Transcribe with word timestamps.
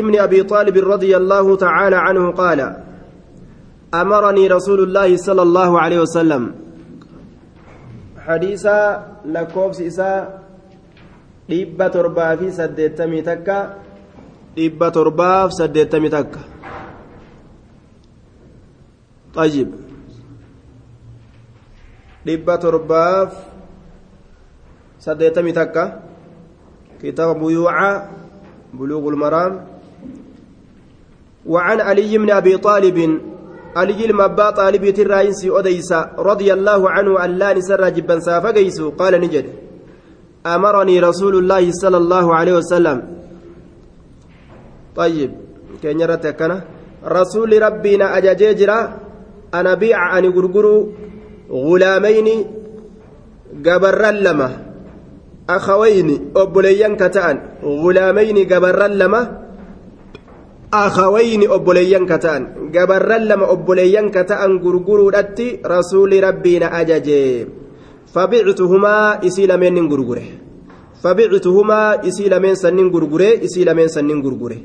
ابن 0.00 0.14
أبي 0.18 0.42
طالب 0.42 0.76
رضي 0.78 1.16
الله 1.16 1.56
تعالى 1.56 1.96
عنه 1.96 2.24
قال 2.32 2.60
أمرني 3.94 4.44
رسول 4.48 4.80
الله 4.86 5.16
صلى 5.16 5.42
الله 5.42 5.70
عليه 5.80 6.00
وسلم 6.00 6.42
حديث 8.26 8.64
لكوبس 9.24 9.80
إساء 9.80 10.38
dhibba 11.48 11.88
torbaa 11.88 12.36
fi 12.36 12.52
saddeettamii 12.52 13.22
takka 13.24 13.80
dhibba 14.56 14.90
torbaaf 14.92 15.48
saddeettamii 15.56 16.12
takka 16.12 16.42
طيب 19.32 19.68
dhibba 22.28 22.54
torbaaf 22.60 23.32
saddeettamii 25.00 25.56
takka 25.56 25.84
kitaaba 27.00 27.32
buyuuca 27.40 28.12
بلوغ 28.74 29.08
المرام 29.08 29.52
وعن 31.48 31.80
علي 31.80 32.18
بن 32.18 32.30
أبي 32.30 32.56
طالب 32.56 33.20
علي 33.76 34.00
المبا 34.10 34.50
طالب 34.50 34.90
تراينس 34.90 35.46
أديسا 35.46 36.00
رضي 36.18 36.52
الله 36.52 36.90
عنه 36.90 37.24
ألا 37.24 37.48
نسر 37.56 37.88
جبا 37.88 38.18
سافقيس 38.20 38.80
قال 39.00 39.20
نجد 39.20 39.46
أمرني 40.46 41.00
رسول 41.00 41.34
الله 41.38 41.64
صلى 41.72 41.96
الله 41.96 42.26
عليه 42.34 42.52
وسلم. 42.52 42.98
طيب 44.96 45.30
كأن 45.82 46.00
يرتكنا 46.00 46.64
رسول 47.06 47.62
ربنا 47.62 48.18
أجاجيجرا 48.18 48.78
أنا 49.54 49.74
بيع 49.74 50.18
أن 50.18 50.24
غرغرو 50.26 50.88
غلامين 51.50 52.28
gabra 53.66 54.10
lama 54.10 54.50
أخوين 55.50 56.08
obboleeyyan 56.36 56.96
ka 56.96 57.07
ta'an 57.07 57.36
غلامين 57.62 58.36
gabra 58.52 58.86
lama 58.86 59.47
أخوين 60.72 61.50
obboleeyyan 61.50 62.06
ka 62.06 62.15
ta'an. 62.15 62.42
gabra 62.74 63.12
lama 63.18 63.52
obboleeyyan 63.52 64.10
ka 64.10 64.24
ta'an 64.24 64.58
gurguruurratti 64.64 65.60
رسول 65.66 66.12
Rabbi 66.24 66.64
na 66.64 66.80
ajaje. 66.80 67.46
فبعتهما 68.14 69.24
isii 69.26 69.50
lamaan 69.56 69.92
gurgure. 69.92 70.28
فبعتهما 71.02 71.80
isii 72.08 72.32
lamaan 72.42 72.54
saniin 72.54 72.88
gurgure 72.94 73.44
isii 73.44 73.68
lamaan 73.74 73.88
saniin 73.88 74.18
gurgure. 74.24 74.60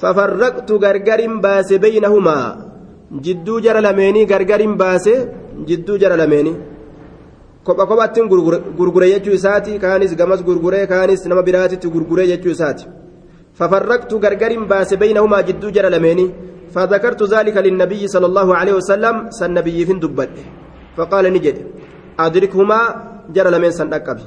ففرقت 0.00 0.70
gargar 0.72 1.20
baase 1.44 1.72
بينهما. 1.72 2.38
jidduu 3.24 3.60
jara 3.64 3.80
lameenii 3.80 4.24
gargar 4.24 4.62
baase 4.80 5.06
jidduu 5.68 5.96
jara 5.96 6.16
lameenii 6.16 6.54
kopha 7.64 7.86
kophattiin 7.86 8.28
gurgure 8.78 9.10
jechuu 9.12 9.34
isaati 9.38 9.78
kaanis 9.78 10.16
gamas 10.16 10.40
gurguree 10.42 10.86
kaanis 10.86 11.26
nama 11.26 11.42
biraatitti 11.42 11.88
gurguree 11.88 12.26
jechuu 12.26 12.50
isaati 12.56 12.84
ففرقت 13.60 14.12
gargar 14.24 14.52
baase 14.70 14.90
بينهما 15.02 15.40
jidduu 15.48 15.68
jara 15.76 15.88
lameenii 15.94 16.26
فذكرت 16.74 17.20
ذلك 17.34 17.56
للنبي 17.66 18.02
صلى 18.14 18.26
الله 18.30 18.48
عليه 18.58 18.74
وسلم 18.80 19.14
sa 19.40 19.78
nabiif 19.86 19.92
dubbadhe. 20.04 20.34
فقال 20.96 21.24
ni 21.34 21.40
jedhe 21.40 21.56
أدركهما 22.18 22.80
jara 23.34 23.50
lamaan 23.54 23.70
san 23.78 23.92
aqqabi 23.98 24.24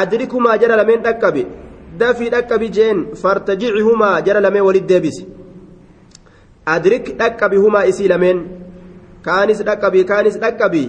أدركهما 0.00 0.52
jara 0.62 0.74
lamaan 0.80 1.06
aqqabi 1.06 1.46
dafii 2.00 2.26
aqqabi 2.38 2.68
jedheen 2.76 2.96
فارتجعهما 3.20 4.10
jara 4.26 4.40
lamaan 4.40 4.60
wal 4.68 4.86
deebis 4.86 5.16
أدرك 6.68 7.06
أكبهما 7.20 7.80
إسي 7.88 8.08
لمن 8.12 8.36
كانس 9.26 9.60
أكبي 9.60 10.02
كانس 10.10 10.36
أكبي 10.36 10.86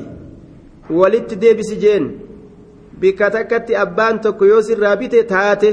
ولد 0.90 1.30
ديبس 1.34 1.72
جين 1.84 2.04
tokko 4.22 4.46
yoo 4.46 4.62
sirraa 4.62 4.96
bite 4.96 5.24
taate 5.24 5.70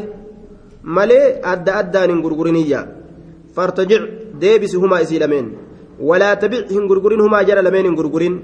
malee 0.96 1.24
adda 1.52 1.72
addaan 1.80 2.10
hin 2.12 2.20
gurguriniyya 2.26 2.80
fartajic 3.56 4.04
deebisi 4.42 4.76
humaa 4.82 5.00
isii 5.06 5.20
lameen 5.24 5.48
walaa 6.10 6.36
tabic 6.44 6.70
hin 6.76 6.86
gurgurin 6.90 7.20
humaa 7.26 7.42
jara 7.48 7.62
lameen 7.66 7.86
hin 7.88 7.96
gurgurin 8.00 8.36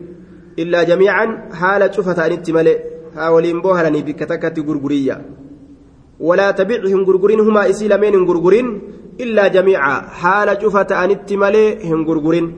illaa 0.62 0.84
jamiican 0.90 1.30
haala 1.60 1.88
cufa 1.94 2.14
ta'anitti 2.18 2.56
malee 2.58 2.76
haa 3.14 3.30
waliin 3.36 3.62
booharanii 3.64 4.02
bikka 4.08 4.26
takkatti 4.32 4.66
gurguriyya 4.68 5.16
walaa 6.28 6.52
tabic 6.60 6.84
hin 6.94 7.04
gurgurin 7.08 7.40
humaa 7.48 7.66
isii 7.72 7.88
lameen 7.94 8.18
hin 8.18 8.26
gurgurin 8.32 8.68
illaa 9.26 9.48
jamiica 9.56 9.94
haala 10.22 10.56
cufa 10.62 10.84
ta'anitti 10.92 11.42
malee 11.44 11.68
hin 11.88 12.04
gurgurin 12.10 12.48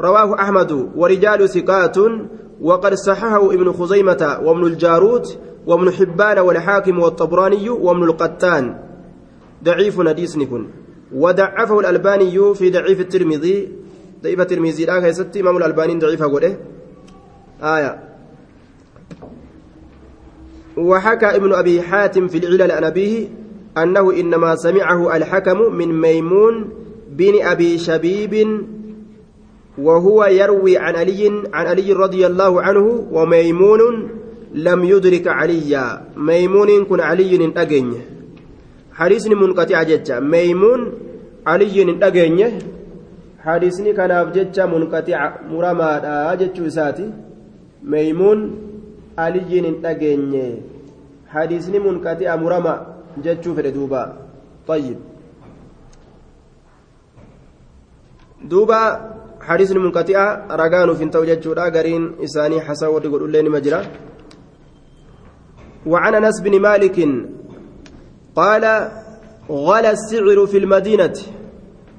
رواه 0.00 0.30
أحمد 0.42 0.70
ورجال 0.96 1.48
ثقات 1.48 1.96
وقد 2.60 2.94
صححه 2.94 3.54
ابن 3.54 3.72
خزيمة 3.72 4.38
وابن 4.44 4.64
الجارود 4.66 5.24
وابن 5.66 5.92
حبان 5.92 6.38
والحاكم 6.38 6.98
والطبراني 6.98 7.70
وابن 7.70 8.02
القتان 8.04 8.64
ضعيف 9.64 10.00
حديث 10.08 10.36
نكن 10.36 10.66
وضعفه 11.12 11.80
الألباني 11.80 12.54
في 12.54 12.70
ضعيف 12.70 13.00
الترمذي. 13.00 13.68
ضعيف 14.22 14.40
الترمذي 14.40 14.84
لا 14.84 15.00
كيست 15.00 15.36
إمام 15.36 15.56
الألباني 15.56 15.94
ضعيف 15.98 16.22
قوله 16.22 16.56
آية؟ 17.62 18.02
وحكى 20.76 21.26
ابن 21.26 21.52
أبي 21.52 21.82
حاتم 21.82 22.28
في 22.28 22.38
العلل 22.38 22.72
عن 22.72 22.84
أبيه 22.84 23.28
أنه 23.78 24.12
إنما 24.12 24.56
سمعه 24.56 25.16
الحكم 25.16 25.74
من 25.74 26.00
ميمون 26.00 26.68
بن 27.10 27.42
أبي 27.42 27.78
شبيب 27.78 28.60
وهو 29.78 30.24
يروي 30.24 30.78
عن 30.78 30.96
علي 30.96 31.28
عن 31.52 31.66
علي 31.66 31.92
رضي 31.92 32.26
الله 32.26 32.62
عنه 32.62 33.06
وميمون 33.12 34.08
لم 34.54 34.84
يدرك 34.84 35.26
عليا. 35.26 36.04
ميمون 36.16 36.84
كن 36.84 37.00
علي 37.00 37.52
أجن 38.96 39.04
حديث 39.04 39.26
منقطع 39.26 39.82
جتا 39.82 40.20
ميمون 40.20 40.80
علي 41.46 41.76
أجن 42.08 42.40
حديثني 43.44 43.92
كان 43.92 44.10
أبجتا 44.10 44.66
منقطع 44.66 45.20
مرمى 45.52 45.90
أجت 46.32 46.56
ساتي 46.76 47.06
ميمون 47.92 48.38
علي 49.18 49.60
أجن 49.84 50.34
حديثني 51.32 51.78
منقطع 51.78 52.36
مرمى 52.36 52.74
جتشو 53.24 53.54
في 53.54 53.70
دوبا 53.76 54.02
طيب 54.68 54.98
دوبا 58.50 58.80
حديث 59.48 59.70
منقطع 59.72 60.20
رجان 60.50 60.88
في 60.94 61.04
توجد 61.14 61.46
غارين 61.74 62.02
إساني 62.24 62.60
حسن 62.66 62.86
ودقل 62.86 63.22
اللين 63.24 63.50
مجرى 63.50 63.80
وعن 65.86 66.14
أنس 66.14 66.40
بن 66.40 66.54
مالك 66.60 66.96
قال 68.35 68.63
غلا 69.49 69.91
السعر 69.91 70.45
في 70.51 70.57
المدينة 70.57 71.17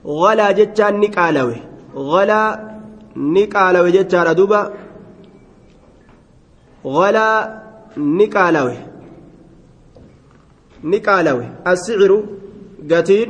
غلا 0.06 0.53
جتان 0.53 1.00
نقالوي 1.00 1.56
غلا 1.94 2.43
نقالوي 3.16 3.91
جتان 3.97 4.34
دوبا 4.34 4.72
غلا 6.87 7.28
نقالوي 7.97 8.78
نقالوي 10.84 11.47
السعر 11.66 12.25
قتيل 12.91 13.28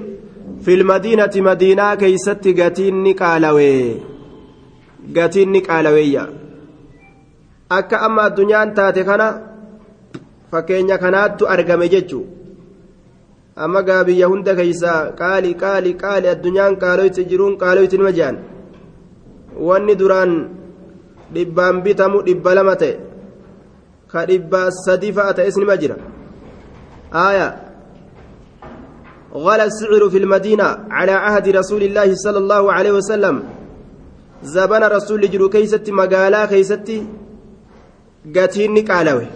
في 0.64 0.74
المدينة 0.74 1.34
مدينة 1.36 1.94
كيست 1.94 2.48
قتين 2.60 2.94
نقالوي 3.04 3.96
قتين 5.16 5.52
نقالوية 5.52 6.42
akka 7.78 8.00
amma 8.06 8.22
addunyaan 8.28 8.74
taate 8.78 9.02
kana 9.08 9.26
fakkeenya 10.52 10.96
kanaattu 11.02 11.48
argame 11.54 11.86
jechu 11.94 12.20
Amma 13.63 13.81
gaa 13.89 14.03
biyya 14.07 14.27
hunda 14.31 14.55
keeysaa 14.59 14.99
qaali 15.21 15.51
qaali 15.63 15.91
qaali 16.03 16.27
addunyaan 16.33 16.79
qaaloyti 16.83 17.27
jiruun 17.31 17.53
qaaloyti 17.63 17.99
nima 17.99 18.11
jehan 18.17 18.37
wanni 19.67 19.95
duraan 20.01 20.31
dhibbaan 21.35 21.75
bitamu 21.85 22.25
dhibba 22.27 22.51
lama 22.57 22.75
ta'e 22.81 22.95
ka 24.11 24.25
dhibba 24.29 24.61
sadi 24.85 25.09
fa'a 25.17 25.37
ta'es 25.37 25.55
nima 25.63 25.75
jira 25.81 25.97
aayaa 27.23 27.51
غلا 29.45 29.65
السعر 29.71 30.09
في 30.09 30.17
المدينة 30.17 30.67
على 30.97 31.11
عهد 31.11 31.45
رسول 31.59 31.83
الله 31.83 32.15
صلى 32.15 32.37
الله 32.37 32.63
عليه 32.73 32.91
وسلم 32.91 33.35
zabana 34.43 34.83
رسول 34.83 35.21
jiru 35.31 35.49
keessatti 35.49 35.89
magaalaa 35.89 36.45
keessatti 36.45 36.89
gatiin 38.35 38.77
qaalawe 38.89 39.27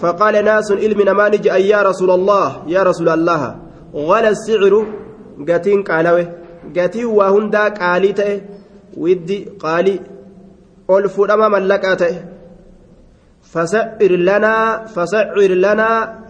فقال 0.00 0.44
الناس 0.44 0.72
ilmi 0.72 1.16
namaa 1.16 1.28
ni 1.28 1.34
jedhe 1.34 1.48
يا 1.48 1.80
رسول 1.82 2.10
الله 2.10 2.48
يا 2.66 2.82
رسول 2.82 3.08
الله. 3.08 3.42
غلا 3.94 4.28
السعر 4.28 4.74
قاتين 5.48 5.82
قالوي 5.88 6.26
قاتين 6.76 7.06
وهندا 7.18 7.64
قالي 7.68 8.12
تأه. 8.12 8.40
ودي 8.96 9.38
قالي 9.64 10.00
ألف 10.90 11.20
أما 11.20 11.48
ملكاته 11.48 12.14
فسعر 13.52 14.12
لنا 14.28 14.54
فسعر 14.94 15.50
لنا 15.64 15.88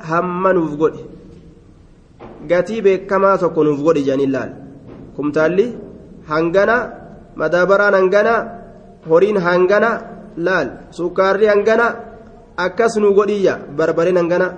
هم 0.08 0.44
نفقل 0.56 0.94
gatii 2.50 2.82
beekamaa 2.86 3.38
tokko 3.42 3.64
nuuf 3.66 3.80
godhi 3.86 4.02
jedhanii 4.06 4.30
laal 4.34 4.50
kumtaalli 5.16 5.64
hangana 6.30 6.76
madaabaraan 7.40 7.96
hangana 7.98 8.34
horiin 9.10 9.38
hangana 9.46 9.90
laal 10.46 10.68
sukkaarri 10.98 11.46
hangana 11.52 11.86
akkas 12.56 12.96
nuu 12.96 13.14
godhiyya? 13.14 13.58
Barbareen 13.76 14.16
hangana 14.16 14.54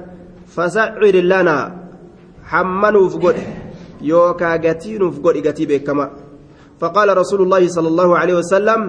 fasaccir 0.47 1.23
lanaa 1.23 1.73
hamma 2.51 2.91
nuuf 2.91 3.19
godhe 3.19 3.69
يوكا 4.03 4.53
قتينوف 4.57 5.21
قد 5.21 5.37
قتي 5.47 5.67
بكما 5.67 6.11
فقال 6.81 7.17
رسول 7.19 7.43
الله 7.43 7.69
صلى 7.69 7.89
الله 7.89 8.19
عليه 8.19 8.35
وسلم 8.35 8.81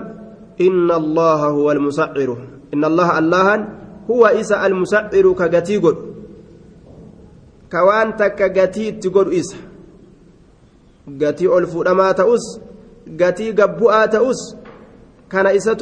إن 0.61 0.91
الله 0.91 1.41
هو 1.45 1.71
المسعر 1.71 2.37
إن 2.73 2.85
الله 2.85 3.19
الله 3.19 3.47
هو 4.11 4.25
إسا 4.25 4.65
المسعر 4.65 5.33
كقتي 5.33 5.77
قد 5.77 5.97
كوان 7.71 8.15
تك 8.15 8.41
قتي 8.59 8.91
تقول 8.91 9.33
إسا 9.33 9.57
قتي 11.21 11.45
ألفو 11.57 11.83
لما 11.83 12.11
تأس 12.11 12.45
قتي 13.21 13.51
قبؤا 13.51 14.05
تأس 14.05 14.55
كان 15.31 15.47
إسات 15.47 15.81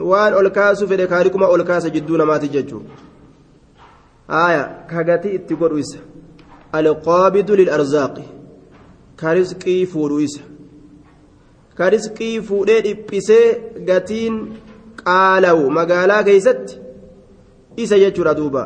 waan 0.00 0.34
ol 0.34 0.50
kaasu 0.50 0.88
fedhe 0.88 1.06
kaarikuma 1.06 1.46
ol 1.46 1.64
kaasa 1.64 1.90
jidduu 1.90 2.16
namaati 2.16 2.48
jechuudha 2.48 3.12
aaya 4.28 4.86
kagati 4.90 5.28
itti 5.28 5.54
godhu 5.54 5.78
isa. 5.78 5.98
Alqaabidu 6.72 7.56
lilarzaaqi 7.56 8.24
karisqii 9.16 9.86
fuudhu 9.86 10.20
isa. 10.20 10.42
Karisqii 11.78 12.40
fuudhee 12.40 12.80
dhiphisee 12.86 13.46
gatiin 13.88 14.56
qaalawu 15.04 15.70
magaalaa 15.70 16.22
keeysatti 16.22 16.80
isa 17.76 17.98
jechuudha 17.98 18.34
duuba. 18.34 18.62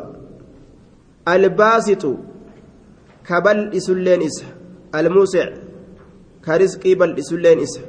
Albaasitu 1.25 2.17
kabal 3.23 3.69
isulleen 3.73 4.21
isa. 4.21 4.45
Almuusic 4.91 5.49
bal 6.97 7.17
isulleen 7.17 7.59
isa. 7.59 7.81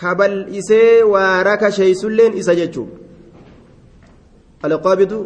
Ka 0.00 0.10
bal'isee 0.18 1.02
waa 1.12 1.42
rakasheeysulleen 1.48 2.32
isa 2.40 2.54
jechuu 2.60 2.86
alqaabidu 4.66 5.18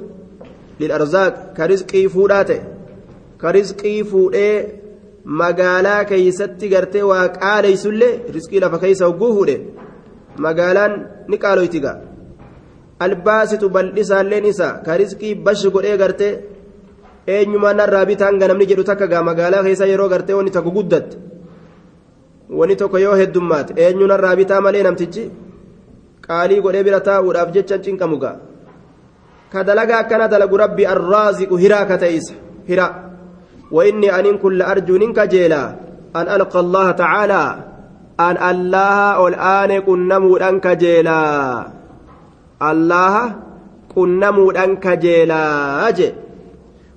lilarzaaq 0.81 1.35
ka 1.57 1.65
risqii 1.71 2.07
fuudhaa 2.15 2.45
ta'e. 2.51 2.61
Ka 3.41 3.49
risqii 3.57 4.01
fuudhee 4.11 4.57
magaalaa 5.41 6.05
keeysatti 6.11 6.67
gartee 6.75 7.03
waa 7.11 7.27
qaaleysullee 7.41 8.13
riskii 8.35 8.61
lafa 8.65 8.79
keeysa 8.83 9.05
hogguu 9.09 9.33
fuudhe 9.37 9.57
magaalaan 10.45 10.93
ni 11.31 11.37
qaaloytiga 11.45 11.93
albaasitu 13.05 13.67
bal'isaalleen 13.75 14.45
isa 14.53 14.69
ka 14.87 14.93
riskii 15.01 15.35
bashi 15.47 15.69
godhee 15.75 15.97
gartee 16.03 16.33
eenyumaa 17.35 17.75
narraa 17.81 18.05
bitaan 18.11 18.39
ganamni 18.43 18.67
jedhu 18.71 18.85
takka 18.91 19.07
gaa 19.13 19.23
magaalaa 19.31 19.63
keessa 19.67 19.87
yeroo 19.93 20.09
gartee 20.15 20.35
wanni 20.39 20.51
tokko 20.57 20.71
guddatte 20.79 21.17
wanni 22.59 22.77
tokko 22.77 22.99
yoo 22.99 23.17
heddummaate 23.21 23.75
eenyu 23.83 24.07
narraa 24.13 24.37
bitaa 24.41 24.61
malee 24.61 24.83
namtichi 24.89 25.31
qaalii 26.27 26.63
godhee 26.65 26.87
bira 26.89 27.01
taa'uudhaaf 27.11 27.53
jecha 27.59 27.79
cinqamu 27.85 28.19
gaa 28.25 28.37
ka 29.53 29.65
dalagaa 29.69 30.01
akkana 30.07 30.33
dalagu 30.35 30.57
rabbi 30.65 30.91
arraaziqu 30.95 31.63
hiraa 31.63 31.85
ka 31.93 31.99
ta'e 32.03 32.17
isa 32.23 32.35
hiraa 32.73 32.93
وإني 33.71 34.19
أن 34.19 34.39
كل 34.39 34.63
أرجو 34.63 34.99
منك 34.99 35.21
جيلا 35.21 35.63
أن 36.17 36.27
ألقى 36.29 36.61
الله 36.61 36.91
تعالى 36.91 37.45
أن 38.21 38.37
الله 38.51 39.21
والآن 39.21 39.79
كنمو 39.79 40.37
أنك 40.37 40.67
جيلا 40.67 41.23
الله 42.63 43.15
كنمو 43.95 44.51
أنك 44.51 44.87
جيلا 44.89 45.43
أجي 45.89 46.15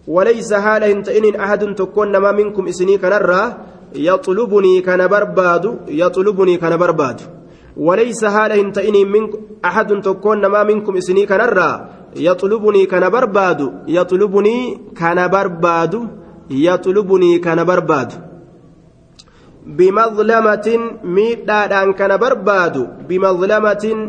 وليس 0.08 0.54
حال 0.54 0.84
إن 0.84 1.36
أحد 1.36 1.76
تكون 1.76 2.18
ما 2.18 2.32
منكم 2.32 2.68
إسني 2.68 2.98
كنرى 2.98 3.44
يطلبني 3.96 4.82
كان 4.82 5.08
برباد 5.08 5.80
يطلبني 5.88 6.58
كان 6.58 6.78
برباد 6.78 7.22
وليس 7.78 8.26
حال 8.26 8.52
إن 8.52 9.12
من 9.12 9.30
أحد 9.66 10.02
تكون 10.02 10.46
ما 10.46 10.64
منكم 10.64 10.98
إسني 10.98 11.26
كنرى 11.26 11.90
يطلبني 12.16 12.86
كان 12.86 13.10
برباد 13.10 13.60
يطلبني 13.88 14.80
كان 14.96 15.28
برباد 15.28 15.94
yaxlubunii 16.50 17.40
kana 17.40 17.66
barbaadu 17.66 18.16
bimadlamatin 19.78 20.82
miidhaadhaan 21.04 21.94
kana 21.96 22.18
barbaadu 22.18 22.88
bimadlamatin 23.08 24.00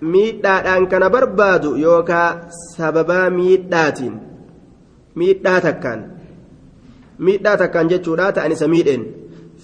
miidhaadhaan 0.00 0.88
kana 0.88 1.10
barbaadu 1.10 1.76
yookaa 1.76 2.48
sababaa 2.76 3.30
miidhaatiin 3.30 4.20
miidhaa 5.14 5.60
takkaan 5.60 6.04
miidhaa 7.18 7.56
takkaan 7.62 7.88
jechuudha 7.92 8.32
ta'an 8.32 8.52
isa 8.52 8.68
miidheen 8.74 9.06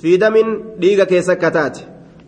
fiidamin 0.03 0.55
dhiiga 0.81 1.07
keessa 1.13 1.33
akka 1.33 1.51
taate 1.57 1.87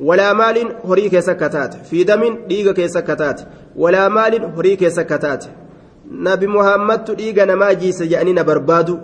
walaa 0.08 0.34
maaliin 0.40 0.73
horii 0.88 1.11
keessa 1.14 1.32
akka 1.32 1.49
taate 1.55 1.78
fiidamin 1.90 2.38
dhiiga 2.49 2.75
keessa 2.78 2.99
akka 2.99 3.17
taate 3.23 3.46
walaa 3.84 4.08
maaliin 4.19 4.46
horii 4.56 4.76
keessa 4.82 5.00
akka 5.06 5.19
taate 5.19 5.49
nabi 6.28 6.46
muhammadtu 6.56 7.14
dhiiga 7.20 7.46
namaa 7.52 7.75
jiise 7.82 8.06
jedhanii 8.06 8.32
na 8.38 8.44
barbaadu 8.50 8.99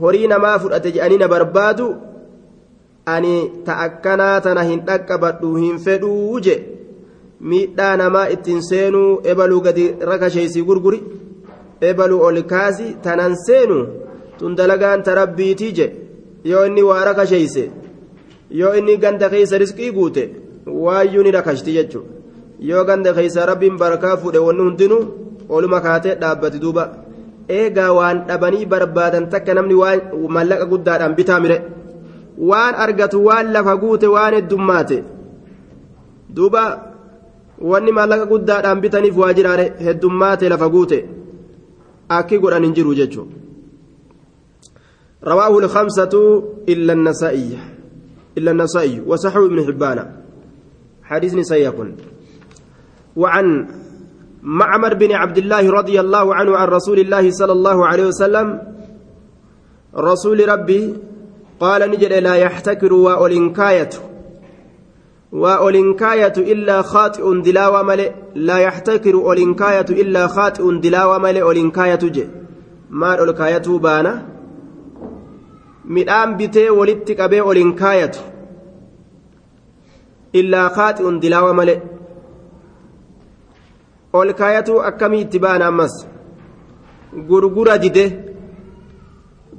horii 0.00 0.26
namaa 0.34 0.58
fudhate 0.64 0.92
jedhanii 0.96 1.18
na 1.24 1.28
barbaadu 1.34 1.90
ani 3.14 3.34
ta 3.66 3.76
akkanaa 3.86 4.40
tana 4.46 4.62
hin 4.70 4.80
dhaqqabadhu 4.88 5.54
hin 5.56 5.78
fedhuu 5.84 6.40
je 6.48 6.56
miidhaa 7.52 7.96
namaa 8.02 8.26
ittiin 8.36 8.62
seenuu 8.70 9.20
ebaluu 9.34 9.60
gadi 9.68 9.86
rakasheeysii 10.10 10.62
gurguri 10.70 11.00
ebaluu 11.90 12.20
ol 12.28 12.42
kaasi 12.52 12.96
tanan 13.06 13.36
seenu 13.46 13.78
tun 14.38 14.54
dalagaan 14.58 15.02
ta 15.02 15.14
rabbiitii 15.20 15.72
je 15.78 15.86
yoo 16.50 16.64
inni 16.68 16.82
waa 16.90 17.04
rakasheeyse 17.08 17.64
yoo 18.60 18.74
inni 18.78 18.96
ganda 19.04 19.28
keeysa 19.32 19.58
risqii 19.62 19.90
guute 19.96 20.24
waayyuu 20.84 21.22
ni 21.26 21.30
rakashti 21.38 21.72
jechu 21.78 22.00
yoo 22.70 22.84
ganda 22.88 23.12
keeysa 23.16 23.46
rabbiin 23.50 23.76
barakaa 23.82 24.16
fuudhe 24.16 24.38
wanni 24.46 24.62
hundinuu 24.68 25.02
oluma 25.48 25.80
kaatee 25.80 26.14
dhaabbati 26.20 26.58
duuba. 26.58 26.84
Eegaa 27.48 27.90
waan 27.98 28.18
dhabanii 28.28 28.66
barbaadan 28.72 29.28
takka 29.32 29.54
namni 29.54 29.74
waan 29.82 30.00
mallaqa 30.36 30.66
guddaadhaan 30.72 31.14
bitaa 31.18 31.40
mire. 31.40 31.58
Waan 32.50 32.74
argatu 32.84 33.24
waan 33.26 33.52
lafa 33.54 33.76
guute 33.82 34.06
waan 34.14 34.34
heddummaate. 34.34 34.98
Duuba 36.36 36.62
wanni 37.70 37.92
mallaqa 37.98 38.26
guddaadhaan 38.32 38.80
bitaniif 38.84 39.16
waa 39.22 39.32
jiraare 39.38 39.66
heddummaate 39.86 40.48
lafa 40.48 40.68
guute. 40.74 40.98
Akki 42.18 42.38
godhan 42.42 42.64
hin 42.64 42.74
jiru 42.74 42.94
jechuudha. 43.00 43.45
رواه 45.24 45.58
الخمسة 45.58 46.42
إلا 46.68 46.92
النسائي 46.92 47.58
إلا 48.38 48.50
النسائي 48.50 49.02
وصححه 49.06 49.46
ابن 49.46 49.64
حبان. 49.66 50.12
حديث 51.02 51.34
سيكون 51.34 51.96
وعن 53.16 53.68
معمر 54.42 54.94
بن 54.94 55.12
عبد 55.12 55.38
الله 55.38 55.70
رضي 55.70 56.00
الله 56.00 56.34
عنه 56.34 56.56
عن 56.56 56.68
رسول 56.68 56.98
الله 56.98 57.30
صلى 57.30 57.52
الله 57.52 57.86
عليه 57.86 58.06
وسلم 58.06 58.60
رسول 59.96 60.48
ربي 60.48 60.94
قال 61.60 61.90
نجد 61.90 62.12
لا 62.12 62.34
يحتكر 62.34 62.92
وأولنكاية 62.92 63.90
وأولنكاية 65.32 66.32
إلا 66.38 66.82
خاطئ 66.82 67.40
دلاوة 67.40 67.82
ملئ 67.82 68.12
لا 68.34 68.58
يحتكر 68.58 69.14
أولنكاية 69.14 69.86
إلا 69.90 70.26
خاطئ 70.26 70.78
دلاوة 70.80 71.18
ملئ 71.18 71.42
أولنكاية 71.42 71.98
جي. 72.02 72.28
ما 72.90 73.14
أولنكاية 73.18 73.78
بانا؟ 73.78 74.35
Midhaan 75.94 76.36
bitee 76.38 76.70
walitti 76.70 77.14
qabee 77.20 77.42
ol 77.42 77.58
hin 77.62 77.72
kaayatu. 77.82 78.20
Illaa 80.32 80.68
khaaxi'un 80.76 81.20
dilaawa 81.22 81.52
malee. 81.58 81.80
Ol 84.12 84.32
kaayatu 84.40 84.80
akkamii 84.88 85.20
itti 85.26 85.38
baana 85.38 85.66
ammas? 85.66 85.94
Gurgura 87.28 87.78
dide. 87.78 88.04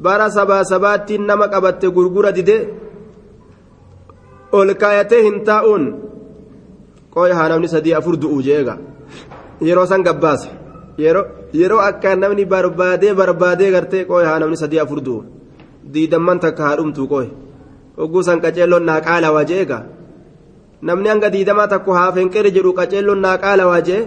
Bara 0.04 0.30
sabaa 0.32 0.64
sabaatti 0.64 1.18
nama 1.18 1.48
qabatte 1.54 1.88
gurgura 1.96 2.32
dide. 2.32 2.58
Ol 4.52 4.74
kaayatee 4.82 5.24
hin 5.24 5.44
taa'uun. 5.50 5.84
Qooy 7.14 7.32
haa 7.32 7.50
namni 7.50 7.68
sadii 7.68 7.94
afur 8.00 8.16
du'u 8.22 8.42
jeega. 8.48 8.78
Yeroo 9.62 9.86
san 9.86 10.04
gabbaasa 10.04 10.50
yeroo 10.98 11.80
akka 11.80 12.16
namni 12.16 12.46
barbaadee 12.46 13.14
barbaadee 13.14 13.72
gartee 13.72 14.06
qooy 14.06 14.26
haa 14.26 14.40
namni 14.40 14.58
sadii 14.58 14.80
afur 14.80 15.02
du'u. 15.02 15.37
Diidamman 15.94 16.40
takka 16.46 16.64
haa 16.68 16.78
dhumtu 16.80 17.08
qoy 17.12 17.28
hogguu 17.98 18.24
san 18.28 18.42
qaceelloon 18.44 18.86
naa 18.90 19.02
qaalawaa 19.08 19.46
jeega 19.52 19.80
namni 20.88 21.10
hanga 21.12 21.30
diidamaa 21.36 21.68
takko 21.74 21.92
haa 22.00 22.12
fenqere 22.16 22.50
jedhu 22.56 22.74
qaceelloon 22.80 23.22
naa 23.26 23.38
qaalawaa 23.44 23.82
jee? 23.90 24.02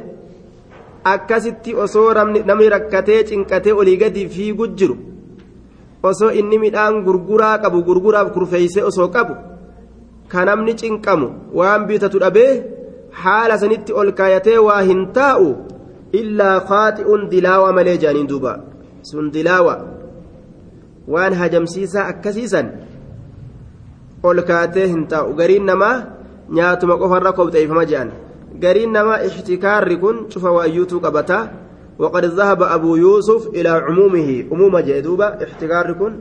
Akkasitti 1.13 1.75
osoo 1.85 2.09
namni 2.49 2.69
rakkatee 2.75 3.21
cinqatee 3.29 3.73
olii 3.81 3.97
gadi 4.03 4.29
fiigu 4.35 4.67
jiru 4.79 4.97
osoo 6.11 6.31
inni 6.41 6.59
midhaan 6.65 6.99
gurguraa 7.07 7.57
qabu 7.63 7.79
gurguraaf 7.89 8.29
kurfeeysee 8.35 8.85
osoo 8.91 9.09
qabu 9.15 9.35
ka 10.33 10.45
namni 10.49 10.75
cinqamu 10.81 11.29
waan 11.59 11.87
bitatu 11.89 12.19
dhabee 12.25 12.53
haala 13.23 13.59
sanitti 13.63 13.93
ol 14.01 14.13
kaayatee 14.19 14.59
waa 14.67 14.83
hin 14.91 15.01
taa'u 15.19 15.49
illaa 16.21 16.57
khaaxi'uun 16.71 17.23
dilaawa 17.33 17.73
malee 17.77 17.97
jaaniin 18.03 18.29
duuba. 18.31 18.53
Sun 19.09 19.27
dilaawa 19.35 19.75
waan 21.09 21.35
hajamsiisaa 21.35 22.07
akkasiisan 22.13 22.73
ol 24.23 24.43
kaatee 24.43 24.87
hin 24.89 25.07
taa'u 25.07 25.35
gariin 25.35 25.67
namaa 25.73 25.97
nyaatuma 26.59 26.99
qofarra 27.03 27.33
kobxeeffama 27.33 27.85
jedhan 27.93 28.13
gariin 28.61 28.93
namaa 28.99 29.23
ixtikaarri 29.29 29.97
kun 30.05 30.27
cufa 30.35 30.53
waayyuutuu 30.59 31.01
qabata 31.01 31.41
وقد 32.01 32.25
ذهب 32.25 32.63
أبو 32.63 32.97
يوسف 32.97 33.47
إلى 33.47 33.69
عمومه 33.69 34.45
عموم 34.53 34.79
جدوبة 34.79 35.27
احتكار 35.27 35.93
كن 35.93 36.13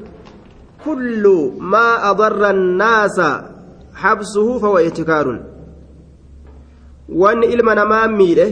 كل 0.86 1.51
ما 1.59 2.12
أضر 2.12 2.50
الناس 2.50 3.21
حبسه 3.93 4.59
فهو 4.59 4.77
احتكار 4.77 5.39
وأن 7.09 7.43
إلما 7.43 7.74
نما 7.74 8.07
ميله 8.07 8.51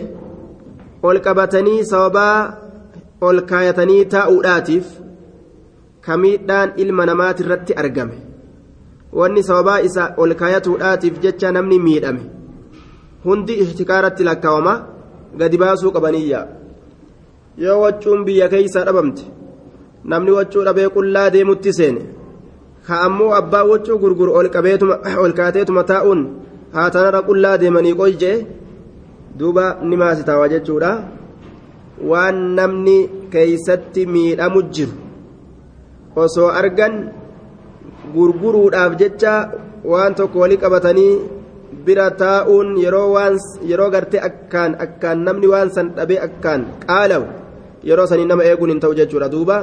sababaa 1.84 2.54
ol 3.22 3.42
kaayatanii 3.50 4.06
taa'uudhaatiif 4.06 4.86
kamiidhaan 6.08 6.74
ilma 6.84 7.06
namaati 7.06 7.44
irratti 7.44 7.78
argame. 7.84 8.18
Wanni 9.20 9.44
sababaa 9.44 9.80
isa 9.88 10.14
ol 10.18 10.34
kaayatuudhaatiif 10.42 11.20
jecha 11.24 11.52
namni 11.52 11.80
miidhame. 11.80 12.24
Hundi 13.26 13.54
ihtikaaratti 13.64 14.24
lakkaawama 14.24 14.74
gadi 15.40 15.58
baasuu 15.58 15.92
qabaniyya 15.96 16.48
yoo 17.64 17.82
waccuun 17.82 18.26
biyya 18.26 18.50
keeysaa 18.54 18.86
dhabamte 18.88 19.24
namni 20.12 20.32
waccuu 20.38 20.64
dhabee 20.68 20.90
qullaa 20.98 21.30
deemutti 21.36 21.74
seene 21.80 22.02
ka 22.88 23.02
ammoo 23.08 23.32
abbaa 23.40 23.64
waccuu 23.72 23.98
gurguru 24.04 24.38
ol 25.24 25.34
kaateetuma 25.40 25.84
taa'uun 25.92 26.22
haatanarra 26.76 27.22
qullaa 27.30 27.58
deemanii 27.64 27.96
qoyjee 28.02 28.38
duuba 29.40 29.66
ni 29.84 29.98
maasitaawa 30.04 30.50
jechuudha. 30.54 30.92
Waan 32.10 32.40
namni 32.58 32.98
keeysatti 33.34 34.06
miidhamu 34.14 34.62
jiru 34.76 35.07
osoo 36.24 36.50
argan 36.60 36.94
gurguruudhaaf 38.16 38.94
jecha 39.02 39.34
waan 39.92 40.16
tokko 40.20 40.38
walii 40.44 40.62
qabatanii 40.64 41.14
bira 41.86 42.08
taa'uun 42.24 42.70
yeroo 42.84 43.90
gartee 43.96 44.22
akkaan 44.30 44.72
akkaan 44.86 45.24
namni 45.28 45.48
waan 45.54 45.70
san 45.76 45.88
dhabee 45.98 46.20
akkaan 46.28 46.62
qaalawu 46.88 47.26
yeroo 47.90 48.08
saniin 48.12 48.28
nama 48.32 48.44
eeguun 48.50 48.72
hin 48.74 48.82
ta'u 48.84 48.94
jechuudha 49.00 49.32
duuba 49.36 49.58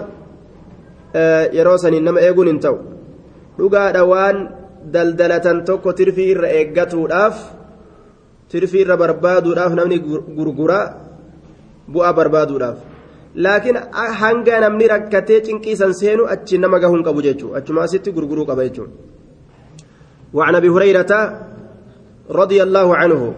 yeroo 1.58 1.78
saniin 1.84 2.04
nama 2.08 2.20
eeguun 2.26 2.48
hin 2.52 2.60
ta'u 2.66 2.78
dhugaadha 3.58 4.02
waan 4.12 4.36
daldalatan 4.94 5.64
tokko 5.68 5.92
tirfii 5.98 6.30
irra 6.34 6.48
eeggatuudhaaf 6.58 7.36
tirfii 8.52 8.82
irra 8.84 8.96
barbaaduudhaaf 9.02 9.72
namni 9.78 9.98
gurgura 10.38 10.80
bu'aa 11.92 12.12
barbaaduudhaaf 12.18 12.93
laakiin 13.34 13.76
hanga 14.20 14.60
namni 14.60 14.88
rakkatee 14.88 15.40
cinqiisan 15.40 15.92
seenu 15.94 16.24
achi 16.36 16.58
nama 16.58 16.78
gahuu 16.78 16.96
hin 16.96 17.04
qabu 17.04 17.22
jechuudha. 17.22 17.58
Achuma 17.58 17.82
asitti 17.82 18.12
gurguruu 18.12 18.46
qaba 18.46 18.68
jechuudha. 18.68 19.14
ابي 20.34 20.68
هريره 20.68 21.12
رضي 22.30 22.62
الله 22.62 22.96
عنه 22.96 23.34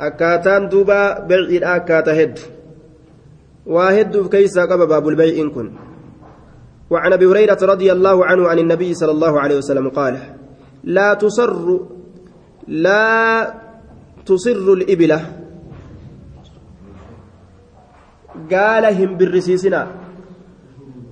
اكاتان 0.00 0.68
دوبا 0.68 1.26
بيع 1.26 1.76
اكاتا 1.76 2.22
هد 2.22 2.38
واحد 3.66 4.16
كيسا 4.30 4.62
قبا 4.70 4.84
باب 4.84 5.08
البيع 5.08 5.42
ان 5.42 5.50
كن 5.50 5.70
وعن 6.90 7.12
ابي 7.12 7.26
هريره 7.26 7.58
رضي 7.62 7.92
الله 7.92 8.26
عنه 8.26 8.48
عن 8.48 8.58
النبي 8.58 8.94
صلى 8.94 9.10
الله 9.10 9.40
عليه 9.40 9.56
وسلم 9.56 9.88
قال 9.88 10.18
لا 10.84 11.14
تصر 11.14 11.80
لا 12.68 13.54
تصر 14.26 14.72
الإبلة 14.72 15.45
قال 18.52 18.84
هم 18.98 19.10
بالرسيسنا 19.18 19.82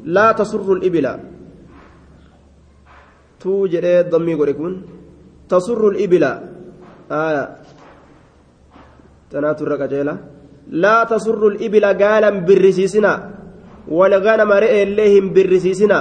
لا 0.04 0.32
تصر 0.32 0.72
الإبلة 0.72 1.12
توجد 3.40 4.10
ضمي 4.10 4.32
يكون 4.32 4.82
تصر 5.48 5.88
الإبلة 5.88 6.30
آية 7.10 7.44
تناتر 9.30 9.68
رقجيلة 9.68 10.14
لا 10.84 11.04
تصر 11.04 11.46
الإبلة 11.46 11.88
قال 11.92 12.24
بالرسيسنا 12.40 13.12
والغنم 13.88 14.50
رئي 14.52 14.82
الليهم 14.82 15.24
بالرسيسنا 15.34 15.98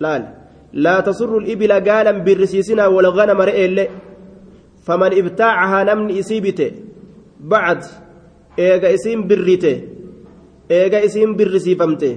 لا 0.00 0.40
لا 0.72 1.00
تصر 1.00 1.36
الإبل 1.36 1.72
قال 1.90 2.20
بالرسيسنا 2.20 2.86
والغنم 2.86 3.40
رئي 3.40 3.64
الليهم 3.64 3.98
فمن 4.86 5.18
ابتاعها 5.18 5.84
نمن 5.84 6.18
إسيبته 6.18 6.72
بعد 7.40 7.84
إيغا 8.58 8.94
إسيم 8.94 9.26
برته 9.28 9.76
إيغا 10.70 11.04
إسيم 11.04 11.36
برسيفمته 11.36 12.16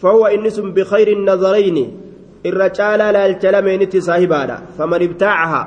فهو 0.00 0.26
إنس 0.26 0.60
بخير 0.60 1.08
النظرين 1.08 1.78
الرجال 2.46 2.98
لا 2.98 3.26
الكلمين 3.26 4.00
صاحبانا 4.00 4.62
فمن 4.78 5.02
ابتاعها 5.02 5.62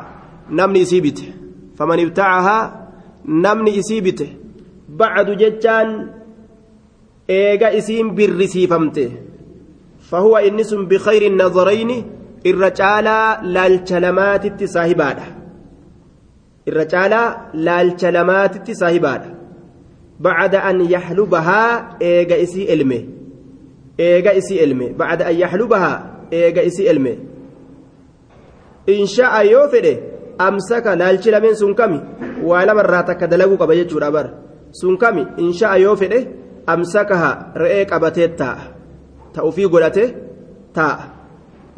نمن 0.49 0.77
إسيبته 0.77 1.29
فمن 1.77 1.99
ابتاعها 1.99 2.87
نمن 3.25 3.67
إسيبته 3.67 4.29
بعد 4.89 5.27
ججان 5.31 6.09
إيغا 7.29 7.77
إسيم 7.77 8.15
برسيفمته 8.15 9.11
فهو 10.09 10.37
إنس 10.37 10.73
بخير 10.73 11.21
النظرين 11.31 11.91
الرجال 12.45 13.05
لا 13.53 13.67
الكلمات 13.67 14.63
صاحبانا 14.63 15.41
irra 16.69 16.85
caalaa 16.85 17.27
laalcha 17.53 18.11
lamaatitti 18.11 18.75
saahibaadha. 18.81 19.29
Bacda 19.29 19.37
an 19.37 19.37
yaxlubahaa 19.37 19.37
eega 19.37 19.40
isii 22.45 22.67
elme 22.75 22.99
eega 23.97 24.33
isii 24.39 24.59
elme 24.65 24.87
bacda 24.99 25.25
an 25.29 25.35
yaxlubahaa 25.43 25.97
eega 26.31 26.61
isii 26.69 26.87
elme 26.93 27.13
insha'a 28.87 29.43
yoo 29.53 29.67
fedhe 29.73 29.93
amsaka 30.47 30.95
laalchi 30.95 31.31
lameen 31.31 31.55
sun 31.55 31.73
kami 31.75 31.99
waa 32.49 32.65
lamarraa 32.65 33.03
takka 33.09 33.27
dalaguu 33.27 33.57
qaba 33.61 33.75
jechuudha 33.79 34.11
bar 34.11 34.27
sun 34.81 34.97
kami 34.97 35.25
insha'a 35.37 35.77
yoo 35.85 35.95
fedhe 35.95 36.19
amsakaha 36.73 37.31
re'ee 37.63 37.85
qabatee 37.91 38.29
taa'a 38.43 38.69
ta'ufii 39.33 39.71
godhate 39.73 40.05
taa'a 40.77 41.21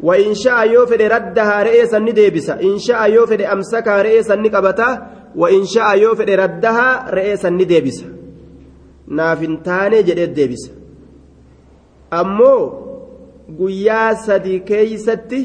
وإن 0.04 0.34
شاء 0.34 0.72
يوفد 0.72 1.02
ردها 1.02 1.62
رئيسا 1.62 1.98
نديبسا 1.98 2.60
إن 2.62 2.78
شاء 2.78 3.10
يوفد 3.12 3.40
أمسكها 3.42 4.02
رئيسا 4.02 4.34
نقبتا 4.34 4.88
وإن 5.36 5.64
شاء 5.64 5.98
يوفد 5.98 6.30
ردها 6.30 7.10
رئيسا 7.10 7.48
نديبسا 7.50 8.13
naaf 9.08 9.40
hin 9.46 9.56
taane 9.68 10.02
jedhee 10.08 10.26
deebisa. 10.36 10.70
Ammoo 12.10 12.60
guyyaa 13.58 14.14
sadi 14.26 14.60
keeysatti 14.70 15.40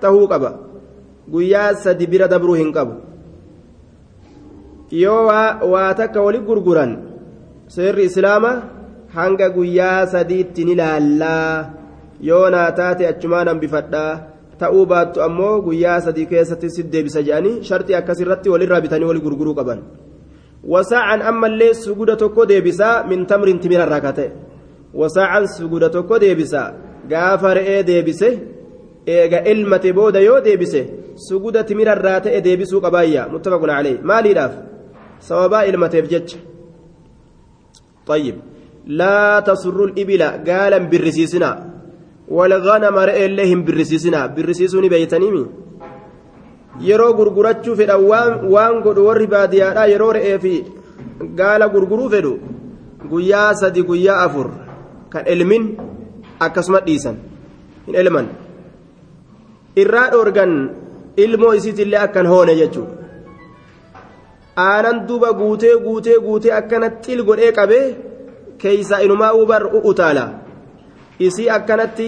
tahuu 0.00 0.26
qaba. 0.32 0.50
Guyyaa 1.32 1.74
sadi 1.84 2.06
bira 2.06 2.28
dabruu 2.28 2.54
hin 2.60 2.72
qabu. 2.72 2.94
Yoo 4.90 5.22
waa 5.72 5.94
takka 5.98 6.22
wali 6.22 6.38
gurguran 6.48 6.92
seerri 7.74 8.04
islaama 8.10 8.52
hanga 9.16 9.48
guyyaa 9.56 10.06
sadiitti 10.06 10.64
ni 10.64 10.74
laallaa. 10.80 11.70
Yoo 12.20 12.46
naa 12.50 12.70
taate 12.78 13.08
achumaan 13.08 13.48
hambifadhaa. 13.48 14.12
Ta'uu 14.58 14.86
baattu 14.86 15.22
ammoo 15.22 15.62
guyyaa 15.66 16.00
sadii 16.00 16.26
keessatti 16.32 16.70
si 16.70 16.82
deebisa 16.92 17.22
jedhanii 17.26 17.62
shartii 17.68 17.94
akkasirratti 18.00 18.48
walirraa 18.52 18.80
bitanii 18.84 19.08
wali 19.10 19.20
gurguruu 19.24 19.54
qaban. 19.58 19.80
Wasaa'an 20.72 21.22
ammallee 21.30 21.74
suguda 21.84 22.16
tokko 22.16 22.46
deebisaa 22.48 23.04
min 23.10 23.26
tamrin 23.26 23.58
timirarraa 23.58 24.00
ka 24.00 24.12
ta'e 24.18 24.30
wasaa'an 25.00 25.46
suguda 25.56 25.88
tokko 25.96 26.18
deebisaa 26.24 26.68
gaafa 27.08 27.54
re'ee 27.58 27.82
deebise 27.90 28.28
eega 29.16 29.44
ilmate 29.52 29.92
booda 29.98 30.20
yoo 30.28 30.40
deebise 30.46 30.80
suguda 31.28 31.64
timirarraa 31.68 32.20
ta'e 32.26 32.40
deebisuu 32.46 32.80
qabaayya 32.86 33.28
muttafaqun 33.34 33.70
calee 33.76 33.96
maaliidhaaf 34.10 34.54
sababaa 35.28 35.64
ilmateef 35.70 36.08
jecha 36.14 36.38
طيب 38.06 38.36
لا 38.86 39.40
تسر 39.40 39.84
الإبل 39.84 40.22
قالا 40.48 40.78
بالرسيسنا 40.78 41.50
والغنم 42.28 42.96
رئي 43.10 43.26
اللهم 43.26 43.60
بالرسيسنا 43.64 44.26
بالرسيسوني 44.26 44.88
بيتنيمي 44.88 45.44
yeroo 46.80 47.12
gurgurachuu 47.18 47.76
fedhan 47.76 48.02
waan 48.54 48.82
godhu 48.86 49.06
warri 49.08 49.26
baadiyyaadhaa 49.34 49.86
yeroo 49.92 50.12
re'ee 50.18 50.38
fi 50.44 50.54
gaala 51.40 51.68
gurguruu 51.74 52.08
fedhu 52.14 52.32
guyyaa 53.10 53.50
sadi 53.60 53.82
guyyaa 53.90 54.20
afur 54.26 54.48
kan 55.12 55.26
elmin 55.26 55.64
akkasuma 56.40 56.80
dhiisan. 56.86 57.16
Hin 57.86 57.94
elman. 57.94 58.26
Irraa 59.82 60.08
dhoorgan 60.12 60.52
ilmoo 61.16 61.52
isiitillee 61.58 62.00
akkan 62.06 62.26
hoone 62.26 62.54
jechuudha. 62.60 62.94
Aanan 64.56 65.06
duba 65.08 65.32
guutee 65.40 65.76
guutee 65.86 66.18
guutee 66.26 66.52
akkana 66.60 66.90
xil 67.04 67.22
godhee 67.28 67.52
qabee 67.52 67.84
keeysa 68.58 69.00
inumaa 69.04 69.32
ubar 69.42 69.62
utaala 69.90 70.24
isii 71.26 71.48
akkanatti 71.56 72.06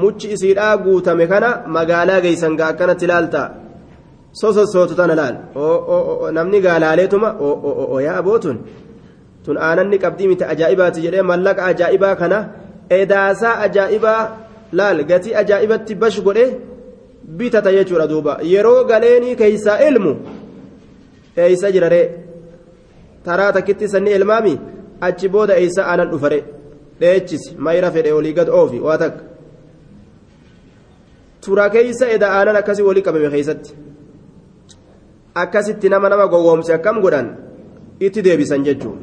muchi 0.00 0.32
isiidhaa 0.34 0.76
guutame 0.84 1.26
kana 1.32 1.50
magaalaa 1.76 2.20
geeysan 2.24 2.56
gaa 2.58 2.68
akkanatti 2.72 3.04
ilaalta 3.04 3.42
sosossootu 4.32 4.94
tana 4.94 5.14
laal 5.20 5.36
namni 6.38 6.60
gaalaaleetuma 6.66 7.28
yaa 8.06 8.16
abootun 8.22 8.56
tun 9.44 9.56
aananni 9.68 9.98
qabdii 10.04 10.28
miti 10.32 10.44
ajaa'ibaati 10.52 11.04
jedhee 11.06 11.22
mallaqa 11.30 11.62
ajaa'ibaa 11.70 12.14
kana 12.20 12.38
edaasaa 13.00 13.54
ajaa'ibaa 13.66 14.20
laal 14.78 14.98
gatii 15.10 15.34
ajaa'ibatti 15.42 15.94
bash 16.02 16.18
godhe 16.26 16.44
bitata 17.38 17.72
jechuudha 17.76 18.06
duuba 18.12 18.32
yeroo 18.52 18.84
galeenii 18.90 19.34
keeysaa 19.40 19.78
ilmu 19.88 20.12
eeysa 21.44 21.72
jirare 21.74 22.02
taraa 23.26 23.52
takkitti 23.56 23.88
sanni 23.94 24.10
ilmaami 24.18 24.54
achi 25.08 25.28
booda 25.34 25.58
eeysa 25.62 25.82
aanan 25.90 26.10
dhufare 26.12 26.38
dheechisi 27.00 27.56
mayra 27.66 27.90
fedhe 27.94 28.12
olii 28.18 28.36
gad 28.38 28.48
oofi 28.58 28.80
waa 28.86 28.98
takka 29.02 29.22
tura 31.44 31.70
keeysa 31.74 32.06
eda'aanan 32.16 32.56
akkasii 32.60 32.86
walii 32.88 33.06
qabame 33.06 33.30
keeysatti 33.34 33.70
akkasitti 35.34 35.88
nama 35.88 36.08
nama 36.08 36.26
gowwoomse 36.28 36.74
akkam 36.74 37.00
godhan 37.00 37.36
itti 38.00 38.22
deebisan 38.22 38.64
jechuun 38.64 38.98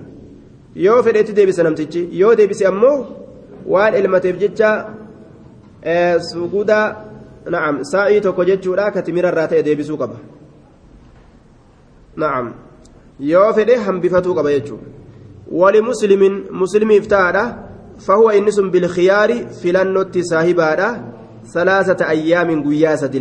yoo 0.75 1.03
fedhe 1.03 1.19
itti 1.19 1.33
deebisa 1.33 1.63
namtichi 1.63 2.09
yoo 2.11 2.35
deebise 2.35 2.65
ammoo 2.67 3.05
waan 3.65 3.95
elmateef 3.95 4.37
jecha 4.39 4.71
suguda 6.31 6.79
na'am 7.49 7.83
saa'ii 7.91 8.21
tokko 8.21 8.45
jechuudha 8.45 8.91
ka 8.91 9.01
timirarraa 9.01 9.47
ta'e 9.47 9.63
deebisuu 9.63 9.97
qaba 9.97 10.17
na'am 12.23 12.53
yoo 13.19 13.53
fedhe 13.53 13.75
hambifatuu 13.87 14.35
qaba 14.35 14.51
jechuudha 14.51 14.87
wali 15.51 15.81
muslimin 15.81 16.43
muslimiif 16.51 17.07
ta'adha 17.07 17.43
fahuwa 18.07 18.35
inni 18.35 18.51
sun 18.51 18.71
bilkiyaari 18.71 19.45
filannotti 19.61 20.23
saahibaadha 20.23 20.89
salaasata 21.43 22.07
ayyaamin 22.07 22.63
guyyaa 22.63 22.97
sadi 22.97 23.19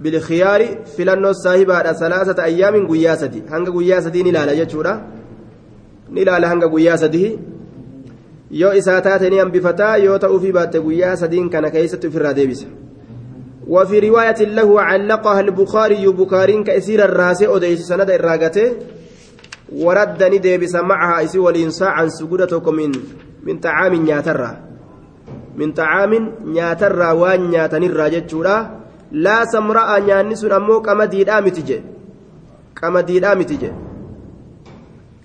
laal 0.00 0.12
bilkiyaari 0.12 0.78
filannoo 0.96 1.32
saahibaadha 1.32 1.94
salaasata 1.94 2.42
ayyaamin 2.42 2.86
guyyaa 2.86 3.16
sadi 3.16 3.42
hanga 3.50 3.70
guyyaa 3.70 4.02
sadii 4.02 4.22
ni 4.22 4.28
ilaala 4.28 4.54
jechuudha 4.54 5.00
ni 6.08 6.20
ilaala 6.20 6.48
hanga 6.48 6.68
guyyaa 6.68 6.96
sadii 6.96 7.38
yoo 8.50 8.72
isaa 8.72 9.00
taate 9.00 9.30
ni 9.30 9.38
hambifataa 9.38 9.96
yoo 9.96 10.18
ta'uufii 10.18 10.52
baatte 10.52 10.80
guyyaa 10.80 11.16
sadiin 11.16 11.50
kana 11.50 11.70
keessatti 11.70 12.06
ofirraa 12.06 12.34
deebisa 12.34 12.66
وفي 13.70 13.98
رواية 13.98 14.40
له 14.40 14.80
علقها 14.80 15.40
البخاري 15.40 16.06
بخارين 16.06 16.64
كأسير 16.64 17.04
الراسي 17.04 17.46
أديس 17.46 17.88
سند 17.88 18.10
الراقته 18.10 18.72
وردني 19.72 20.38
ديبس 20.38 20.74
معها 20.74 21.24
إسي 21.24 21.38
والإنساء 21.38 21.88
عن 21.88 22.08
سجودتكم 22.08 22.74
من 22.74 22.92
من 23.42 23.58
طعام 23.58 23.94
نياترا 23.94 24.60
من 25.56 25.72
طعام 25.72 26.32
نياترا 26.44 27.12
وان 27.12 27.50
نياتني 27.50 27.86
laa 29.12 29.44
samra'a 29.52 30.00
nyaanni 30.00 30.36
sun 30.36 30.52
ammoo 30.58 30.80
qamadiidhaa 30.80 31.40
miti 31.46 31.62
je' 31.68 31.82
qamadiidhaa 32.80 33.34
miti 33.34 33.56
je' 33.62 33.72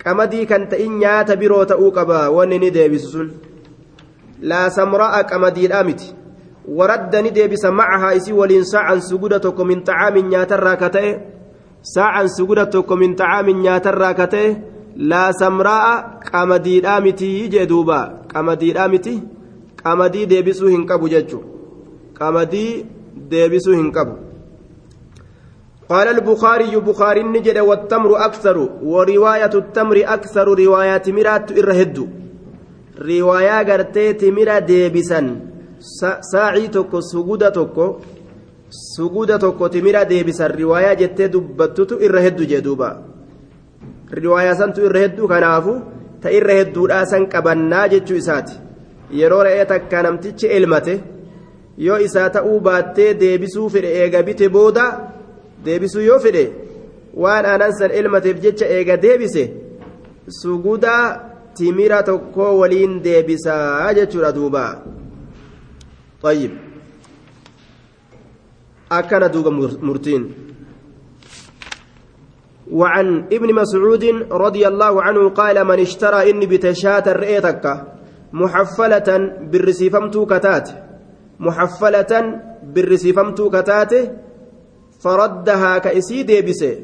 qamadii 0.03 0.45
kan 0.45 0.69
ta'in 0.69 0.97
nyaata 1.03 1.35
biroo 1.35 1.65
ta'uu 1.65 1.91
qaba 1.91 2.29
wanni 2.29 2.59
ni 2.59 2.71
deebisu 2.71 3.09
sun 3.17 3.29
laa 4.41 4.69
samra'a 4.69 5.23
qamadiidhaa 5.23 5.83
miti. 5.83 6.13
Waradda 6.67 7.21
ni 7.21 7.31
deebisa 7.31 7.71
macahaa 7.71 8.13
isii 8.13 8.33
waliin 8.33 8.65
saacan 8.65 9.01
suguda 9.01 9.39
tokko 9.39 9.65
min 9.65 9.83
xacaamin 9.85 10.29
nyaatarraa 10.29 10.75
ka 10.75 10.89
ta'e? 10.89 11.11
Saacan 11.81 12.29
suguda 12.29 12.65
tokko 12.65 12.95
min 12.95 13.15
xacaamin 13.15 13.61
nyaatarraa 13.61 14.13
ka 14.13 14.27
ta'e? 14.27 14.55
Laa 14.97 15.31
samra'a 15.39 16.21
qamadiidhaa 16.31 16.99
miti 17.01 17.49
jee 17.53 17.65
duuba? 17.69 17.99
Qamadiidhaa 18.33 18.87
miti? 18.87 19.21
Qamadii 19.83 20.25
deebisuu 20.25 20.67
hin 20.73 20.85
qabu 20.89 21.09
jechuudha 21.09 21.47
qamadii. 22.17 22.94
قمدي 23.14 23.48
ديبسو 23.48 23.72
هنكبو 23.72 24.14
قال 25.88 26.08
البخاري 26.08 26.76
بخاري 26.76 27.22
نجد 27.22 27.58
والتمر 27.58 28.24
أكثر 28.24 28.56
ورواية 28.82 29.54
التمر 29.54 29.96
أكثر 30.04 30.46
روايات 30.58 31.08
مرات 31.08 31.58
إرهدو 31.58 32.06
رواية 32.98 33.56
قرتي 33.68 34.12
تمرة 34.12 34.58
ديبسا 34.58 35.50
saacii 36.32 36.68
tokko 36.68 37.00
suguda 37.02 37.50
tokko 37.50 38.00
suguda 38.68 39.38
tokko 39.38 39.68
timira 39.68 40.04
deebisan 40.04 40.52
riwaayaa 40.52 40.94
jettee 40.94 41.28
dubbattutu 41.28 41.94
irra 42.06 42.20
hedduu 42.20 42.46
jee 42.50 42.60
duuba 42.66 42.88
riwaayaa 44.12 44.54
santu 44.54 44.84
irra 44.84 45.00
hedduu 45.00 45.28
kanaafu 45.28 45.72
ta 46.22 46.30
irra 46.38 46.54
hedduudhaa 46.58 47.06
san 47.06 47.26
qabannaa 47.26 47.88
jechuu 47.88 48.20
yoo 51.77 51.99
isaa 52.07 52.29
ta'uu 52.29 52.59
baattee 52.59 53.13
deebisuu 53.21 53.69
fedhe 53.69 53.93
eega 54.01 54.23
bite 54.23 54.49
booda 54.49 54.85
deebisuu 55.65 56.01
yoo 56.01 56.19
fedhe 56.19 56.45
waan 57.23 57.45
aanan 57.45 57.73
san 57.79 57.91
elmateef 57.91 58.41
jecha 58.47 58.65
eega 58.77 58.97
deebise 58.97 59.43
suguda 60.41 60.95
timira 61.57 62.03
tokko 62.03 62.59
waliin 62.59 62.99
deebisaa 63.03 63.93
jechuudha 63.93 64.35
duuba. 64.35 64.65
طيب 66.25 66.51
أكن 68.91 69.31
دوب 69.31 69.47
مرتين 69.83 70.33
وعن 72.71 73.25
ابن 73.31 73.53
مسعود 73.53 74.05
رضي 74.31 74.67
الله 74.67 75.03
عنه 75.03 75.29
قال 75.29 75.63
من 75.67 75.79
اشترى 75.79 76.29
إني 76.29 76.45
بتشاة 76.45 77.03
الرئيتك 77.07 77.65
محفلة 78.33 79.09
بالرسيفمتو 79.51 80.25
كتات 80.25 80.69
محفلة 81.39 82.41
بالرسيفمتو 82.63 83.49
كتات 83.49 83.93
فردها 84.99 85.77
كإسي 85.77 86.23
ديبسي 86.23 86.79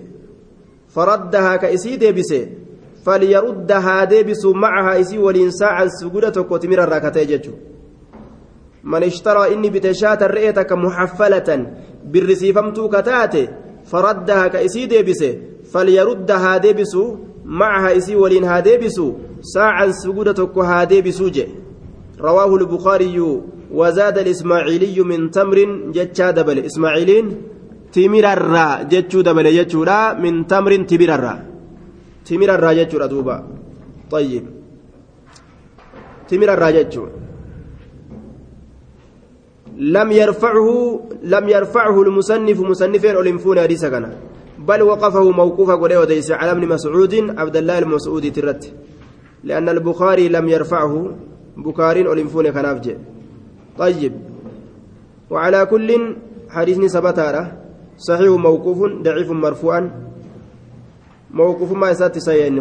فردها 0.95 1.55
كإسي 1.55 1.95
ديبسي 1.95 2.49
فليردها 3.05 4.03
ديبس 4.03 4.45
معها 4.45 4.99
إسي 4.99 5.17
ولإنساعا 5.17 5.87
سجودة 5.87 6.41
كوتمير 6.41 6.83
الراكتي 6.83 7.41
من 8.83 9.03
اشترى 9.03 9.53
إني 9.53 9.69
بتشاة 9.69 10.19
الرئيتك 10.25 10.71
محفلة 10.71 11.49
بالرسيفمتو 12.05 12.89
كتاتي 12.89 13.47
فردها 13.85 14.47
كإسي 14.47 14.85
ديبسي 14.85 15.39
فليردها 15.73 16.57
ديبسو 16.57 17.17
معها 17.45 17.97
إسي 17.97 18.15
ولين 18.15 18.43
هاديبسو 18.43 19.13
ساعا 19.41 19.91
هاديبسو 20.57 21.29
جي 21.29 21.47
رواه 22.21 22.55
البخاري 22.55 23.17
وزاد 23.71 24.17
الإسماعيلي 24.17 24.97
من 25.03 25.31
تمر 25.31 25.57
جتشا 25.95 26.31
دبل. 26.31 26.59
إسماعيلين 26.69 27.25
تمر 27.93 28.25
الرا 28.33 28.83
جتشو 28.91 29.21
دبل 29.21 29.47
جتشو 29.57 29.83
من 30.23 30.47
تمر 30.47 30.71
تبر 30.89 31.09
الرا 31.15 31.35
تمر 32.25 32.49
الرا 32.55 32.71
جتشو 32.73 33.05
دوبا. 33.05 33.37
طيب. 34.11 34.45
تمر 36.29 36.49
الرا 36.53 36.69
جتشو. 36.77 37.05
لم 39.77 40.11
يرفعه 40.11 40.69
لم 41.23 41.45
يرفعه 41.49 42.01
المصنف 42.01 42.59
مصنفين 42.59 43.15
أولمفون 43.15 43.65
كان. 43.65 44.05
بل 44.67 44.81
وقفه 44.81 45.31
موقوفا 45.31 45.75
قد 45.75 45.93
وديس 45.93 46.31
على 46.31 46.51
ابن 46.51 46.67
مسعود 46.67 47.13
عبد 47.37 47.55
الله 47.57 47.77
المسعود 47.79 48.31
ترت. 48.31 48.73
لأن 49.43 49.69
البخاري 49.69 50.29
لم 50.29 50.49
يرفعه. 50.49 50.95
بكارين 51.57 52.07
أولمفون 52.07 52.49
كنافج 52.51 52.95
طيب. 53.77 54.13
وعلى 55.29 55.65
كل 55.65 55.89
حديث 56.49 56.77
ثبت 56.91 57.19
صحيح 57.97 58.29
موقوف 58.29 58.79
ضعيف 59.03 59.31
مرفوعا. 59.31 59.91
موقوف 61.33 61.71
ما 61.71 61.89
يسات 61.89 62.17
سيئن 62.17 62.57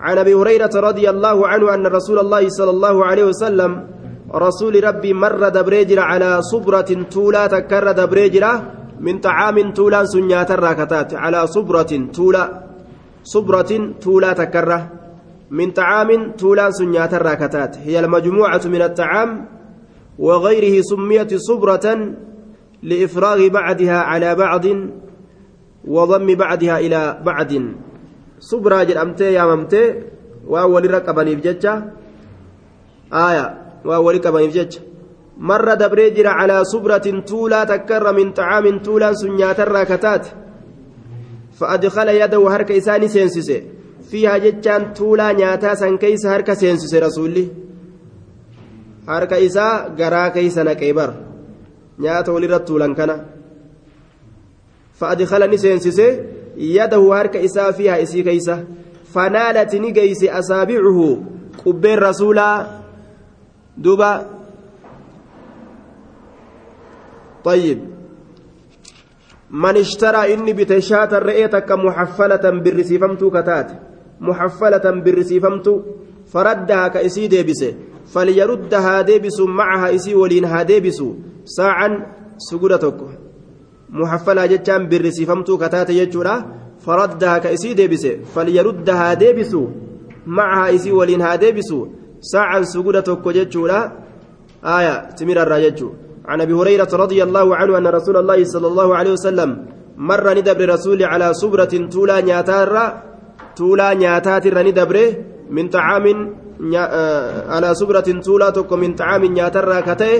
عن 0.00 0.18
أبي 0.18 0.34
هريرة 0.34 0.70
رضي 0.74 1.10
الله 1.10 1.48
عنه 1.48 1.74
أن 1.74 1.86
رسول 1.86 2.18
الله 2.18 2.48
صلى 2.48 2.70
الله 2.70 3.04
عليه 3.04 3.24
وسلم 3.24 3.70
رسول 4.34 4.84
ربي 4.84 5.12
مر 5.12 5.48
دبريجر 5.48 5.98
على 6.00 6.42
صبرة 6.42 6.90
تولا 7.10 7.46
تكر 7.46 7.92
دبريجر 7.92 8.44
من 9.00 9.18
طعام 9.20 9.72
تولا 9.72 10.04
سنيات 10.04 10.50
الراكتات 10.50 11.14
على 11.14 11.46
صبرة 11.46 11.92
تولا 12.16 12.44
صبرة 13.24 13.72
تولا 14.00 14.32
تكر 14.32 14.70
من 15.50 15.70
طعام 15.70 16.32
تولا 16.38 16.70
سنيات 16.70 17.14
الراكتات. 17.14 17.78
هي 17.78 18.00
المجموعة 18.00 18.60
من 18.66 18.82
الطعام 18.82 19.46
وغيره 20.18 20.82
سميت 20.82 21.34
صبرة 21.34 21.86
لإفراغ 22.82 23.48
بعدها 23.48 23.98
على 23.98 24.34
بعض 24.34 24.64
وضم 25.84 26.34
بعدها 26.34 26.78
إلى 26.78 27.20
بعد. 27.26 27.52
صبرة 28.38 28.82
جرمتي 28.82 29.32
يا 29.32 29.44
ممتي. 29.44 29.94
وأول 30.46 30.94
ركبني 30.94 31.34
بججة 31.34 31.84
آية. 33.12 33.60
waa 33.84 34.00
wali 34.00 34.20
qabaniif 34.20 34.52
jecha 34.52 34.80
marra 35.38 35.76
dabree 35.76 36.10
jira 36.10 36.34
calaa 36.36 36.64
subratin 36.64 37.22
tuulaa 37.24 37.66
takkarra 37.66 38.12
min 38.12 38.32
xacaamin 38.36 38.80
tuulaan 38.84 39.16
sun 39.16 39.36
nyaatarraa 39.36 39.86
kataate 39.88 40.28
fa'adkala 41.58 42.12
yadahu 42.12 42.44
fiihaa 44.10 44.38
jechaan 44.44 44.86
tuulaa 44.98 45.32
nyaataa 45.40 45.74
san 45.82 45.98
keeysa 45.98 46.30
harka 46.30 46.54
seensise 46.62 47.00
rasuulli 47.06 47.44
harka 49.06 49.36
isaa 49.48 49.74
garaa 50.00 50.30
keeysa 50.36 50.64
naqee 50.64 50.92
bar 50.98 51.10
nyaata 52.04 52.32
walirra 52.34 52.60
tuulan 52.70 52.94
kana 52.98 53.16
fa'adkala 55.00 55.46
ni 55.46 55.58
seensise 55.64 56.06
yadahu 56.76 57.08
harka 57.18 57.38
isaa 57.48 57.72
fiihaa 57.78 58.02
isii 58.06 58.26
keeysa 58.28 58.58
fanaalati 59.14 59.80
ni 59.80 59.96
geeyse 59.98 60.26
asaabicuhu 60.40 61.08
qubbeen 61.62 61.98
rasuulaa 62.08 62.80
دوبا 63.76 64.26
طيب 67.44 67.78
من 69.50 69.76
اشترى 69.76 70.34
إني 70.34 70.52
بتشات 70.52 71.12
الرئيتك 71.12 71.72
محفلة 71.72 72.44
بالرسيفمتو 72.50 73.30
كتات 73.30 73.70
محفلة 74.20 74.86
بالرسيفمتو 75.04 75.80
فردها 76.32 76.88
كإسي 76.88 77.26
ديبسه 77.26 77.74
فليردها 78.12 79.00
ديبس 79.00 79.40
معها 79.40 79.94
إسي 79.94 80.14
ولينها 80.14 80.62
ديبس 80.62 81.02
birrisiifamtuu 84.90 85.58
kataate 85.58 85.94
jechuudha 85.94 86.34
faraddaha 86.84 87.40
ka 87.40 87.50
isii 87.50 87.74
deebise 87.74 88.20
falyarudda 88.34 88.96
haa 88.96 89.16
deebisu 89.22 89.62
macahaa 90.26 90.70
isii 90.70 90.92
waliin 90.92 91.22
haa 91.22 91.36
deebisu 91.36 91.78
saacan 92.20 92.64
suguda 92.64 93.02
tokko 93.02 93.32
jechuudha 93.32 93.80
آية 94.64 95.16
تمر 95.16 95.42
الراجج 95.42 95.84
عن 96.26 96.40
أبي 96.40 96.52
هريرة 96.52 96.88
رضي 96.92 97.22
الله 97.22 97.56
عنه 97.56 97.78
أن 97.78 97.86
رسول 97.86 98.16
الله 98.16 98.44
صلى 98.44 98.66
الله 98.66 98.96
عليه 98.96 99.12
وسلم 99.12 99.66
مر 99.96 100.34
ندبر 100.38 100.68
رسول 100.68 101.02
على 101.02 101.34
صبرة 101.34 101.72
tuulaa 103.60 103.94
nyaataatirra 104.02 104.62
ni 104.66 104.72
dabre 104.80 105.04
min 105.56 105.66
xacaamin 105.74 106.18
alaa 107.56 107.74
subratin 107.80 108.20
tuulaa 108.26 108.52
tokko 108.58 108.76
min 108.82 108.92
xacaamin 109.00 109.32
nyaatarraa 109.38 109.82
katae 109.88 110.16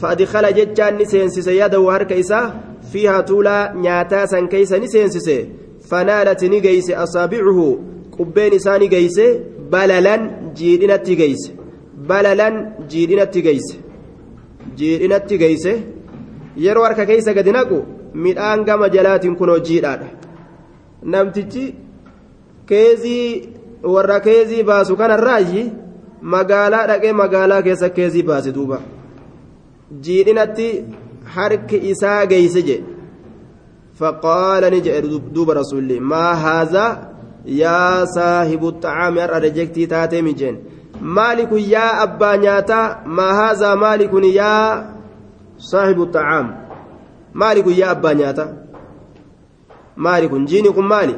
fa'adikala 0.00 0.50
jechaan 0.58 0.94
ni 0.98 1.06
seensise. 1.12 1.52
Yaadahu 1.60 1.86
harka 1.94 2.14
isaa 2.14 2.46
fiihaa 2.92 3.22
tuulaa 3.30 3.62
nyaataa 3.84 4.26
san 4.32 4.48
keeysa 4.52 4.78
ni 4.78 4.88
seensise. 4.94 5.36
Fanaalati 5.90 6.48
ni 6.48 6.60
geeyse 6.66 6.92
asaabicuhu 7.04 7.66
qubbeen 8.16 8.52
isaa 8.58 8.78
ni 8.78 8.88
geeyse 8.94 9.26
balalan 9.72 10.22
jiidhinatti 10.58 11.16
geeyse. 11.20 11.50
Balalan 12.08 12.54
jiidhinatti 12.90 13.42
geeyse. 13.46 13.74
Jiidhinatti 14.78 15.38
geeyse. 15.42 15.72
Yeroo 16.64 16.84
harka 16.88 17.06
keeysa 17.10 17.34
gadi 17.38 17.52
naqu 17.58 17.78
midhaan 18.26 18.64
gama 18.68 18.88
jalaatiin 18.96 19.36
kunoo 19.40 19.58
jiidhaadha. 19.68 20.08
Namtichi 21.12 21.64
keezii 22.65 23.49
warra 23.95 24.19
keezii 24.27 24.63
baasu 24.71 24.97
kanarraayi 25.01 25.65
magaalaa 26.35 26.85
dhaqee 26.93 27.17
magaalaa 27.23 27.65
keessa 27.67 27.89
keezii 27.97 28.27
baase 28.29 28.55
duuba 28.59 28.79
jiidhinatti 30.07 30.69
harki 31.35 31.83
isaa 31.91 32.21
geeyse 32.31 32.61
jedhe 32.69 32.99
فقال 33.99 34.63
نجأ 34.73 34.99
دوب 35.35 35.49
رسولي 35.51 35.99
ما 35.99 36.31
هذا 36.31 36.85
يا 37.45 38.05
صاحب 38.05 38.65
الطعام 38.65 39.17
أرى 39.17 39.49
جكتي 39.49 39.85
تاتي 39.85 40.21
مجين 40.21 40.55
مالك 41.01 41.51
يا 41.51 42.03
أبا 42.03 42.35
نياتا 42.35 43.03
ما 43.05 43.27
هذا 43.39 43.75
مالك 43.75 44.13
يا 44.23 44.53
صاحب 45.57 46.01
الطعام 46.01 46.47
مالك 47.33 47.67
يا 47.67 47.91
أبا 47.91 48.13
نياتا 48.13 48.45
مالك 49.97 50.33
جينكم 50.33 50.87
مالي 50.89 51.15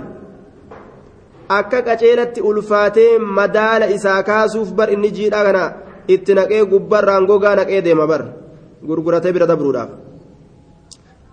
akka 1.49 1.83
qaceelatti 1.83 2.41
ulfaatee 2.43 3.19
madaala 3.19 3.87
isaa 3.97 4.23
kaasuuf 4.23 4.73
bar 4.79 4.91
inni 4.93 5.11
jiidhaa 5.19 5.45
kana 5.45 5.65
itti 6.15 6.35
naqee 6.35 6.65
gubbarraan 6.73 7.27
gogaa 7.27 7.55
naqee 7.61 7.83
deema 7.87 8.07
bar 8.07 8.23
gurguratee 8.89 9.33
bira 9.33 9.47
dabruudhaaf 9.47 9.91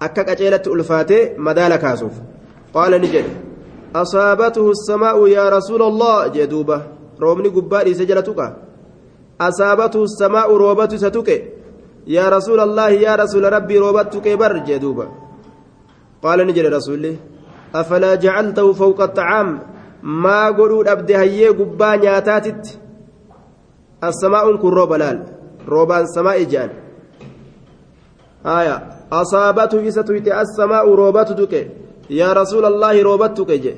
akka 0.06 0.24
qaceelatti 0.30 0.70
ulfaatee 0.76 1.24
madaala 1.48 1.78
kaasuuf 1.86 2.16
qaala 2.76 3.00
ni 3.00 3.08
jedhe 3.16 3.34
asaabatuhu 4.02 4.76
samaa'u 4.88 5.28
yaa 5.28 5.50
rasuula 5.58 5.86
allah 5.92 6.30
jee 6.36 6.48
duuba 6.54 6.78
roobni 7.24 7.50
gubbaa 7.58 7.84
dhiise 7.86 8.06
jala 8.06 8.24
tuqa 8.30 8.48
asaabatuhu 9.48 10.08
samaa'u 10.20 10.58
roobatu 10.64 10.96
isa 10.96 11.12
tuqe 11.18 11.38
yaa 12.16 12.30
rasuula 12.30 12.90
yaa 13.06 13.18
rasuula 13.24 13.50
rabbii 13.50 13.80
roobat 13.86 14.12
tuqee 14.14 14.38
bar 14.38 14.54
jee 14.68 14.80
duuba 14.80 15.06
qaala 16.24 16.46
ni 16.46 16.54
jedhe 16.54 16.70
rasuulli 16.78 17.14
afalaa 17.74 18.18
jacaltahu 18.24 18.76
fawqa 18.82 19.04
axacaam 19.10 19.50
maa 20.04 20.52
godhuu 20.52 20.84
dhabde 20.84 21.14
hayyee 21.22 21.54
gubbaa 21.60 21.96
nyaataatitti 21.98 22.80
assamaa'uun 24.02 24.58
kun 24.58 24.74
rooba 24.74 24.98
laal? 24.98 25.20
Roobaan 25.68 26.08
samaa'i 26.16 26.46
je'an 26.46 26.72
haya 28.44 28.76
asaabatu 29.12 29.80
isa 29.80 30.04
tuyte 30.04 30.34
assamaa'u 30.34 30.96
roobatu 30.96 31.36
tuqe. 31.36 31.62
Yaa 32.10 32.34
rasuula 32.34 32.68
allaahi 32.68 33.04
roobat 33.04 33.36
tuqe 33.36 33.58
je 33.64 33.74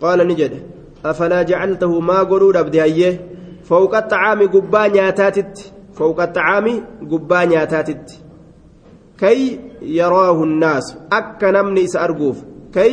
qaala 0.00 0.24
ni 0.24 0.34
jedhe. 0.34 0.60
Afalaa 1.04 1.44
jacaltahu 1.44 2.00
maa 2.00 2.24
godhuu 2.24 2.52
dhabde 2.52 2.80
hayyee? 2.80 3.20
Fawqa 3.68 3.98
axacaami 3.98 4.48
gubbaa 4.48 4.88
nyaataatitti. 4.88 5.72
Fawqa 5.98 6.22
axacaami 6.22 6.82
gubbaa 7.10 7.44
nyaataatitti. 7.52 8.22
Kay 9.20 9.40
yaraahu 9.98 10.46
nnaasu? 10.46 10.96
Akka 11.10 11.52
namni 11.52 11.80
isa 11.88 12.00
arguuf. 12.00 12.38
Kay 12.74 12.92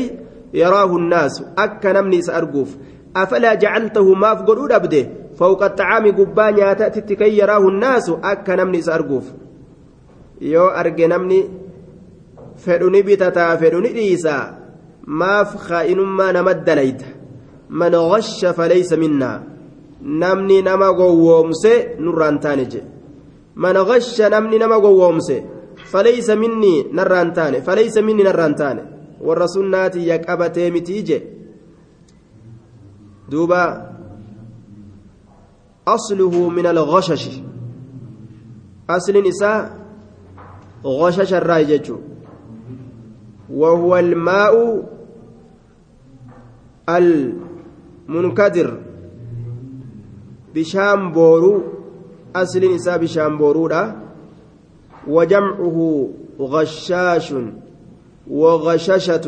يراه 0.54 0.96
الناس 0.96 1.44
أكا 1.58 1.92
نمني 1.92 2.22
سأرقوف. 2.22 2.78
أفلا 3.16 3.54
جعلته 3.54 4.14
ماف 4.14 4.42
قلوا 4.42 4.76
أبده؟ 4.76 5.10
فوق 5.40 5.64
الطعام 5.64 6.12
قبانيا 6.12 6.74
تأتي 6.74 7.16
كي 7.16 7.38
يراه 7.38 7.68
الناس 7.68 8.10
أكا 8.24 8.56
نمني 8.56 8.82
سأرقوف. 8.82 9.26
يو 10.42 10.68
أرقى 10.68 11.08
نمني. 11.08 11.50
فدني 12.58 13.02
بتتا 13.02 13.56
فدني 13.56 13.90
ليسا 13.94 14.58
ماف 15.08 15.56
خائن 15.56 16.00
ما 16.00 16.32
نمد 16.32 16.70
ليت 16.70 17.02
من 17.70 17.96
غش 17.96 18.46
فليس 18.46 18.94
منا. 18.94 19.44
نمني 20.04 20.62
نما 20.62 20.88
قوومس 20.88 21.66
نران 22.00 22.40
تانج 22.40 22.78
من 23.56 23.78
غش 23.78 24.22
نمني 24.22 24.58
نما 24.58 24.76
قوومس 24.76 25.32
فليس 25.92 26.30
مني 26.30 26.92
نران 26.92 27.34
تاني 27.34 27.62
فليس 27.62 27.98
مني 27.98 28.24
نران 28.24 28.56
تاني 28.56 28.93
warra 29.26 29.48
sunnaatiyya 29.48 30.20
qabatee 30.26 30.72
mitii 30.72 31.04
je 31.04 31.18
duuba 33.30 33.62
asluhu 35.86 36.52
min 36.52 36.66
alghashashi 36.66 37.44
aslin 38.88 39.26
isaa 39.26 39.84
الراي 40.86 41.66
جتشو 41.66 41.98
وهو 43.50 43.98
الماء 43.98 44.84
المنكدر 46.90 48.80
بشام 50.56 51.12
بورو 51.12 51.64
أصل 52.36 52.76
نساء 52.76 52.98
بشام 52.98 53.38
بورو 53.38 53.70
وجمعه 55.08 56.10
غشاش 56.40 57.34
وغششة 58.31 59.27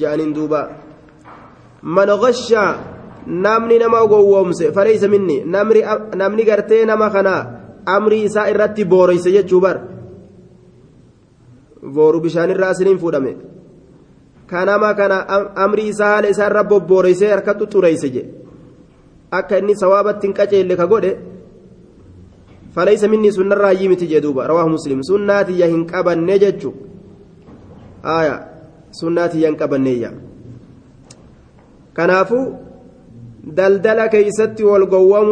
جانين 0.00 0.32
دوبا 0.32 0.62
من 1.82 2.10
غش 2.10 2.54
نامني 3.26 3.78
نما 3.78 3.98
غوومس 3.98 4.62
فليس 4.62 5.04
مني 5.04 5.44
نمري 5.44 5.82
نامني 6.16 6.42
غرتي 6.42 6.84
نما 6.84 7.08
خنا 7.08 7.36
امري 7.88 8.24
isaa 8.26 8.50
irratti 8.52 8.84
booreyse 8.84 9.30
jechuu 9.36 9.60
bar 9.60 9.76
booru 11.94 12.20
bishaan 12.20 12.50
irraa 12.54 12.70
isiniin 12.74 12.98
fuudhame 13.02 13.32
kanama 14.46 14.94
kana 14.94 15.16
amrii 15.64 15.88
isaa 15.88 16.12
haala 16.14 16.28
isaa 16.34 16.48
irra 16.50 16.62
bobbooreyse 16.70 17.26
harka 17.32 17.52
xuxureyse 17.60 18.08
je 18.14 18.22
akka 19.38 19.58
inni 19.60 19.74
sawaabatti 19.82 20.26
hin 20.26 20.36
qaceelle 20.38 20.76
ka 20.80 20.86
godhe 20.94 21.12
فليس 22.74 23.04
مني 23.04 23.30
سنة 23.30 23.54
رايي 23.54 23.88
متي 23.88 24.06
جدوبا 24.06 24.46
رواه 24.46 24.66
مسلم 24.68 25.02
سناتي 25.02 25.60
يهن 25.60 25.84
قبن 25.92 26.18
نججو 26.26 26.72
آية 28.07 28.35
سناتي 28.91 29.43
ينقبنية. 29.43 30.11
كنافو 31.97 32.53
دلدل 33.43 34.05
كيستي 34.05 34.63
والقوام 34.63 35.31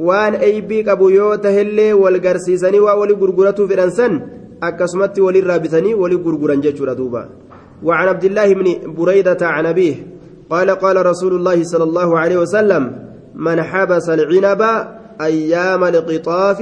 waan 0.00 0.34
eybii 0.34 0.84
qabu 0.84 1.10
yoo 1.10 1.36
tahillee 1.36 1.92
wal 1.92 2.20
garsiisanii 2.20 2.80
waa 2.80 2.94
wali 2.94 3.14
gurguratu 3.14 3.68
fedhan 3.68 3.90
san 3.90 4.22
akkasumatti 4.60 5.20
walirraa 5.20 5.58
bitanii 5.58 5.94
wali 5.94 6.16
gurguran 6.16 6.60
jechuudha 6.60 6.94
duuba 6.94 7.28
وعن 7.82 8.08
عبد 8.08 8.24
الله 8.24 8.54
بن 8.54 8.66
بريدة 8.92 9.40
عن 9.40 9.66
أبيه 9.66 9.94
قال 10.50 10.70
قال 10.70 11.06
رسول 11.06 11.32
الله 11.34 11.64
صلى 11.64 11.84
الله 11.84 12.18
عليه 12.18 12.36
وسلم 12.36 12.82
من 13.34 13.62
حبس 13.62 14.08
العنب 14.08 14.62
أيام 15.20 15.84
القطاف 15.84 16.58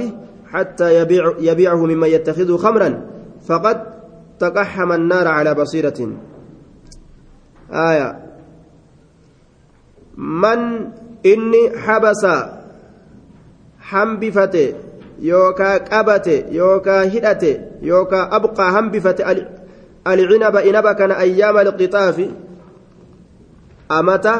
حتى 0.47 1.01
يبيع 1.01 1.33
يبيعه 1.39 1.85
ممن 1.85 2.07
يتخذه 2.07 2.57
خمرا 2.57 2.89
فقد 3.47 3.77
تقحم 4.39 4.91
النار 4.91 5.27
على 5.27 5.53
بصيرة 5.53 5.99
آية 7.71 8.19
من 10.17 10.91
إني 11.25 11.77
حبس 11.77 12.25
hambifate 13.91 14.75
yookaa 15.21 15.79
qabate 15.79 16.45
yookaa 16.51 17.03
hidhate 17.03 17.51
yookaa 17.81 18.27
abqaa 18.37 18.71
hambifate 18.71 19.23
alcinaba 20.05 20.63
inaba 20.63 20.95
kana 20.95 21.17
ayyaama 21.23 21.59
alqixaafi 21.65 22.29
amata 23.99 24.33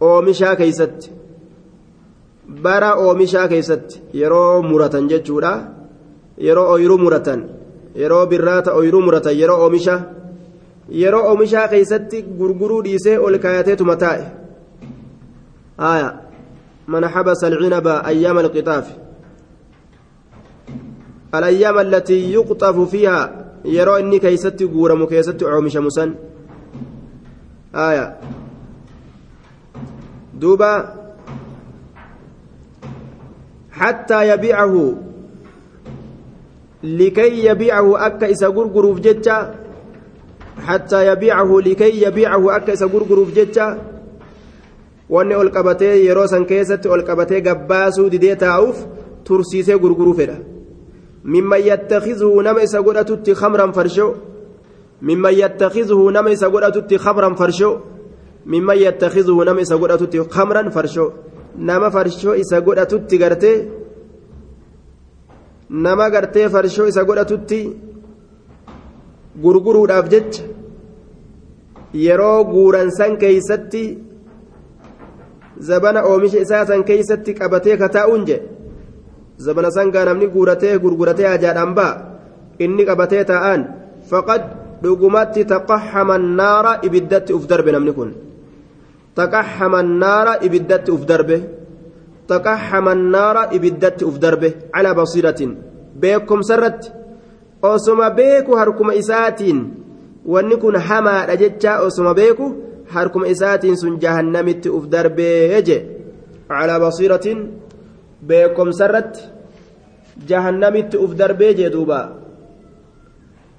oomishaa 0.00 0.56
keeysatti 0.56 1.12
bara 2.62 2.94
oomishaa 3.04 3.48
keeysatti 3.48 4.02
yeroo 4.22 4.62
muratan 4.70 5.08
jechuudha 5.12 5.52
yeroo 6.48 6.68
oyiruu 6.76 6.98
muratan 7.04 7.44
yeroo 8.02 8.24
birraata 8.30 8.76
oyiruu 8.78 9.02
muratan 9.08 9.38
yeroo 9.40 9.58
oomisha 9.64 9.96
yeroo 11.02 11.24
oomishaa 11.30 11.68
keeysatti 11.74 12.22
gurguruu 12.38 12.82
dhiisee 12.86 13.18
ol 13.26 13.38
kaayateetuma 13.44 13.96
taa'e 14.04 14.24
aayaa 15.90 16.14
من 16.88 17.08
حبس 17.08 17.44
العنب 17.44 17.86
أيام 17.86 18.38
القطاف 18.38 18.96
الأيام 21.34 21.78
التي 21.78 22.32
يقطف 22.32 22.90
فيها 22.90 23.44
يرى 23.64 24.00
إني 24.00 24.18
كيست 24.18 24.62
قورم 24.62 25.06
كيست 25.06 25.42
عومش 25.42 25.76
مسن 25.76 26.14
آية 27.74 28.16
دوبا 30.34 30.94
حتى 33.70 34.28
يبيعه 34.28 34.94
لكي 36.82 37.44
يبيعه 37.46 38.06
أكا 38.06 38.30
إسا 38.30 38.46
غرغروف 38.46 39.00
جتة 39.00 39.50
حتى 40.66 41.06
يبيعه 41.06 41.60
لكي 41.66 42.02
يبيعه 42.02 42.56
أكا 42.56 42.72
إسا 42.72 42.86
غرغروف 42.86 43.34
جتة 43.34 43.76
wanni 45.08 45.34
ol 45.34 45.50
qabatee 45.50 46.04
yeroo 46.04 46.26
san 46.28 46.44
keessatti 46.44 46.88
ol 46.88 47.02
qabatee 47.08 47.40
gabbaasuu 47.40 48.10
didee 48.12 48.36
taa'uuf 48.36 48.76
tursiisee 49.24 49.78
gurguruu 49.82 50.14
fedha 50.18 50.36
mimman 51.24 51.62
yattakizuhu 51.70 52.42
nama 52.42 52.62
isa 52.62 52.82
godhatutti 52.82 53.34
khamran 53.40 53.72
farshoo 53.72 54.12
mimman 55.02 55.34
yattakizuhu 55.42 56.10
nama 56.10 56.30
isa 56.30 56.48
godhatutti 56.48 56.98
khamran 57.04 57.34
farshoo 57.40 57.74
mimman 58.52 58.78
yattakizuhu 58.78 59.44
nama 59.44 59.60
isa 59.60 59.76
godhatutti 59.78 60.18
khamran 60.34 60.70
farshoo 60.70 61.12
nama 61.56 61.90
farshoo 61.90 62.34
isa 62.42 62.60
godhatutti 62.60 63.18
gartee 63.18 63.56
nama 65.70 66.10
gartee 66.10 66.48
farshoo 66.48 66.86
isa 66.88 67.04
godhatutti 67.04 67.60
gurguruudhaaf 69.42 70.06
jecha 70.12 70.44
yeroo 71.94 72.44
guuran 72.52 72.90
san 72.98 73.16
keeysatti 73.22 73.82
zabana 75.68 76.00
oomisha 76.10 76.38
isaa 76.44 76.66
san 76.66 76.84
keeysatti 76.84 77.34
qabatee 77.40 77.76
kataa'uun 77.82 78.24
jedhe 78.28 78.46
zabana 79.46 79.70
sangaa 79.70 80.04
namni 80.08 80.26
guuratee 80.34 80.78
gurguratee 80.84 81.28
hajaadhaan 81.32 81.74
ba'a 81.78 82.00
inni 82.64 82.84
qabatee 82.88 83.24
taa'an 83.32 83.60
faqad 84.10 84.42
dhugumatti 84.82 85.44
taqaxama 85.44 86.14
annaara 86.20 86.72
ibiddatti 86.86 87.32
uf 87.38 87.44
darbe 87.50 87.70
namni 87.72 87.92
kun. 87.98 88.10
Taqaxama 89.18 89.78
annaara 89.84 90.32
ibiddatti 90.46 90.90
uf 90.96 91.02
darbe 91.10 91.36
darbe 94.20 94.48
calaa 94.72 94.94
basiiratin 94.94 95.56
beekumsarratti 96.00 96.92
osoma 97.62 98.10
beeku 98.10 98.56
harkuma 98.56 98.94
isaatiin 98.94 99.60
wanni 100.26 100.56
kun 100.56 100.76
hamaadha 100.88 101.36
jecha 101.36 101.80
osoma 101.86 102.14
beeku 102.14 102.46
harkuma 102.94 103.26
isaatiin 103.34 103.76
sun 103.76 104.00
jahannamitti 104.00 104.68
uf 104.70 104.84
darbee 104.92 105.62
je 105.68 105.78
calaa 106.48 106.80
basiiratin 106.80 107.38
beekomsarratti 108.28 109.20
jahannamitti 110.28 110.96
uf 111.04 111.12
darbee 111.18 111.54
jee 111.54 111.70
duuba 111.70 112.00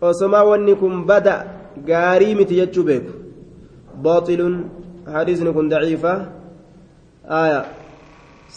osoma 0.01 0.43
wanni 0.43 0.75
kun 0.75 1.05
bada 1.05 1.35
gaarii 1.87 2.35
miti 2.35 2.55
jechuu 2.59 2.83
beeku 2.83 3.11
baaxilun 4.03 4.55
hadiisni 5.13 5.53
kun 5.53 5.69
daciifa 5.69 6.13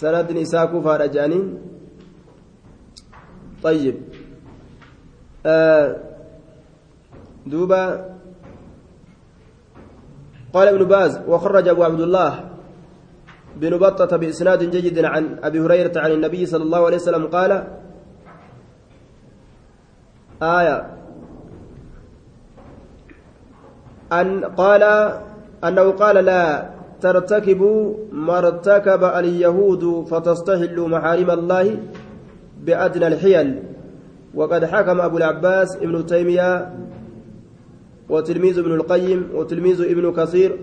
sanadni 0.01 0.41
isaa 0.41 0.67
kufaadha 0.73 1.09
jedhaniin 1.09 1.47
طيب. 3.63 3.97
آه 5.47 5.97
دوبا. 7.47 8.13
قال 10.53 10.69
ابن 10.69 10.85
باز 10.85 11.21
وخرج 11.29 11.69
أبو 11.69 11.83
عبد 11.85 12.01
الله 12.01 12.33
بن 13.57 13.79
بطة 13.79 14.17
بإسناد 14.17 14.71
جيد 14.71 14.99
عن 15.05 15.39
أبي 15.43 15.61
هريرة 15.61 16.01
عن 16.01 16.11
النبي 16.11 16.47
صلى 16.47 16.63
الله 16.63 16.87
عليه 16.87 16.97
وسلم 16.97 17.27
قال 17.27 17.53
آية. 20.43 20.77
أن 24.13 24.45
قال 24.45 24.83
أنه 25.65 25.91
قال 25.91 26.17
لا 26.25 26.71
ترتكبوا 27.03 27.95
ما 28.13 28.39
ارتكب 28.39 29.05
اليهود 29.05 30.07
فتستحلوا 30.11 30.89
محارم 30.89 31.31
الله 31.31 31.77
بأدنى 32.65 33.07
الحيل. 33.07 33.63
وقد 34.35 34.65
حكم 34.65 35.01
أبو 35.01 35.17
العباس 35.19 35.77
ابن 35.77 36.07
تيمية 36.07 36.75
وتلميذ 38.09 38.59
ابن 38.59 38.75
القيم 38.75 39.29
وتلميذ 39.35 39.81
ابن 39.81 40.13
كثير 40.13 40.59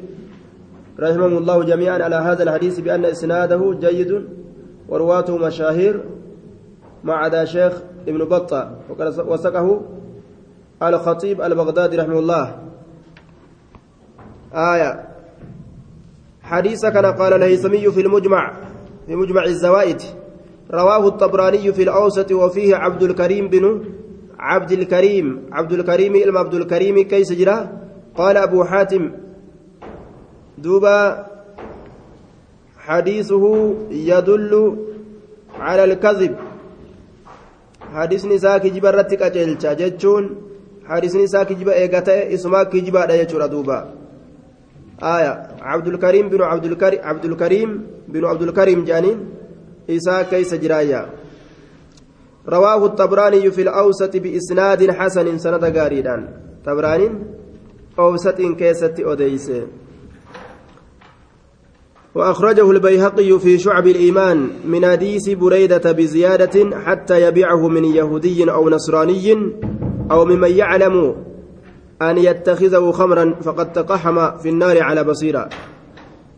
رحمهم 0.99 1.38
الله 1.38 1.63
جميعا 1.63 2.04
على 2.04 2.15
هذا 2.15 2.43
الحديث 2.43 2.80
بأن 2.80 3.06
إسناده 3.06 3.78
جيد 3.80 4.25
ورواته 4.89 5.38
مشاهير 5.38 6.04
ما 7.04 7.13
عدا 7.13 7.45
شيخ 7.45 7.73
ابن 8.08 8.25
بطة. 8.25 8.71
وسقه 9.28 9.82
الخطيب 10.84 11.41
البغدادي 11.41 11.97
رحمه 11.97 12.19
الله. 12.19 12.56
آية. 14.54 15.09
حديث 16.49 16.85
كان 16.85 17.05
قال 17.05 17.33
الهيثمي 17.33 17.91
في 17.91 18.01
المجمع 18.01 18.43
في 19.07 19.15
مجمع 19.15 19.43
الزوائد 19.43 20.01
رواه 20.73 21.07
الطبراني 21.07 21.73
في 21.73 21.83
الأوسط 21.83 22.31
وفيه 22.31 22.75
عبد 22.75 23.03
الكريم 23.03 23.47
بن 23.47 23.65
عبد 24.39 24.71
الكريم 24.71 25.25
عبد 25.51 25.71
الكريم 25.71 26.15
إلم 26.15 26.38
عبد 26.38 26.53
الكريم 26.53 26.95
كيس 27.03 27.33
جراه 27.33 27.69
قال 28.15 28.38
أبو 28.38 28.63
حاتم 28.63 29.12
دوبا 30.57 31.25
حديثه 32.77 33.45
يدل 33.91 34.53
على 35.59 35.83
الكذب. 35.83 36.35
حديثني 37.93 38.38
ساكي 38.38 38.69
جبا 38.69 38.89
رتك 38.89 39.21
أجلتا 39.21 39.73
جتشون 39.73 40.23
حديثني 40.85 41.27
ساكي 41.27 41.53
جبا 41.53 41.73
إيغتا 41.73 42.33
اسما 42.33 42.63
كجبا 42.63 43.05
دا 43.05 43.45
دوبا. 43.45 43.98
آية. 45.03 45.47
عبد 45.62 45.88
الكريم 45.88 46.29
بن 46.29 46.41
عبد 46.41 46.65
الكريم 46.65 46.99
عبد 47.03 47.25
الكريم 47.25 47.88
بن 48.07 48.25
عبد 48.25 48.41
الكريم 48.41 48.83
جانين. 48.83 49.29
إساء 49.89 50.23
كيس 50.23 50.53
جرايا. 50.53 51.09
رواه 52.47 52.85
الطبراني 52.85 53.51
في 53.51 53.62
الأوسط 53.62 54.17
بإسناد 54.17 54.91
حسن 54.91 55.38
سند 55.38 55.63
غاريدان. 55.77 56.27
طبراني 56.65 57.09
أوسط 57.99 58.41
كيست 58.41 58.99
أوديس 58.99 59.51
وأخرجه 62.15 62.71
البيهقي 62.71 63.39
في 63.39 63.59
شعب 63.59 63.88
الإيمان 63.88 64.49
من 64.65 64.85
حديث 64.85 65.29
بريدة 65.29 65.91
بزيادة 65.91 66.77
حتى 66.77 67.21
يبيعه 67.21 67.67
من 67.67 67.85
يهودي 67.85 68.51
أو 68.51 68.69
نصراني 68.69 69.53
أو 70.12 70.25
ممن 70.25 70.51
يعلم 70.51 71.15
أن 72.01 72.17
يتخذه 72.17 72.91
خمرا 72.91 73.35
فقد 73.43 73.73
تقحم 73.73 74.38
في 74.38 74.49
النار 74.49 74.81
على 74.81 75.03
بصيرة 75.03 75.49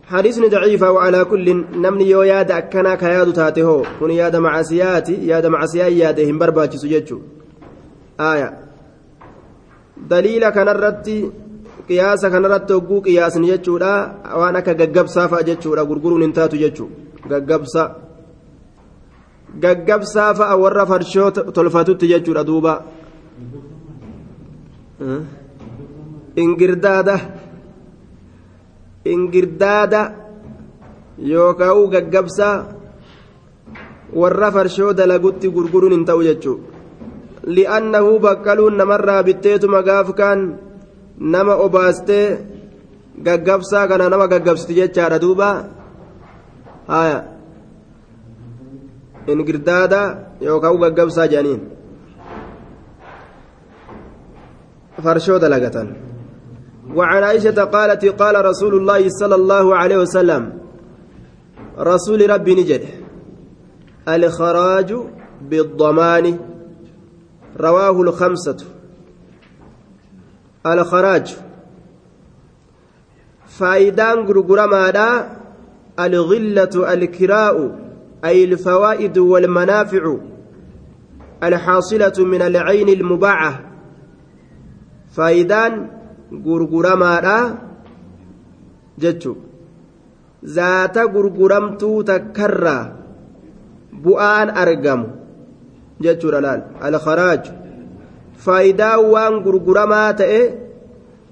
حديث 0.08 0.40
ضعيفة 0.40 0.92
وعلى 0.92 1.26
كل 1.26 1.66
نمني 1.76 2.10
يو 2.10 2.22
ياد 2.22 2.52
أكنا 2.52 2.96
كياد 2.96 3.34
تاته 3.34 3.84
كن 4.00 4.12
ياد 4.12 4.36
معسياتي 4.36 5.28
ياد 5.28 5.46
معسياي 5.46 5.98
يادهم 5.98 6.40
برباتي 6.40 6.78
سججو 6.78 7.20
آية 8.20 8.58
دليل 9.98 10.50
كان 10.50 10.70
الرتي 10.70 11.32
qiyaasa 11.88 12.30
kanarratti 12.30 12.74
hogguu 12.74 13.02
qiyaasni 13.06 13.48
jechuudha 13.52 13.92
waan 14.40 14.56
akka 14.56 14.74
gaggabsaa 14.82 15.28
fa'a 15.32 15.44
jechuudha 15.50 15.84
gurguruun 15.90 16.22
hin 16.26 16.34
taatu 16.38 16.60
jechuudha 16.64 17.28
gaggabsa 17.32 17.84
gaggabsaa 19.64 20.30
fa'a 20.40 20.56
warra 20.64 20.86
farshoo 20.92 21.32
tolfatutti 21.58 22.12
jechuudha 22.14 22.44
duuba 22.50 22.74
ingirdaada 26.36 27.16
ingirdaada 29.06 30.02
yookaan 31.18 31.90
gaggabsaa 31.94 32.56
warra 34.14 34.52
farshoo 34.52 34.94
dalagutti 34.98 35.54
gurguruun 35.56 35.94
hin 35.96 36.06
ta'u 36.06 36.24
jechuudha 36.24 36.68
li'annahu 37.56 38.20
baqqaluun 38.20 38.78
namarraa 38.78 39.24
bitteetuma 39.24 39.82
gaafkaan. 39.84 40.72
nama 41.22 41.56
obaastee 41.56 42.40
gaggabsaa 43.24 43.88
kana 43.88 44.10
nama 44.10 44.28
gaggabsiti 44.28 44.74
jechaadha 44.76 45.22
duuba. 45.22 45.50
Haya 46.88 47.24
ingirdaada 49.28 50.02
yookaan 50.42 50.80
gaggabsaa 50.82 51.28
jedhaniin. 51.28 51.62
Farshoo 55.02 55.40
dalagatan 55.42 56.11
وعن 56.96 57.24
عائشة 57.24 57.64
قالت 57.64 58.06
قال 58.06 58.46
رسول 58.46 58.76
الله 58.76 59.10
صلى 59.10 59.36
الله 59.36 59.76
عليه 59.76 59.98
وسلم 59.98 60.54
رسول 61.80 62.30
ربي 62.30 62.56
نجد 62.56 62.82
الخراج 64.08 64.96
بالضمان 65.42 66.40
رواه 67.60 68.02
الخمسة. 68.02 68.58
الخراج. 70.66 71.36
فايدان 73.46 74.20
غرغرمادا 74.20 75.38
الغلة 76.00 76.94
الكراء 76.94 77.80
أي 78.26 78.44
الفوائد 78.44 79.18
والمنافع 79.18 80.18
الحاصلة 81.44 82.14
من 82.18 82.42
العين 82.42 82.90
المباعة. 82.90 83.72
فايدان 85.12 86.01
غرغرما 86.46 87.14
جتشو 89.00 89.36
ذات 90.46 90.98
غرغرمتو 90.98 92.02
تكرى 92.02 92.80
بؤان 93.94 94.48
أرقم 94.50 95.02
جتشو 96.02 96.30
رلال 96.30 96.62
الخراج 96.86 97.44
فايدا 98.38 98.96
وان 98.96 99.34
غرغرما 99.34 100.12
تأه 100.12 100.50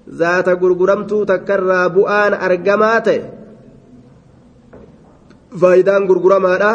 ذات 0.09 0.47
غرغرمتو 0.49 1.23
تكرى 1.23 1.81
بؤان 1.89 2.33
أرقما 2.33 2.99
تأه 2.99 3.39
faayidaan 5.49 6.05
gurguramaadha 6.05 6.71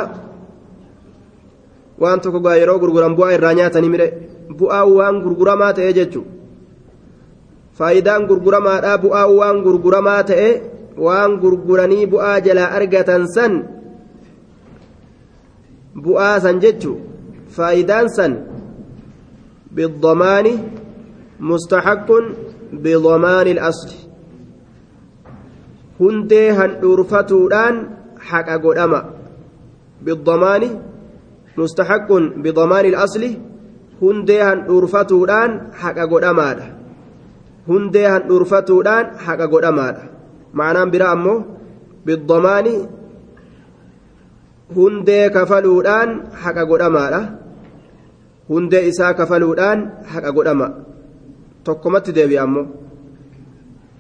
waan 2.03 2.21
tokko 2.21 2.41
gaa 2.43 2.59
yeroo 2.59 2.79
gurguran 2.83 3.15
bu'aa 3.15 3.35
irraa 3.37 3.55
nyaatanii 3.55 3.93
mire 3.95 4.07
bu'aa 4.59 4.85
waan 4.97 5.23
gurguramaa 5.23 5.73
ta'e 5.79 5.93
jechuudha 5.99 6.34
faayidaan 7.79 8.27
gurguramaadha 8.29 8.99
bu'aa 9.05 9.29
waan 9.39 9.63
gurguramaa 9.67 10.23
ta'e 10.31 10.51
waan 11.05 11.33
gurguranii 11.43 12.07
bu'aa 12.13 12.39
jalaa 12.47 12.71
argatan 12.79 13.25
san 13.35 13.53
bu'aa 16.05 16.37
san 16.45 16.61
jechuudha 16.65 17.03
faayidaan 17.57 18.09
san 18.17 18.33
biddomaani 19.77 20.55
mustaxaqqun 21.51 22.25
biddomaani 22.85 23.59
asli 23.71 23.99
hundee 25.99 26.49
handhuurfatuudhaan. 26.59 27.77
حق 28.31 28.49
قدما 28.65 29.01
بالضمان 30.03 30.63
مستحق 31.59 32.09
بضمان 32.37 32.85
الأصل 32.85 33.25
هنديهن 34.03 34.59
أرفتودان 34.71 35.51
حق 35.73 35.99
قدما 36.13 36.74
هنديهن 37.69 38.23
أرفتودان 38.31 39.05
حق 39.25 39.41
قدما 39.53 39.89
معناه 40.55 40.85
برا 40.93 41.13
أمو 41.13 41.35
بالضمان 42.07 42.67
hundee 44.73 45.31
kafaluudhaan 45.31 46.11
haqa 46.43 46.65
godhamaadha 46.71 47.21
hundee 48.49 48.89
isaa 48.91 49.13
kafaluudhaan 49.19 49.79
haqa 50.13 50.33
godhama 50.37 50.69
tokkomatti 51.67 52.17
deebi'a 52.17 52.43
ammoo 52.47 52.67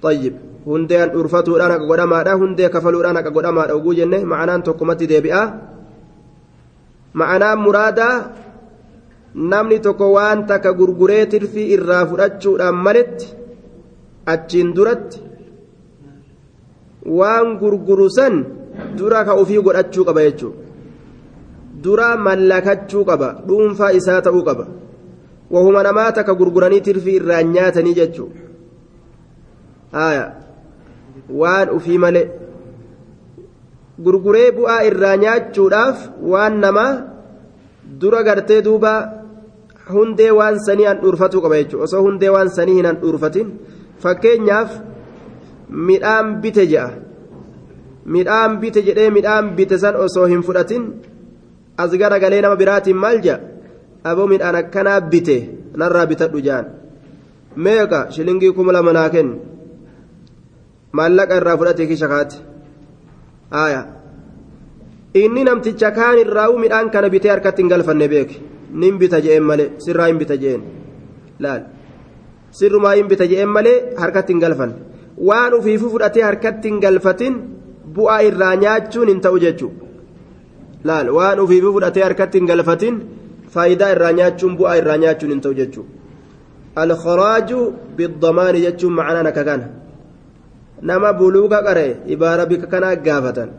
طيب 0.04 0.34
hundeen 0.68 1.12
dhurfatuudhaan 1.14 1.72
haqa 1.74 1.86
godhamaadha 1.90 2.32
hundee 2.40 2.68
kafaluudhaan 2.74 3.16
haqa 3.20 3.30
godhamaadha 3.36 3.76
oguu 3.78 3.94
jenne 4.00 4.18
ma'anaan 4.32 4.64
tokkumatti 4.66 5.10
deebi'a 5.12 5.42
ma'anaan 7.20 7.58
muraadaa 7.66 8.16
namni 9.52 9.78
tokko 9.86 10.06
waan 10.16 10.46
takka 10.50 10.72
gurguree 10.78 11.24
tirfii 11.32 11.72
irraa 11.76 12.04
fudhachuudhaan 12.10 12.76
maletti 12.86 13.43
achiin 14.26 14.72
duratti 14.76 15.18
waan 17.18 17.58
gurguru 17.60 18.08
san 18.10 18.34
dura 18.96 19.24
ka 19.24 19.34
ofii 19.42 19.62
godhachuu 19.66 20.04
qaba 20.04 20.20
jechuudha. 20.26 20.58
Dura 21.84 22.16
mallakachuu 22.16 23.04
qaba 23.04 23.28
dhuunfaa 23.46 23.92
isaa 23.92 24.20
ta'uu 24.22 24.44
qaba. 24.48 24.64
Wahuma 25.50 25.82
namaa 25.82 26.12
takka 26.12 26.34
gurguranii 26.34 26.80
tirfii 26.80 27.16
irraa 27.20 27.42
nyaatanii 27.42 27.94
jechuudha. 28.00 28.40
waan 31.40 31.68
ufii 31.76 31.98
malee 32.04 32.28
gurguree 34.04 34.48
bu'aa 34.56 34.80
irraa 34.88 35.16
nyaachuudhaaf 35.24 35.98
waan 36.32 36.54
namaa 36.64 36.92
dura 38.00 38.22
gartee 38.26 38.60
duuba 38.66 38.92
hundee 39.92 40.30
waan 40.38 40.58
sanii 40.66 40.88
han 40.90 40.98
dhuurfatuu 41.02 41.40
qaba 41.44 41.56
jechuudha. 41.60 41.84
Osoo 41.84 42.02
hundee 42.06 42.28
waan 42.36 42.50
sanii 42.56 42.74
hin 42.78 42.86
han 42.90 42.98
dhuurfatin 43.02 43.48
fakkeenyaaf 44.02 44.70
midhaan 45.88 46.40
bite 46.42 46.64
je'a 46.72 46.86
midhaan 48.06 48.60
bite 48.60 48.80
jedhee 48.86 49.10
midhaan 49.10 49.54
bite 49.56 49.76
san 49.78 49.96
osoo 49.96 50.26
hin 50.26 50.42
fudhatin 50.42 50.84
as 51.76 51.90
gara 52.00 52.18
galee 52.18 52.40
nama 52.42 52.56
biraatiin 52.62 52.96
maal 52.96 53.18
je'a 53.26 53.40
aboo 54.04 54.26
midhaan 54.34 54.56
akkanaa 54.62 55.00
bite 55.12 55.36
narraa 55.82 56.06
bitadhu 56.06 56.44
jaan 56.46 56.66
meeqa 57.56 58.06
shilingii 58.14 58.52
kuma 58.52 58.72
lama 58.72 58.92
naa 58.92 59.08
kenni. 59.08 59.36
maallaqa 60.96 61.38
irraa 61.40 61.56
fudhatee 61.60 61.86
kisha 61.90 62.08
kaate 62.12 62.36
aya 63.64 63.80
inni 65.22 65.44
namticha 65.48 65.90
kaan 65.98 66.18
irraa'u 66.24 66.58
midhaan 66.64 66.90
kana 66.94 67.08
bitee 67.14 67.32
harkatti 67.34 67.62
hin 67.62 67.70
galfanne 67.72 68.06
beeke 68.12 68.36
nin 68.82 68.98
bita 69.02 69.20
je'een 69.24 69.46
malee 69.50 69.70
sirraa 69.84 70.08
hin 70.10 70.20
bita 70.22 70.36
je'een 70.42 70.62
laal 71.46 71.62
sirrumaa 72.58 72.94
hin 72.98 73.08
bita 73.12 73.26
je'een 73.32 73.50
malee 73.56 73.78
harkatti 74.02 74.32
hin 74.34 74.42
galfanne 74.44 74.76
waan 75.28 75.56
ufiifu 75.58 75.90
fudhatee 75.94 76.24
harkatti 76.28 76.72
hin 76.72 76.78
galfatin 76.84 77.34
bu'aa 77.96 78.20
irraa 78.28 78.54
nyaachuun 78.64 79.08
hin 79.12 79.20
ta'u 79.26 79.38
jechuudha 79.44 79.86
laal 80.90 81.10
waan 81.18 81.40
ufiifu 81.44 81.72
fudhatee 81.76 82.04
harkatti 82.08 82.38
hin 82.40 82.50
galfatin 82.52 83.00
faayidaa 83.56 83.90
irraa 83.96 84.12
nyaachuun 84.20 84.56
bu'aa 84.60 84.76
irraa 84.82 84.98
nyaachuun 85.04 85.34
hin 85.34 85.42
ta'u 85.46 85.58
jechuudha 85.60 85.90
alkharaaju 86.84 87.58
biddamaani 87.98 88.64
jechuun 88.66 88.94
macanaan 89.00 89.30
akka 89.32 89.44
kana. 89.50 89.66
nama 90.82 91.12
buluuqa 91.20 91.62
qaree 91.66 91.92
ibaaraa 92.14 92.46
bika 92.52 92.66
kanaa 92.72 92.94
gaafatan 93.06 93.50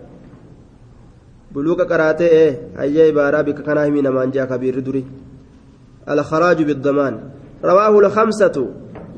buluuqa 1.54 1.86
qaraatee 1.92 2.32
ee 2.42 2.50
hayyee 2.80 3.08
ibaaraa 3.14 3.44
bika 3.48 3.64
kanaa 3.68 3.86
himi 3.88 4.02
namaan 4.08 4.36
jaa 4.36 4.48
kabiirri 4.52 4.86
duri 4.90 5.06
الخراج 6.10 6.64
بالضمان 6.64 7.14
رواه 7.64 8.00
الخمسة 8.00 8.56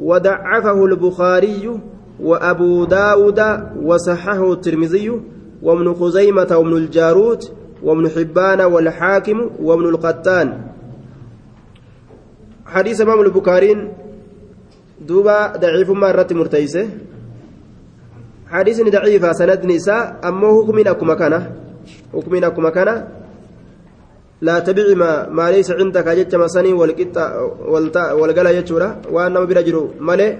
ودعفه 0.02 0.86
البخاري 0.86 1.80
وأبو 2.20 2.86
داود 2.86 3.40
وصححه 3.84 4.52
الترمذي 4.52 5.22
وابن 5.64 5.94
خزيمة 5.94 6.48
وابن 6.52 6.74
الجارود 6.78 7.44
وابن 7.84 8.10
حبان 8.10 8.62
والحاكم 8.62 9.50
وابن 9.62 9.86
القتان 9.90 10.48
حديث 12.66 13.02
إمام 13.02 13.20
البخاري 13.22 13.92
دوبا 15.08 15.58
ضعيف 15.58 15.90
مرة 15.92 16.28
مرتيسة. 16.32 16.90
حديث 18.50 18.82
ضعيف 18.82 19.36
سند 19.36 19.66
نساء 19.66 20.20
أما 20.26 20.48
حكمنا 20.48 20.92
كما 20.94 21.14
كان 21.16 21.34
حكمنا 22.14 22.50
كما 22.50 22.70
كان 22.70 23.08
لا 24.42 24.60
تبع 24.60 24.94
ما, 24.94 25.30
ما 25.30 25.52
ليس 25.52 25.72
عندك 25.72 26.08
جت 26.08 26.36
مسني 26.36 26.74
والقلا 26.74 28.52
يجورا 28.60 28.90
وأنا 29.12 29.40
برجل 29.50 29.78
ملء 30.00 30.38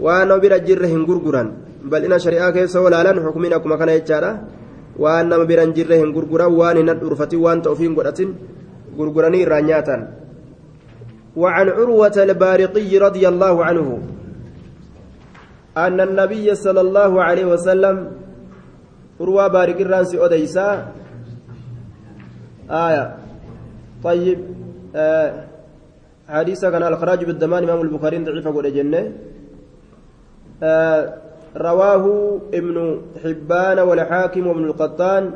وأنا 0.00 0.36
برجل 0.36 0.84
هنغرغران 0.84 1.48
بل 1.90 2.04
إن 2.04 2.18
شريعة 2.18 2.50
كيس 2.50 2.76
ولا 2.76 3.02
لن 3.02 3.26
حكمنا 3.26 3.58
كما 3.58 3.76
كان 3.76 3.88
يجارا. 3.88 4.30
وأنا 4.98 5.36
برجل 5.38 5.92
هنغرغرا 5.92 6.46
وأنا 6.46 6.92
ندرفتي 6.92 7.36
وأن 7.36 7.62
توفين 7.62 7.94
قرأتين 7.98 8.30
غرغراني 8.98 9.44
رانياتا 9.44 9.96
وعن 11.36 11.68
عروة 11.68 12.16
البارقي 12.16 12.98
رضي 12.98 13.28
الله 13.28 13.64
عنه 13.64 13.88
أن 15.76 16.00
النبي 16.00 16.54
صلى 16.54 16.80
الله 16.80 17.22
عليه 17.22 17.44
وسلم 17.44 17.96
روى 19.20 19.48
بارك 19.48 19.80
الرانس 19.80 20.14
أديسا 20.14 20.92
آية. 22.70 23.23
طيب 24.04 24.38
آه 24.96 25.44
حديث 26.28 26.64
كان 26.64 26.82
الخراج 26.82 27.24
بالدمان 27.24 27.62
إمام 27.62 27.80
البخاري 27.80 28.18
ضعيف 28.18 28.46
أقول 28.46 28.74
جنة. 28.74 29.12
آه 30.62 31.14
رواه 31.56 32.04
ابن 32.54 33.00
حبان 33.24 33.78
والحاكم 33.78 34.46
وابن 34.46 34.64
القطان. 34.64 35.30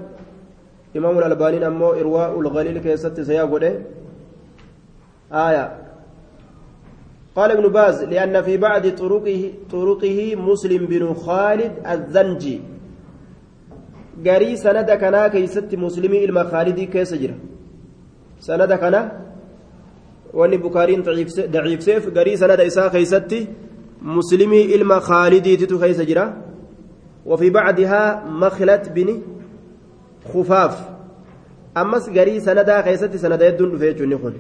إمام 0.97 1.19
الألباني 1.19 1.67
أمو 1.67 1.93
إرواء 1.93 2.41
الغليل 2.41 2.79
كيست 2.79 3.21
سيقول 3.21 3.64
آية. 5.33 5.64
قال 7.37 7.51
ابن 7.51 7.69
باز 7.69 8.05
لأن 8.05 8.43
في 8.43 8.57
بعض 8.57 8.89
طرقه 8.89 9.53
طرقه 9.71 10.37
مسلم 10.37 10.87
بن 10.87 11.14
خالد 11.14 11.73
الزنجي. 11.87 12.61
قري 14.27 14.57
سند 14.57 14.91
كنا 14.91 15.29
كيست 15.29 15.75
مسلمي 15.75 16.25
إلما 16.25 16.43
خالدي 16.45 16.87
واني 20.34 20.57
بكارين 20.57 21.03
ضعيف 21.39 21.82
سيف 21.82 22.18
قري 22.18 22.36
سند 22.36 22.61
إساء 22.61 22.89
كيستي 22.89 23.47
مسلمي 24.03 24.74
إلما 24.74 24.99
خالدي 24.99 25.57
تتو 25.57 25.78
كيس 25.80 26.01
جرا 26.01 26.26
وفي 27.26 27.51
بعدها 27.51 28.24
مخلت 28.43 28.89
بن 28.89 29.09
خفاف 30.32 30.74
أمس 31.76 32.05
قري 32.16 32.41
سندا 32.41 32.80
كيستي 32.80 33.18
سند 33.18 33.43
يدن 33.43 33.78
فيجو 33.78 34.05
نخل 34.05 34.34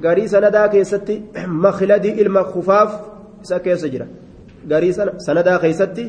garii 0.00 0.28
sanadaa 0.28 0.68
keessatti 0.68 1.22
makladii 1.48 2.14
ilma 2.22 2.44
kufaaf 2.44 2.92
isa 3.44 3.58
keessa 3.66 3.88
jira 3.88 4.06
garii 4.72 4.92
sanadaa 5.26 5.58
keessatti 5.64 6.04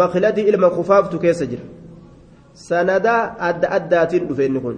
makladii 0.00 0.46
ilma 0.52 0.70
kufaaftu 0.70 1.18
keessa 1.24 1.46
jira 1.52 1.64
sanadaa 2.68 3.20
adda 3.48 3.70
addaatiin 3.78 4.28
dhufe 4.28 4.46
inni 4.46 4.60
kun 4.60 4.76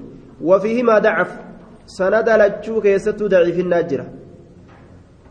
wafiihimaa 0.50 1.00
dacaf 1.06 1.30
sanada 1.87 2.37
lachuu 2.37 2.80
keessattuu 2.80 3.28
daciifinnaa 3.28 3.82
jira 3.82 4.05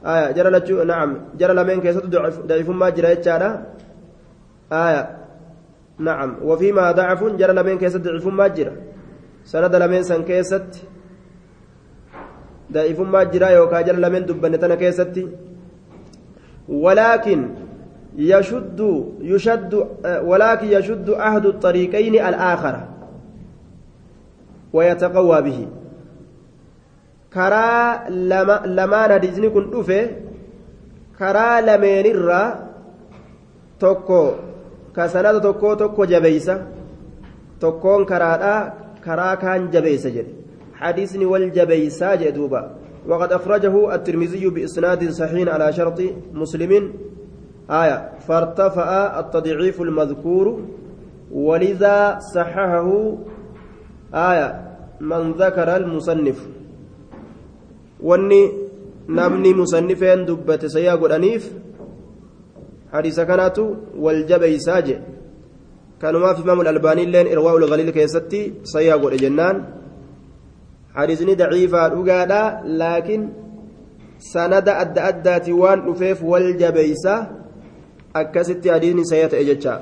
aya 0.03 0.33
jara 0.33 0.49
lachuu 0.55 0.85
na'am 0.85 1.11
jara 1.39 1.53
lameen 1.53 1.81
keessattuu 1.81 2.11
daciifummaa 2.47 2.91
jira 2.91 3.15
jechaadha 3.15 3.49
aya 4.69 5.01
na'am 5.99 6.37
wafiimaa 6.49 6.93
dacafun 6.93 7.37
jara 7.37 7.53
lameen 7.53 7.77
keessatti 7.77 8.07
daciifummaa 8.07 8.49
jira 8.49 8.73
sanada 9.43 9.79
lameen 9.79 10.03
san 10.03 10.23
keessatti 10.23 10.85
daciifummaa 12.73 13.25
jira 13.25 13.51
yookaan 13.57 13.85
jara 13.85 13.99
lameen 13.99 14.27
dubbanne 14.27 14.57
tana 14.57 14.77
keessatti 14.77 15.27
ولكن 16.69 17.49
يشد 18.15 18.79
يشد 19.21 19.87
ولكن 20.23 20.67
يشد 20.67 21.09
أحد 21.09 21.45
الطريقين 21.45 22.15
الآخر 22.15 22.87
ويتقوى 24.73 25.41
به 25.41 25.67
karaa 27.33 28.09
lamaan 28.77 29.11
hadiisni 29.15 29.49
kun 29.55 29.71
dhufe 29.71 29.99
karaa 31.19 31.61
lameenirraa 31.67 32.47
tokko 33.79 34.21
ka 34.95 35.09
sanada 35.15 35.39
tokko 35.47 35.75
tokko 35.75 36.05
jabeeysa 36.13 36.55
tokkoon 37.59 38.05
karaadhaa 38.11 38.61
karaa 39.05 39.35
kaan 39.43 39.67
jabeeysa 39.73 40.09
jedhe 40.15 41.51
jabeeysaa 41.59 42.15
jedhe 42.21 42.35
duuba 42.39 42.61
وقد 43.07 43.31
أخرجه 43.31 43.95
الترمذي 43.95 44.49
بإسناد 44.49 45.09
صحيح 45.09 45.53
على 45.53 45.73
شرط 45.73 46.01
مسلم 46.33 46.93
آية 47.69 48.09
فارتفع 48.27 49.19
التضعيف 49.19 49.81
المذكور 49.81 50.59
ولذا 51.31 52.19
صححه 52.35 52.89
آية 54.13 54.61
من 54.99 55.31
ذكر 55.31 55.75
المصنف 55.75 56.47
wanni 58.09 58.41
namni 59.07 59.53
musannifeen 59.53 60.25
dubbate 60.25 60.69
sayyaa 60.69 60.97
godhaniif 60.97 61.43
hadiisa 62.91 63.25
kanaatu 63.25 63.63
wal 64.05 64.23
jabeeysaa 64.31 64.81
je 64.87 64.97
kanumaaf 66.01 66.39
imaamu 66.43 66.61
albaaniilleen 66.73 67.27
irwaa 67.35 67.53
ulgaliil 67.59 67.93
keessatti 67.99 68.41
sayyaa 68.73 68.97
godhe 69.03 69.21
jennaan 69.25 69.63
hadiisni 70.97 71.35
daciifaa 71.41 71.87
dhugaadha 71.95 72.41
laakiin 72.81 73.23
sanada 74.33 74.77
adda 74.83 75.05
addaati 75.11 75.53
waan 75.61 75.85
dhufeef 75.87 76.21
wal 76.33 76.49
jabeeysaa 76.61 77.19
akkasitti 78.21 78.69
hadiisni 78.75 79.09
sayya 79.13 79.33
ta'e 79.33 79.45
jechaa 79.51 79.79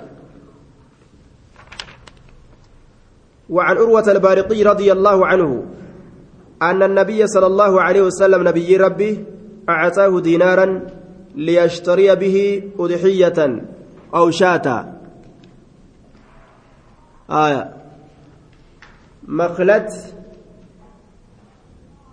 وعن 3.51 3.77
أروة 3.77 4.07
البارقي 4.11 4.63
رضي 4.63 4.91
الله 4.91 5.25
عنه 5.25 5.49
أن 6.61 6.83
النبي 6.83 7.27
صلى 7.27 7.45
الله 7.45 7.81
عليه 7.81 8.01
وسلم 8.01 8.47
نبي 8.47 8.77
ربي 8.77 9.25
أعطاه 9.69 10.19
دينارا 10.19 10.87
ليشتري 11.35 12.15
به 12.15 12.63
أضحية 12.79 13.61
أو 14.15 14.31
شاة. 14.31 14.85
آية. 17.29 17.73
مخلت 19.27 20.13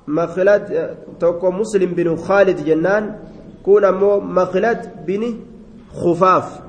مخلت 0.09 0.97
توكو 1.21 1.51
مسلم 1.51 1.91
بن 1.95 2.17
خالد 2.17 2.65
جنان 2.65 3.19
كون 3.65 3.91
مو 3.91 4.21
مخلت 4.21 4.93
بن 5.07 5.41
خفاف. 5.95 6.61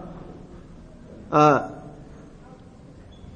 آه. 1.34 1.70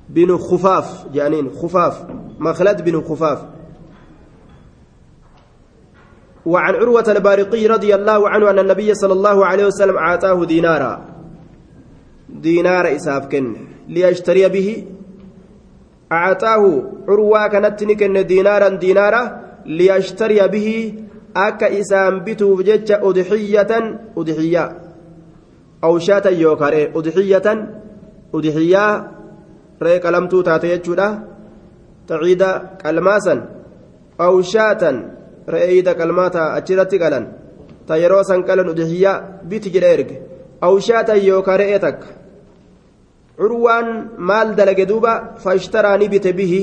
بن 0.10 0.38
خفاف 0.38 1.08
جانين 1.14 1.50
خفاف. 1.50 2.06
مخلت 2.40 2.82
بن 2.82 3.02
خفاف. 3.02 3.46
وعن 6.46 6.76
عروة 6.76 7.08
البارقي 7.08 7.68
رضي 7.68 7.96
الله 7.96 8.30
عنه 8.30 8.50
أن 8.50 8.60
النبي 8.60 8.94
صلى 8.94 9.14
الله 9.14 9.46
عليه 9.46 9.66
وسلم 9.66 9.98
أعطاه 9.98 10.46
دينارا. 10.46 11.02
دينار 12.30 12.96
إساف 12.96 13.28
كن 13.28 13.56
ليشتري 13.88 14.50
به. 14.50 14.86
أعطاه 16.12 16.64
عروة 17.08 17.48
كانت 17.48 17.84
نكن 17.84 18.26
دينارا 18.26 18.70
دينارا 18.70 19.22
ليشتري 19.66 20.48
به. 20.48 20.94
أكا 21.38 21.80
إسام 21.80 22.20
بتو 22.20 22.62
جتش 22.62 22.92
أضحية 22.92 23.72
أضحية. 24.18 24.66
أو 25.84 26.00
شاة 26.00 26.28
يوكاري 26.28 26.92
أضحية 26.96 27.48
أضحية. 28.36 29.12
ريك 29.84 30.06
لمتو 30.06 30.42
تاتي 30.42 30.78
تعيد 32.08 32.44
كلماسا 32.84 33.36
أو 34.22 34.42
شاة 34.42 34.84
re'eeyda 35.48 35.94
qalmaata 36.00 36.54
achirratti 36.58 36.98
qalan 37.04 37.26
ta 37.88 37.98
yeroo 37.98 38.24
san 38.24 38.44
qalan 38.44 38.68
udhiyyaa 38.74 39.24
biti 39.50 39.70
jedhe 39.76 39.90
erge. 39.96 40.18
Awshaatan 40.62 41.20
yookaan 41.28 41.60
re'ee 41.60 41.80
takka. 41.80 42.08
Curwaan 43.38 43.88
maal 44.18 44.56
dalage 44.58 44.86
duuba? 44.88 45.14
Fashtaraa 45.44 45.98
ni 45.98 46.08
bite 46.10 46.32
bihi. 46.40 46.62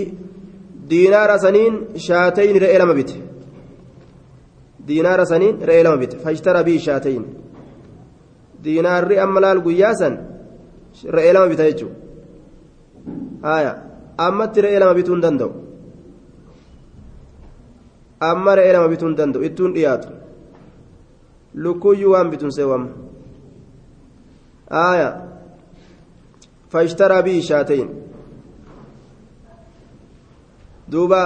Diinaara 0.90 1.38
saniin 1.38 1.74
shaatayin 2.06 2.56
re'ee 2.64 2.78
lama 2.78 2.94
bite. 2.94 3.16
Diinaara 4.88 5.24
saniin 5.26 5.54
re'ee 5.68 5.84
lama 5.84 5.98
bite. 6.02 6.16
Fashtara 6.24 6.60
bihi 6.66 6.78
shaatayin 6.78 7.24
diinaarri 8.64 9.18
amma 9.18 9.40
laal 9.40 9.60
guyyaa 9.66 9.94
san 9.94 10.14
re'ee 11.16 11.32
lama 11.32 11.48
bita 11.52 11.64
jechuudha. 11.70 11.96
Ammatti 14.26 14.62
re'ee 14.64 14.80
lama 14.82 14.94
bituu 14.94 15.14
hin 15.14 15.22
danda'u. 15.22 15.50
amma 18.20 18.54
re'ee 18.56 18.72
lama 18.72 18.88
bituun 18.88 19.10
hin 19.12 19.18
danda'u 19.18 19.42
ittuun 19.48 19.74
dhiyaatu. 19.74 20.08
Lukkuyyuu 21.54 22.12
waan 22.12 22.30
bituunsee 22.30 22.64
waamma 22.64 22.90
aaya. 24.70 25.08
Faashtaraa 26.72 27.22
biyyi 27.22 27.42
shaatayin 27.42 27.88
duuba. 30.92 31.22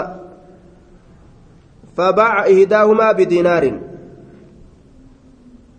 Fabaaca 1.97 2.47
ihdaahumaa 2.55 3.14
bidiinaarin. 3.14 3.76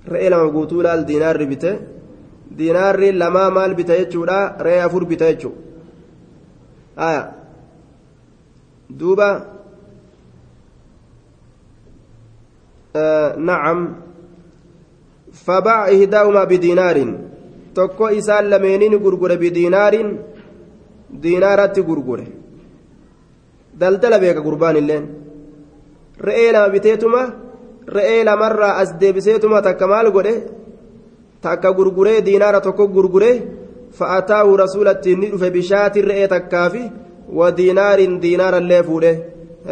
Re'ee 0.07 0.29
lama 0.29 0.51
guutuu 0.51 0.83
laal 0.83 1.07
diinaarri 1.07 1.47
bite. 1.47 1.71
Diinaarri 2.57 3.11
lamaa 3.11 3.49
maal 3.51 3.75
bita 3.75 3.97
jechuudha? 3.97 4.55
Re'ee 4.59 4.81
afur 4.81 5.05
bita 5.05 5.31
jechuudha 5.33 5.61
aaya. 6.97 7.23
Duuba. 8.99 9.54
nacam 13.47 13.79
fabaa 15.45 15.87
ihdaahumaa 15.95 16.45
bidiinaarin 16.51 17.11
tokko 17.73 18.07
isaan 18.19 18.49
lameenin 18.49 18.97
gurgure 19.03 19.37
bidiinaarin 19.37 20.09
diinaaratti 21.23 21.81
gurgure. 21.83 22.25
Daldala 23.79 24.19
beeka 24.19 24.41
gurbaan 24.41 24.77
illeen 24.81 25.05
re'ee 26.25 26.51
lama 26.53 26.69
biteetuma 26.75 27.21
re'ee 27.95 28.23
lamarraa 28.25 28.77
as 28.81 28.89
deebiseetuma 28.99 29.61
takka 29.61 29.87
maal 29.87 30.11
godhe? 30.11 30.35
Takka 31.41 31.69
gurguree 31.77 32.21
diinaara 32.25 32.61
tokko 32.61 32.87
gurguree 32.87 33.35
fa'ataahu 33.97 34.57
rasuulatti 34.63 35.15
ni 35.15 35.27
dhufe 35.31 35.51
bishaatiin 35.55 36.07
re'ee 36.11 36.27
takkaafi 36.27 36.83
wa 37.37 37.47
diinaariin 37.57 38.21
diinaarallee 38.21 38.83
fuudhe. 38.83 39.11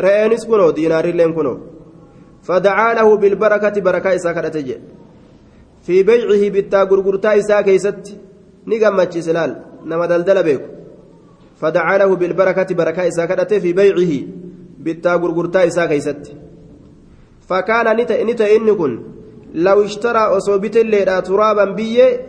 Re'eenis 0.06 0.46
kunoo 0.46 0.76
diinaarilleen 0.76 1.34
kunoo. 1.34 1.73
فدعا 2.44 2.94
له 2.94 3.18
بالبركة 3.18 3.82
بركة 3.82 4.16
إساء 4.16 4.34
كرتجي 4.34 4.78
في 5.86 6.04
بيعه 6.04 6.50
بتا 6.50 6.84
غرغرتا 6.84 7.40
إساء 7.40 7.62
كيست 7.62 8.18
نقمت 8.68 9.18
سلال 9.18 9.52
نما 9.86 10.06
دلدل 10.06 10.44
بيكو. 10.44 10.64
فدعا 11.62 11.98
له 11.98 12.16
بالبركة 12.16 12.76
بركة 12.76 13.08
إساء 13.08 13.26
كرتي 13.26 13.60
في 13.60 13.74
بيعه 13.74 14.12
بتا 14.80 15.14
غرغرتا 15.16 15.68
إساء 15.68 15.86
كيست. 15.86 16.34
فكان 17.50 17.98
نتا 17.98 18.52
إن 18.56 18.76
كن 18.76 19.04
لو 19.54 19.86
اشترى 19.86 20.20
أصوبت 20.20 20.78
الليلة 20.78 21.20
ترابا 21.20 21.66
بيه 21.66 22.22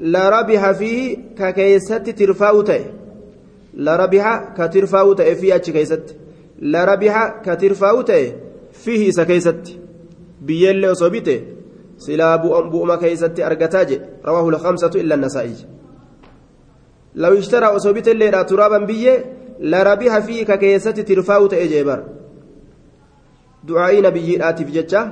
لربح 0.00 0.70
فيه 0.70 1.18
ككيست 1.38 2.10
ترفاوته. 2.10 2.84
لربح 3.74 4.54
كترفاوته 4.56 5.34
في 5.34 5.54
أتش 5.54 5.70
كيست. 5.70 6.16
لربح 6.62 7.42
كترفاوته 7.44 8.32
fiihi 8.72 9.06
isa 9.12 9.24
keeysatti 9.24 9.80
biyyeellee 10.46 10.90
osoo 10.90 11.10
bite 11.10 11.36
silaa 11.96 12.38
bu'uma 12.38 12.96
keeysatti 12.98 13.44
argataa 13.44 13.84
jedhe 13.84 14.06
rawaahu 14.24 14.50
lkamsatu 14.56 14.98
illa 14.98 15.14
annasaa'i 15.14 15.54
law 17.14 17.38
ishtaraa 17.38 17.70
osoo 17.78 17.94
biteilleedha 17.94 18.44
turaaban 18.44 18.86
biyyee 18.86 19.16
larabiha 19.74 20.22
fiihi 20.22 20.44
ka 20.44 20.56
keessatti 20.56 21.04
tirfaa'u 21.04 21.48
ta'e 21.48 21.66
jee 21.74 21.84
bar 21.84 22.00
du'aa'ii 23.68 24.06
nabiyyiidhaatiif 24.08 24.70
jecha 24.78 25.02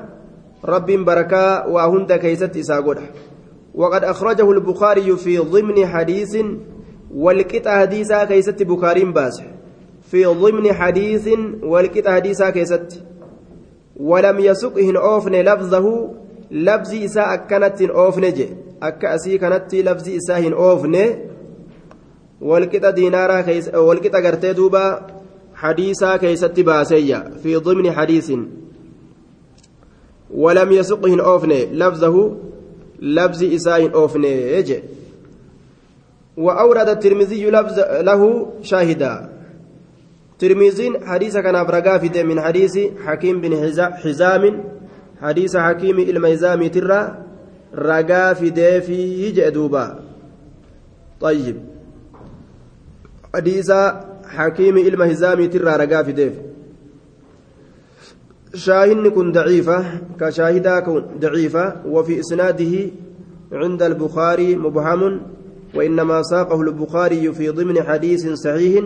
rabbiin 0.74 1.04
barakaa 1.04 1.64
waa 1.74 1.90
hunda 1.96 2.18
keeysatti 2.18 2.66
isaa 2.66 2.82
godha 2.82 3.08
وقد 3.74 4.04
أخرجه 4.04 4.50
البخاري 4.50 5.16
في 5.16 5.38
ضمن 5.38 5.86
حديث 5.86 6.36
والقطع 7.14 7.80
حديثا 7.80 8.24
كيست 8.24 8.62
بخاري 8.62 9.04
باسح 9.04 9.44
في 10.10 10.24
ضمن 10.24 10.72
حديث 10.72 11.28
والكت 11.62 12.08
حديثا 12.08 12.50
كيست 12.50 13.02
ولم 14.00 14.38
يسقهن 14.38 14.96
أوفن 14.96 15.32
لفظه 15.32 16.10
لفظ 16.50 16.94
إساء 16.94 17.36
كانت 17.36 17.82
أوفن 17.82 18.32
جي. 18.32 18.48
أكا 18.82 19.14
أسي 19.14 19.38
كانت 19.38 19.74
لفظ 19.74 20.08
إساء 20.08 20.52
أوفن. 20.52 21.14
والكت 22.40 22.86
دينارا 22.86 23.40
كيس 23.40 23.74
والكت 23.74 24.16
قرتي 24.16 24.52
دوبا 24.52 25.06
حديثا 25.54 26.16
كيست 26.16 26.60
باسيا 26.60 27.32
في 27.42 27.56
ضمن 27.56 27.92
حديث. 27.92 28.32
ولم 30.30 30.72
يسقهن 30.72 31.20
أوفن 31.20 31.52
لفظه 31.72 32.36
لفظ 33.02 33.44
إساء 33.44 33.94
أوفن 33.94 34.24
يجي 34.24 34.82
وأورد 36.36 36.88
الترمذي 36.88 37.50
لفظ 37.50 37.78
له 37.78 38.52
شاهدا. 38.62 39.29
ترمذين 40.40 40.92
حديث 41.04 41.36
كان 41.36 41.56
أبرقافت 41.56 42.16
من 42.18 42.40
حديث 42.40 42.78
حكيم 43.04 43.40
بن 43.40 43.52
حزام. 44.02 44.44
حديث 45.22 45.56
حكيم 45.56 45.98
الميزامي 45.98 46.68
ترى 46.68 47.00
رقافت 47.74 48.60
في 48.60 49.30
جدوبا 49.30 49.86
طيب. 51.20 51.56
حديث 53.34 53.70
حكيم 54.24 54.76
المهزامي 54.78 55.48
ترى 55.48 55.76
رقافت 55.76 56.32
شاهن 58.54 59.08
كن 59.10 59.32
ضعيفة 59.32 59.84
كشاهدا 60.20 60.80
كن 60.80 61.04
ضعيفة 61.20 61.86
وفي 61.86 62.20
إسناده 62.20 62.74
عند 63.52 63.82
البخاري 63.82 64.56
مبهم 64.56 65.20
وإنما 65.74 66.22
ساقه 66.22 66.60
البخاري 66.60 67.32
في 67.32 67.48
ضمن 67.48 67.82
حديث 67.82 68.28
صحيح. 68.28 68.84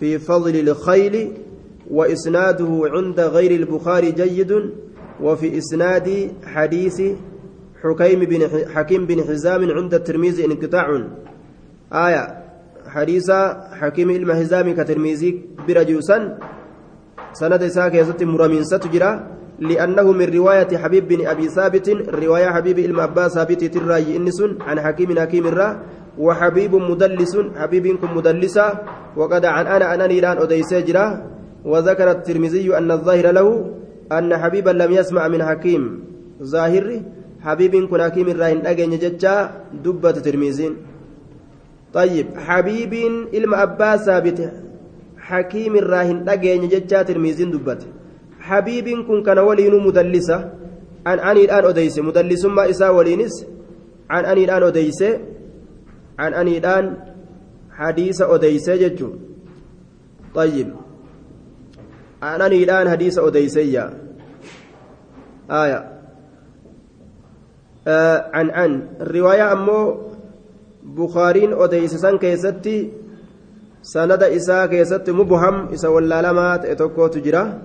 في 0.00 0.18
فضل 0.18 0.68
الخيل 0.68 1.32
وإسناده 1.90 2.82
عند 2.84 3.20
غير 3.20 3.50
البخاري 3.50 4.10
جيد 4.10 4.52
وفي 5.22 5.58
إسناد 5.58 6.30
حديث 6.44 7.02
حكيم 7.82 8.20
بن 8.20 8.48
حكيم 8.74 9.06
بن 9.06 9.24
حزام 9.24 9.70
عند 9.70 9.94
الترمذي 9.94 10.44
انقطاع. 10.44 11.04
آية 11.92 12.38
حديث 12.86 13.30
حكيم 13.80 14.10
المهزام 14.10 14.74
كترمذي 14.74 15.42
برجوسا 15.68 16.38
سند 17.32 17.62
إساك 17.62 17.94
يزت 17.94 18.22
مرمين 18.22 18.64
ستجرى 18.64 19.26
لأنه 19.58 20.12
من 20.12 20.34
رواية 20.34 20.76
حبيب 20.76 21.08
بن 21.08 21.26
أبي 21.26 21.48
ثابت 21.48 21.88
رواية 22.24 22.48
حبيب 22.50 22.78
المأبا 22.78 23.28
ثابت 23.28 23.64
تراي 23.64 24.16
إنس 24.16 24.42
عن 24.60 24.80
حكيم 24.80 25.18
حكيم 25.18 25.46
الرا 25.46 25.82
وحبيب 26.18 26.74
مدلس 26.74 27.34
حبيب 27.56 27.96
كن 27.96 28.14
مدلسا 28.14 28.66
وقد 29.18 29.44
عن 29.44 29.66
أنا 29.66 29.86
أنني 29.94 30.18
الآن 30.18 30.36
أديس 30.38 30.70
جرا 30.86 31.06
وذكر 31.64 32.10
الترمذي 32.10 32.76
أن 32.78 32.90
الظاهر 32.90 33.26
له 33.38 33.48
أن 34.12 34.30
حبيبا 34.42 34.70
لم 34.70 34.90
يسمع 34.92 35.28
من 35.28 35.42
حكيم. 35.42 35.82
ظاهر 36.42 36.86
حبيب 37.44 37.74
كن 37.90 38.00
حكيم 38.02 38.28
الراهن 38.34 38.66
أجن 38.66 38.90
جتشا 39.02 39.34
دبة 39.84 40.10
ترمذين 40.26 40.72
طيب 41.92 42.26
حبيب 42.46 42.92
إلما 43.34 43.56
أبا 43.62 43.96
ثابت 43.96 44.38
حكيم 45.28 45.72
الراهن 45.82 46.28
أجن 46.28 46.62
جتشا 46.72 47.02
ترمذين 47.02 47.50
دبة. 47.50 47.82
حبيب 48.40 48.86
كن 49.08 49.18
كان 49.26 49.38
ولين 49.38 49.74
مدلسة 49.86 50.38
عن 51.06 51.18
أني 51.18 51.44
الآن 51.44 51.64
أديس 51.64 51.98
مدلس 51.98 52.44
ما 52.44 52.70
إسا 52.70 52.88
ولينس 52.88 53.34
عن 54.10 54.24
أني 54.24 54.44
الآن 54.44 54.62
أديس 54.62 55.00
عن 56.18 56.34
أنيدان 56.34 56.84
حديث 57.78 58.22
أديسة 58.22 58.76
جتشو 58.76 59.10
طيب 60.34 60.68
عن 62.22 62.40
أنيدان 62.42 62.90
حديث 62.90 63.18
أديسية 63.18 63.90
آية 65.50 65.80
آه 67.88 68.30
عن 68.32 68.50
عن 68.50 68.88
الرواية 69.00 69.52
أمو 69.52 69.96
بخارين 70.82 71.52
أديسسان 71.52 72.18
كيستي 72.18 72.90
سند 73.82 74.22
إساء 74.22 74.66
كيست 74.66 75.10
مبهم 75.10 75.68
إسا 75.68 75.88
ولا 75.88 76.22
لما 76.22 76.56
تأتوكو 76.56 77.06
تجرى 77.06 77.58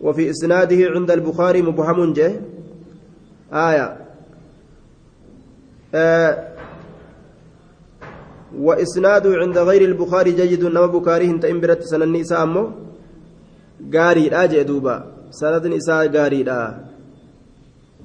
وفي 0.00 0.30
إسناده 0.30 0.76
عند 0.94 1.10
البخاري 1.10 1.62
مبهم 1.62 2.12
جه 2.12 2.40
آية 3.52 3.96
آه 5.94 6.53
وإسناده 8.58 9.30
عند 9.36 9.58
غير 9.58 9.82
البخاري 9.82 10.32
جيد 10.32 10.64
نما 10.64 10.86
بخاري 10.86 11.26
انت 11.30 11.44
إمبرت 11.44 11.82
سنن 11.82 12.12
نساء 12.12 12.42
أمو 12.42 12.70
غاري 13.94 14.28
لا 14.28 14.46
جدوبا 14.46 15.14
سند 15.30 15.66
نساء 15.66 16.06
غاري 16.14 16.42
لا. 16.42 16.84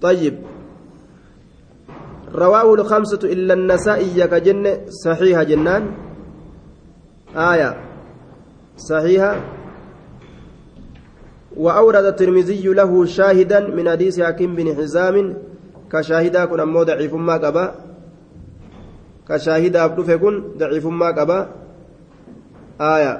طيب. 0.01 0.35
رواه 2.35 2.73
الخمسة 2.73 3.19
إلا 3.23 3.53
النسائي 3.53 4.27
كجن 4.27 4.77
صحيح 5.05 5.41
جنان. 5.41 5.83
آية. 7.35 7.71
صحيحة. 8.77 9.33
وأورد 11.57 12.05
الترمذي 12.05 12.67
له 12.67 13.05
شاهدا 13.05 13.59
من 13.59 13.89
حديث 13.89 14.19
حكيم 14.21 14.55
بن 14.55 14.75
حزام. 14.75 15.37
كشاهدا 15.91 16.45
كن 16.45 16.59
أمو 16.59 16.83
ضعيف 16.83 17.13
ما 17.13 17.37
قبا. 17.37 17.88
Shaahidaaf 19.37 19.95
dhufe 19.95 20.17
kun 20.17 20.35
daciifummaa 20.57 21.13
qaba 21.13 21.37
aaya 22.79 23.13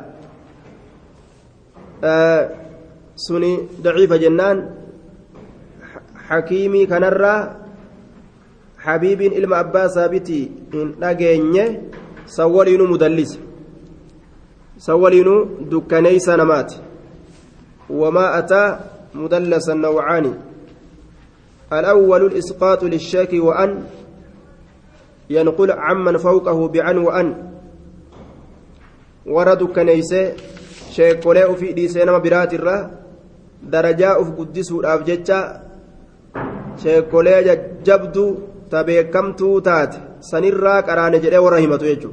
suni 3.15 3.51
daciifa 3.83 4.17
jennaan 4.17 4.57
hakiimii 6.29 6.87
kanarraa 6.87 7.55
habiibiin 8.75 9.33
ilma 9.33 9.57
abbaa 9.57 9.89
saabitii 9.89 10.43
hin 10.73 10.93
dhageenye 11.01 11.65
san 12.25 12.51
waliinuu 12.51 12.87
mudallise 12.87 13.39
san 14.77 15.01
waliinuu 15.01 15.41
dukkaneeysa 15.71 16.37
namaati 16.37 16.81
wamaa 17.89 18.31
ataa 18.41 18.79
مدلس 19.15 19.69
النوعان 19.69 20.33
الأول 21.73 22.25
الإسقاط 22.25 22.83
للشاك 22.83 23.33
وأن 23.33 23.83
ينقل 25.29 25.71
عمن 25.71 26.17
فوقه 26.17 26.67
بعن 26.67 26.97
وأن. 26.97 27.27
ورد 29.25 29.63
كنيسة 29.63 30.33
شيكولي 30.89 31.55
في 31.55 31.73
ديسينما 31.73 32.17
برات 32.17 32.53
الرا 32.53 32.91
درجاء 33.63 34.23
في 34.23 34.31
قدس 34.31 34.71
الأبجتة 34.71 35.39
شيكولي 36.83 37.61
جبدو 37.85 38.35
تبيكمتو 38.71 39.59
تات. 39.59 39.95
سنرا 40.21 40.79
قران 40.81 41.13
جدي 41.21 41.37
ورحمته 41.37 41.85
يجو. 41.85 42.11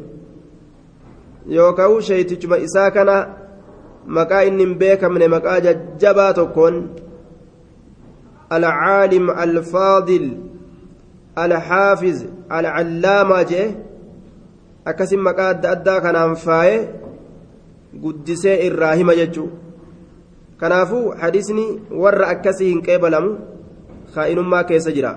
yookaan 1.49 2.03
sheeytichuma 2.03 2.59
isaa 2.59 2.91
kana 2.91 3.17
maqaa 4.19 4.43
inni 4.49 4.65
hin 4.65 4.75
beekamne 4.79 5.29
maqaa 5.35 5.61
jajjabaa 5.67 6.33
tokkoon 6.39 6.79
alcaalim 8.57 9.31
alfaadil 9.45 10.27
jee 13.51 13.67
akkasin 14.91 15.21
maqaa 15.29 15.49
adda 15.55 15.71
addaa 15.77 16.01
kanaan 16.01 16.35
faaye 16.47 16.77
guddisee 18.03 18.57
irraa 18.67 18.95
hima 19.01 19.15
jechuu 19.21 19.49
kanaafuu 20.61 21.05
hadisni 21.23 21.67
warra 22.03 22.29
akkasii 22.35 22.69
hin 22.73 22.83
qeebalamu 22.89 23.33
kaa'inummaa 24.15 24.65
keessa 24.73 24.99
jira 24.99 25.15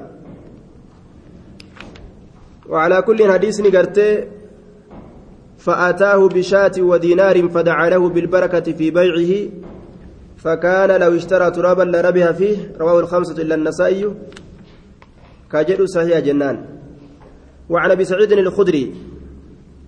وعلى 2.69 3.01
كل 3.01 3.31
حديث 3.31 3.61
قرتي 3.61 4.27
فأتاه 5.57 6.27
بشاة 6.27 6.71
ودينار 6.77 7.49
فدعا 7.49 7.89
له 7.89 8.09
بالبركة 8.09 8.67
في 8.77 8.91
بيعه 8.91 9.49
فكان 10.37 10.99
لو 11.01 11.15
اشترى 11.15 11.51
ترابا 11.51 11.83
لربها 11.83 12.31
فيه 12.31 12.57
رواه 12.79 12.99
الخمسة 12.99 13.41
إلا 13.41 13.55
النسائي 13.55 14.13
كاجد 15.51 15.81
صحيح 15.83 16.19
جنان. 16.19 16.57
وعن 17.69 17.91
أبي 17.91 18.03
سعيد 18.05 18.31
الخدري 18.31 18.93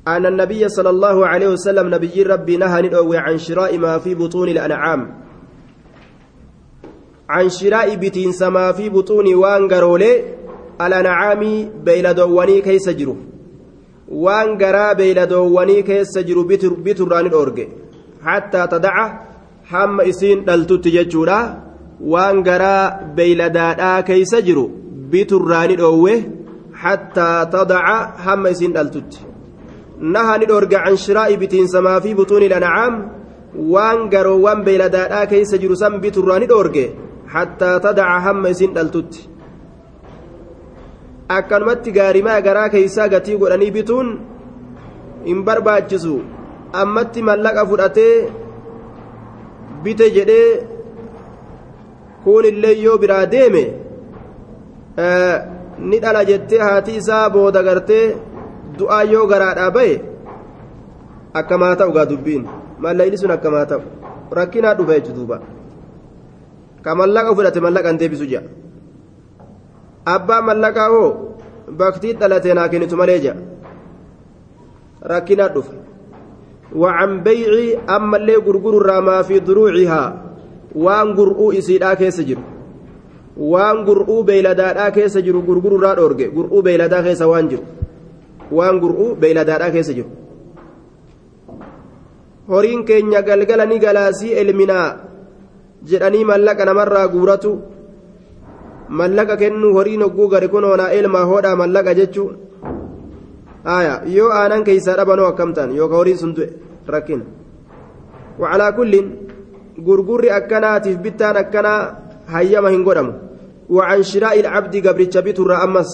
أن 0.07 0.26
النبي 0.26 0.70
صلى 0.70 0.89
الله 0.89 1.28
عليه 1.28 1.47
وسلم 1.47 1.95
nabiyyi 1.96 2.24
Rabbii 2.24 2.58
نهى 2.57 2.89
عن 3.18 3.38
شراء 3.38 3.78
ما 3.78 3.97
في 3.99 4.16
بطون 4.16 4.49
الأنعام. 4.49 5.01
عن 7.30 7.49
شراء 7.49 7.95
bituun 7.96 8.32
ما 8.49 8.72
في 8.72 8.89
بطون 8.89 9.34
waan 9.34 9.64
garaalee 9.64 10.24
الأنعام 10.82 11.41
beeyladoowwanii 11.86 12.62
keessa 12.62 12.89
jiru. 12.89 13.16
waan 14.12 14.57
garaa 14.57 14.93
beeyladoowwanii 14.99 15.84
keessa 15.89 16.24
jiru 16.30 16.43
biturraan 16.86 17.24
hin 17.24 17.32
dhoorge 17.34 17.66
hattaa 18.26 18.66
tadaca 18.74 19.05
hamma 19.72 20.03
isiin 20.12 20.41
dhaltutti 20.47 20.91
jechuudha 20.95 21.38
waan 22.14 22.41
garaa 22.47 22.84
beeyladaadhaa 23.20 24.01
keessa 24.09 24.41
jiru 24.47 24.66
biturraan 25.12 25.70
hin 25.74 25.80
dhoowwe 25.82 26.14
hattaa 26.84 27.38
tadaca 27.55 27.95
hamma 28.26 28.53
isiin 28.55 28.74
dhaltutti 28.78 29.20
naha 30.16 30.38
ni 30.41 30.45
dhoorge 30.51 30.78
can 30.84 30.97
shiraa'i 31.05 31.38
bitiinsa 31.43 31.82
maa 31.88 31.99
fi 32.05 32.14
butuuni 32.20 32.49
lancaam 32.53 32.93
waan 33.74 33.99
garoowwan 34.14 34.64
beeyladaadhaa 34.68 35.26
keeysa 35.34 35.62
jiru 35.64 35.76
san 35.84 35.99
biturraa 36.05 36.39
ni 36.43 36.47
dhoorge 36.53 36.86
hattaa 37.34 37.76
tadaca 37.86 38.18
hamma 38.28 38.53
isin 38.55 38.74
dhaltutti 38.78 39.22
akkanumatti 41.38 41.95
gaarimaa 41.97 42.41
garaa 42.47 42.70
keeysaa 42.76 43.07
gatii 43.14 43.38
godhanii 43.41 43.72
bituun 43.78 44.09
hin 45.28 45.43
barbaachisu 45.49 46.16
ammatti 46.84 47.22
mallaqa 47.30 47.68
fudhatee 47.72 48.16
bite 49.84 50.07
jedhee 50.18 50.49
kun 52.24 52.45
illee 52.51 52.76
yoo 52.86 52.97
biraa 53.03 53.26
deeme 53.36 53.64
ni 55.91 55.99
dhala 56.01 56.25
jettee 56.25 56.59
haati 56.59 56.97
isaa 57.01 57.31
booda 57.31 57.62
gartee 57.62 58.17
du'aa 58.79 59.03
yoo 59.12 59.27
garaadhaa 59.33 59.71
baye 59.71 59.97
akkamaa 61.41 61.77
ta'u 61.77 61.93
gaa 61.97 62.07
dubbiin 62.12 62.45
mallayni 62.79 63.19
sun 63.19 63.31
akkamaa 63.37 63.67
ta'u 63.73 63.83
rakkinaa 64.41 64.75
dhufa 64.79 64.99
jechu 64.99 65.17
duuba 65.17 65.41
ka 66.85 66.95
mallaqa 67.01 67.35
fudhate 67.37 67.61
mallaqan 67.67 67.99
deebisu 68.01 68.27
jedha 68.33 68.49
abbaa 70.14 70.41
mallaqaa 70.51 70.89
hoo 70.95 71.11
baktii 71.83 72.14
dhalatee 72.21 72.55
naa 72.61 72.69
kennitu 72.73 72.97
malee 73.03 73.19
jedha 73.27 73.43
rakkinaa 75.14 75.53
dhufa 75.57 75.87
وعن 76.77 77.23
بيع 77.23 77.79
أما 77.97 78.17
اللي 78.17 78.37
غرغر 78.37 79.01
ما 79.01 79.23
في 79.23 79.39
دروعها 79.39 80.23
وان 80.75 81.09
غرؤو 81.14 81.53
إسيدا 81.53 81.95
كيس 81.95 82.21
غرؤو 83.38 84.22
بيلدادا 84.24 84.90
كيس 84.90 85.18
جرو 85.18 85.40
غرغر 85.48 85.74
را 85.80 85.94
دورغي 85.94 86.28
غرؤو 86.36 86.62
بيلدا 86.62 87.02
كيس 87.02 87.22
وان 87.22 87.48
جرو 87.48 87.64
وان 88.52 88.76
غرؤو 88.84 89.14
بيلدادا 89.22 89.70
كيس 89.70 89.92
جرو 89.92 90.12
horiin 92.52 92.84
keenya 92.84 93.22
galgala 93.24 93.66
ni 93.66 93.80
galaasii 93.80 94.36
elminaa 94.42 94.88
jedhanii 95.90 96.26
mallaqa 96.32 96.66
namarraa 96.70 97.08
guuratu 97.14 97.52
mallaqa 99.00 99.38
kennuu 99.42 99.74
horiin 99.78 100.04
hogguu 100.06 100.28
gari 100.34 100.50
kunoonaa 100.54 100.92
elmaa 100.98 101.26
hodhaa 101.32 101.56
mallaqa 101.62 101.94
jechuu 102.00 102.30
aya 103.76 103.94
yoo 104.16 104.30
aanan 104.40 104.66
keeysaa 104.68 104.98
dhabanoo 105.00 105.28
akkam 105.32 105.54
ta'an 105.56 105.76
yookaan 105.80 106.00
horiin 106.02 106.20
sun 106.22 106.36
du'e 106.38 106.50
rakkina 106.94 107.26
wacalaa 108.42 108.72
kullin 108.80 109.08
gurgurri 109.86 110.30
akkanaatiif 110.40 110.98
bittaan 111.06 111.38
akkanaa 111.44 111.82
hayyama 112.32 112.70
hin 112.76 112.84
godhamu 112.88 113.14
وعن 113.72 114.04
شراء 114.04 114.36
العبد 114.40 114.88
قبرتش 114.88 115.18
بترى 115.18 115.56
أمس 115.64 115.92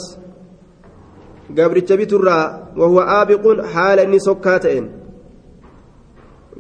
قبرتش 1.57 1.91
بترى 1.93 2.39
وهو 2.77 2.99
آبق 3.21 3.43
حال 3.73 3.99
إني 3.99 4.19
سكاتين 4.19 4.85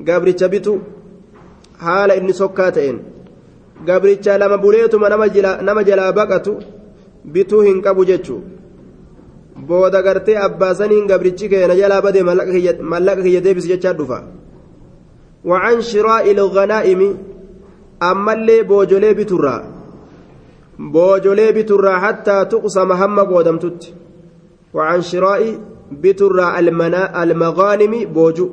قبرتش 0.07 0.43
بتو 0.53 0.77
حال 1.81 2.11
إني 2.11 2.33
سكاتين 2.33 2.95
قبرتش 3.89 4.27
لما 4.29 4.55
بوليتما 4.55 5.07
نما 5.65 5.81
جلا 5.81 6.09
بقتو 6.17 6.53
بتو 7.33 7.61
هنكبو 7.61 8.03
جتشو 8.03 8.39
booda 9.67 10.01
gartee 10.05 10.37
abbaasaniin 10.37 11.07
gabrichi 11.09 11.49
keenya 11.49 11.75
jalaa 11.81 12.01
badee 12.05 12.23
mallaqa 12.23 13.21
kiyya 13.25 13.41
deebisi 13.45 13.71
jechaa 13.71 13.93
dhufa 13.99 14.19
wacan 15.49 15.81
shiraa'i 15.91 16.29
ilganaa'imi 16.33 17.07
ammallee 17.99 18.63
boojolee 18.63 19.13
biturraa. 19.13 19.61
Boojolee 20.93 21.53
biturraa 21.53 21.99
hattaa 21.99 22.45
tuqsama 22.45 22.95
hamma 22.95 23.25
qoodamtutti. 23.31 23.93
Wacan 24.73 25.01
shiraa'i 25.09 25.49
biturraa 26.01 26.51
almagaanimi 27.21 28.05
booju. 28.05 28.45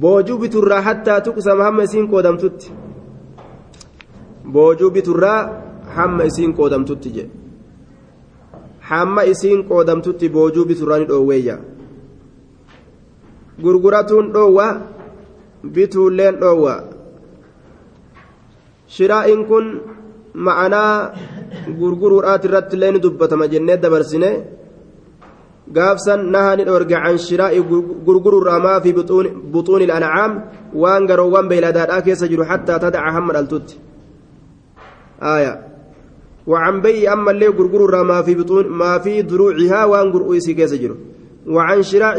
Boojuu 0.00 0.38
biturraa 0.38 0.80
hattaa 0.80 1.20
tuqsama 1.20 1.64
hamma 1.64 1.82
isiin 1.82 2.08
qoodamtutti. 2.08 2.72
Boojuu 4.52 4.90
biturraa 4.90 5.40
hamma 5.96 6.24
isiin 6.24 6.54
qoodamtutti 6.54 7.10
jedhe 7.16 7.40
hamma 8.90 9.22
isiin 9.32 9.60
qoodamtutti 9.68 10.28
boojuu 10.28 10.64
biturraa 10.70 10.98
ni 10.98 11.06
dhoowweeyya. 11.10 11.56
Gurguratuun 13.62 14.32
dhoowwa 14.34 14.66
bituulleen 15.74 16.40
dhoowwa 16.40 16.74
shiraa'iin 18.96 19.42
kun 19.50 19.64
ma'anaa 20.46 20.94
gurguruudhaati 21.80 22.48
irratti 22.48 22.76
illee 22.76 22.92
ni 22.94 23.00
dubbatama 23.04 23.50
jennee 23.52 23.76
dabarsine 23.84 24.30
gaafsan 25.76 26.20
naha 26.34 26.52
ni 26.58 26.64
dhoorge 26.68 26.96
can 27.04 27.18
shiraa'i 27.26 27.60
gurgururraa 28.06 28.60
maa 28.66 28.78
fi 28.84 28.90
buxuuni 29.54 29.84
il'ancaam 29.86 30.32
waan 30.82 31.02
garoowwan 31.10 31.50
beeyladaadhaa 31.50 32.04
keessa 32.06 32.30
jiru 32.32 32.48
hattaa 32.50 32.78
tadaca 32.84 33.10
hamma 33.16 33.34
dhaltutti 33.36 33.74
aayaa 35.32 35.58
وعن 36.46 36.80
بيع 36.80 37.12
أما 37.12 37.30
اللي 37.30 37.48
غرغر 37.48 38.04
ما 38.04 38.22
في 38.22 38.34
بطون 38.34 38.66
ما 38.68 38.98
في 38.98 39.22
دروعها 39.22 39.84
وان 39.84 40.06
غرؤيسي 40.10 40.54
كيس 40.54 40.74
جرو 40.74 40.96
وعن 41.46 41.82
شراء 41.82 42.18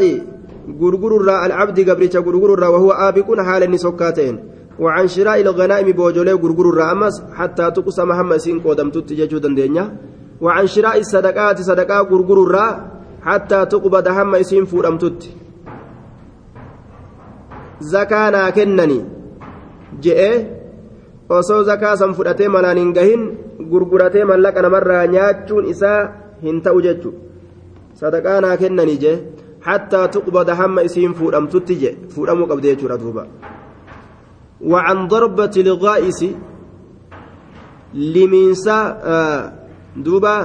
غرغر 0.80 1.12
العبد 1.46 1.90
قبرتش 1.90 2.16
غرغر 2.16 2.60
وهو 2.74 2.90
آبق 3.08 3.40
حال 3.40 3.62
النسوكاتين 3.62 4.36
وعن 4.82 5.06
شراء 5.14 5.38
الغنائم 5.46 5.88
بوجولي 5.98 6.32
غرغر 6.42 6.78
أمس 6.92 7.14
حتى 7.38 7.66
تقسم 7.76 8.10
هم 8.18 8.30
سين 8.44 8.58
قدم 8.64 8.88
تتججو 8.94 9.38
دندنيا 9.44 9.84
وعن 10.44 10.66
شراء 10.74 10.96
الصدقات 11.04 11.58
صدقاء 11.68 12.02
غرغر 12.28 12.56
حتى 13.26 13.60
تقبض 13.72 14.06
هم 14.16 14.32
سين 14.42 14.64
فورم 14.70 14.96
تت 15.02 15.22
زكانا 17.92 18.50
كنني 18.56 19.00
جئ 20.02 20.20
osoo 21.38 21.62
zakaa 21.64 21.96
san 21.96 22.14
fudhatee 22.16 22.48
manaan 22.54 22.78
hin 22.80 22.90
gahin 22.96 23.22
gurguratee 23.70 24.24
mallaqa 24.30 24.64
namarraa 24.64 25.04
nyaachuun 25.14 25.68
isaa 25.74 26.00
hin 26.42 26.58
ta'u 26.66 26.82
jechuudha 26.86 27.20
sadaqaa 28.00 28.40
naa 28.44 28.56
kennanii 28.62 28.98
jee 29.04 29.16
hattaa 29.68 30.04
tuqbada 30.16 30.58
hamma 30.60 30.84
isiin 30.88 31.14
fuudhamtutti 31.20 31.80
je 31.82 31.96
fuudhamuu 32.14 32.50
qabdi 32.52 32.72
jechuudha 32.72 33.00
duuba 33.04 33.26
وعن 34.62 35.08
ضربة 35.08 35.54
الغائس 35.56 36.20
لمنسا 37.94 38.78
دوبا 39.96 40.36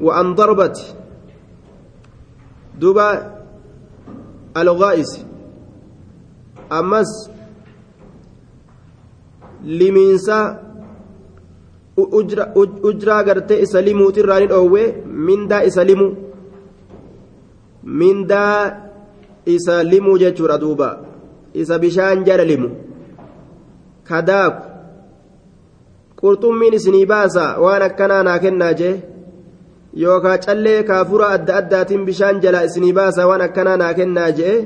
وعن 0.00 0.34
ضربة 0.34 0.78
دوبا 2.80 3.08
الغائس 4.56 5.12
أمس 6.72 7.30
limiinsa 9.64 10.60
ujraa 12.82 13.22
gartee 13.24 13.62
isa 13.62 13.80
limuutirraa 13.80 14.40
ni 14.40 14.46
dhoowwe 14.46 14.82
mindaa 15.28 15.62
isa 15.64 15.84
limu 15.84 16.16
mindaa 17.82 18.76
isa 19.46 19.82
limuu 19.84 20.18
jechuudha 20.18 20.58
duuba 20.58 20.88
isa 21.62 21.78
bishaan 21.78 22.24
jala 22.26 22.44
limu 22.50 22.68
kadaaku 24.08 24.62
qurxummiin 26.20 26.74
isinii 26.78 27.06
baasa 27.12 27.44
waan 27.64 27.82
akkanaa 27.88 28.22
naa 28.28 28.38
kennaa 28.44 28.72
jee 28.80 28.94
yookaa 30.02 30.38
callee 30.44 30.80
kaafura 30.90 31.26
adda 31.36 31.56
addaatiin 31.60 32.04
bishaan 32.08 32.40
jala 32.44 32.64
isinii 32.68 32.92
baasa 32.98 33.26
waan 33.30 33.42
akkanaa 33.46 33.76
naa 33.82 33.94
kennaa 33.98 34.30
jee 34.38 34.56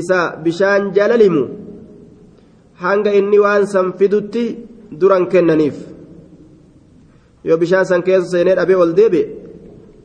isa 0.00 0.20
bishaan 0.44 0.92
jala 0.96 1.16
limu 1.22 1.42
hanga 2.84 3.10
inni 3.18 3.38
waan 3.44 3.66
san 3.72 3.92
fidutti 3.98 4.44
duran 5.00 5.24
kennaniif 5.32 5.78
yoo 7.48 7.58
bishaan 7.62 7.86
san 7.90 8.02
keessa 8.08 8.30
seenee 8.32 8.56
dhabee 8.58 8.78
ol 8.84 8.92
deebi'e 9.00 9.26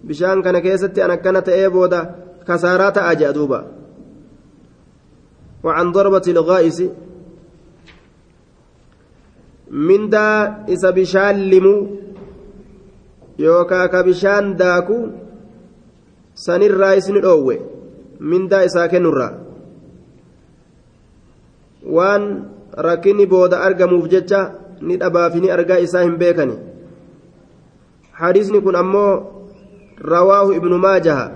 bishaan 0.07 0.43
kana 0.45 0.59
keessatti 0.65 0.99
an 1.05 1.11
akkana 1.15 1.41
ta'ee 1.47 1.69
booda 1.75 1.99
kasaaraa 2.47 2.91
ta'a 2.97 3.15
jedha 3.19 3.33
duuba 3.37 3.59
وعن 5.63 5.91
ضربة 5.91 6.25
الغائس 6.27 6.79
من 9.71 10.09
دا 10.09 10.27
إسا 10.69 10.89
بشان 10.89 11.35
لمو 11.49 11.87
يوكا 13.39 13.85
كبشان 13.85 14.55
داكو 14.55 14.97
سن 16.35 16.61
الرئيس 16.61 17.09
الأوي 17.09 17.59
من 18.19 18.47
دا 18.47 18.65
إسا 18.65 18.87
كنرا 18.87 19.29
وان 21.83 22.53
rakkinni 22.73 23.25
booda 23.29 23.61
argamuuf 23.61 24.09
jecha 24.09 24.55
ni 24.81 24.97
dhabaafi 24.97 25.39
ni 25.39 25.51
argaa 25.51 25.77
isaa 25.77 26.01
hin 26.01 26.17
beekani 26.17 26.57
hadiisni 28.11 28.61
kun 28.61 28.75
ammoo 28.75 29.11
rawaahu 30.01 30.53
ibnu 30.53 30.77
maajaha 30.77 31.31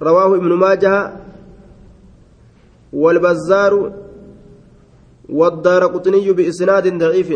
rawaahu 0.00 0.36
ibnu 0.36 0.56
maajaha 0.56 1.27
والبزار 2.92 3.92
والدار 5.28 5.86
قطني 5.86 6.32
بإسناد 6.32 6.98
ضعيف 6.98 7.30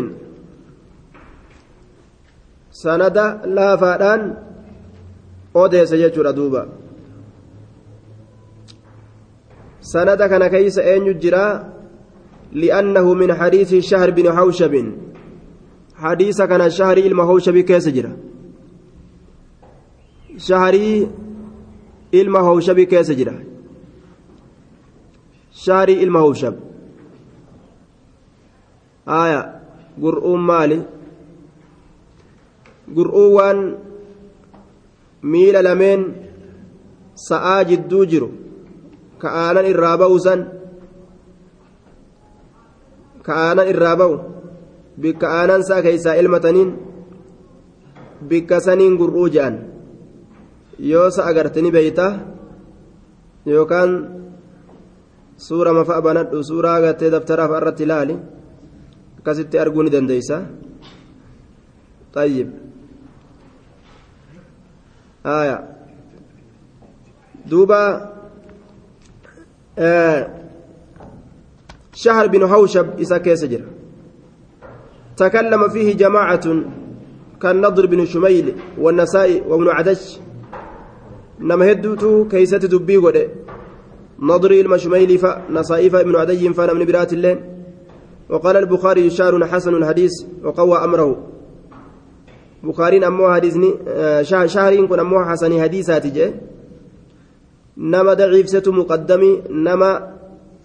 سند 2.71 3.17
لا 3.45 3.75
فادان 3.75 4.21
odeessa 5.53 5.97
jechuudha 5.97 6.33
duuba 6.33 6.61
sanada 9.79 10.29
kana 10.29 10.49
keeysa 10.49 10.81
eenyu 10.93 11.13
jira 11.23 11.43
li'annahu 12.61 13.15
min 13.21 13.29
hadiisi 13.39 13.81
shahr 13.89 14.09
bin 14.17 14.25
hawshabin 14.37 14.87
hadiisa 16.03 16.47
kana 16.51 16.69
shahrii 16.77 17.05
ilma 17.09 17.23
hawshabii 17.29 17.65
keessa 17.71 17.91
jira 17.97 18.11
shahrii 20.47 21.07
ilma 22.21 22.39
hawshabii 22.47 22.87
shahrii 25.53 26.01
ilma 26.03 26.19
hawshab 26.25 26.55
aya 29.05 29.39
gur'uun 30.03 30.41
maali 30.49 30.77
gur'uun 32.95 33.33
waan 33.37 33.59
miila 35.31 35.61
lameen 35.61 36.01
sa'aa 37.27 37.63
jidduu 37.69 38.05
jiru 38.11 38.29
ka 39.21 39.29
aanan 39.43 39.65
irraa 39.73 39.97
ba'u 40.01 40.17
san 40.25 40.39
ka 43.25 43.33
aanan 43.45 43.67
irraa 43.73 43.95
ba'u 44.01 44.15
bikka 45.01 45.27
aanan 45.39 45.61
saa 45.67 45.83
keeysaa 45.85 46.19
ilmataniin 46.21 46.71
bikka 48.29 48.57
saniin 48.65 48.97
gur'uu 49.01 49.29
je'an 49.35 49.55
yoo 50.91 51.07
sa 51.15 51.21
agartani 51.29 51.71
beeyta 51.75 52.07
yookaan 53.53 53.91
suura 55.37 55.73
mafa'a 55.73 56.01
banadhu 56.01 56.43
suuraa 56.43 56.75
agartee 56.75 57.09
daftaraaf 57.09 57.51
irratti 57.57 57.83
ilaali. 57.83 58.15
Akkasitti 59.19 59.59
arguu 59.59 59.83
ni 59.83 59.89
dandeeysa 59.89 60.37
آية 65.25 65.69
دوبا 67.45 68.13
آه 69.79 70.29
شهر 71.93 72.27
بن 72.27 72.43
هوشب 72.43 72.99
إسا 73.01 73.17
كيسجر 73.17 73.61
تكلم 75.17 75.69
فيه 75.69 75.93
جماعة 75.95 76.63
كالنضر 77.41 77.85
بن 77.85 78.05
شميل 78.05 78.55
والنسائي 78.77 79.41
وابن 79.41 79.67
عدش 79.69 80.19
نما 81.39 81.71
هدوتو 81.71 82.27
كيسة 82.27 82.57
دبي 82.57 82.97
ودي 82.97 83.27
نضري 84.19 84.61
المشميل 84.61 85.17
فنسائي 85.17 85.89
فابن 85.89 86.15
عدي 86.15 86.53
فانا 86.53 86.73
من 86.73 86.85
برات 86.85 87.13
اللين 87.13 87.39
وقال 88.29 88.57
البخاري 88.57 89.09
شعر 89.09 89.45
حسن 89.45 89.75
الحديث 89.75 90.11
وقوى 90.43 90.77
أمره. 90.77 91.17
بخارين 92.63 93.03
أمو 93.03 93.33
حديثني 93.33 93.69
شهرين 94.47 94.87
كن 94.87 94.99
أمو 94.99 95.25
حسني 95.25 95.61
حديثات 95.61 96.07
جي 96.07 96.33
نما 97.77 98.13
ضعيف 98.13 98.49
ست 98.49 98.67
مقدمي 98.67 99.41
نما 99.49 99.91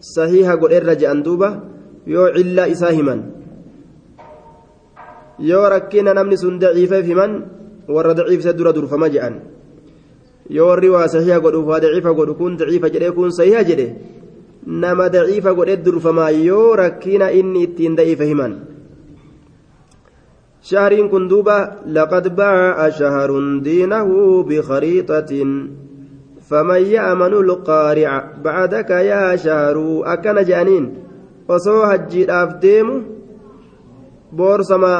صحيح 0.00 0.52
قل 0.52 0.72
إرجع 0.72 1.10
أندوبة. 1.10 1.60
يو 2.06 2.24
علا 2.26 2.72
إساهما 2.72 3.16
يو 5.38 5.64
ركينا 5.64 6.12
نمني 6.12 6.36
سن 6.36 6.58
ضعيف 6.58 6.94
فيمن 6.94 7.32
ور 7.88 8.12
ضعيف 8.12 8.42
سدر 8.42 8.70
در 8.70 8.86
فما 8.86 9.08
جأن 9.08 9.34
الروا 10.50 11.06
صحيح 11.06 11.36
قل 11.36 11.54
أفا 11.56 11.78
ضعيف 11.78 12.06
قل 12.06 12.32
كون 12.32 12.56
ضعيف 12.56 12.84
جدي 12.84 13.10
كون 13.10 13.30
صحيح 13.30 13.62
جدي 13.62 13.88
نما 14.66 15.06
ضعيف 15.08 15.46
قل 15.48 15.68
إدر 15.68 15.98
فما 15.98 16.28
يو 16.28 16.74
ركينا 16.74 17.32
إني 17.32 17.64
اتين 17.64 17.94
ضعيف 17.94 18.22
همان 18.22 18.52
شهرين 20.62 21.08
كندوبة 21.08 21.68
لقد 21.86 22.36
باع 22.36 22.88
شهر 22.88 23.58
دينه 23.58 24.08
بخريطة 24.42 25.30
فمن 26.48 26.82
يأمن 26.82 27.32
القارع 27.32 28.32
بعدك 28.44 28.90
يا 28.90 29.36
شهر 29.36 30.02
أكن 30.04 30.44
جانين 30.44 30.84
osoo 31.48 31.82
hajjiidhaaf 31.90 32.50
deemu 32.62 32.94
boorsama 34.40 34.92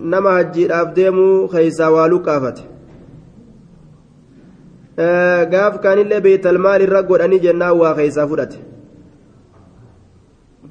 nama 0.00 0.34
hajjiidhaaf 0.38 0.92
deemu 0.98 1.24
keeysaa 1.54 1.90
waa 1.94 2.08
luqqaafate. 2.12 2.75
Gaaf 4.96 5.80
kaanillee 5.82 6.20
beeytalmaal 6.20 6.80
irra 6.86 7.02
godhanii 7.02 7.40
jennaan 7.40 7.78
waa 7.78 7.94
keeysaa 7.94 8.26
fudhate. 8.26 8.58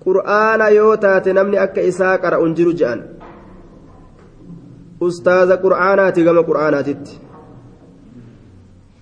Qur'aana 0.05 0.69
yoo 0.69 0.97
taate 0.97 1.33
namni 1.33 1.57
akka 1.57 1.81
isaa 1.81 2.17
qara'u 2.23 2.45
hin 2.45 2.55
jiru 2.55 2.73
je'an 2.79 3.03
ustaaza 5.07 5.57
qur'aanaati 5.65 6.23
gama 6.23 6.43
qur'aanaatitti. 6.49 7.13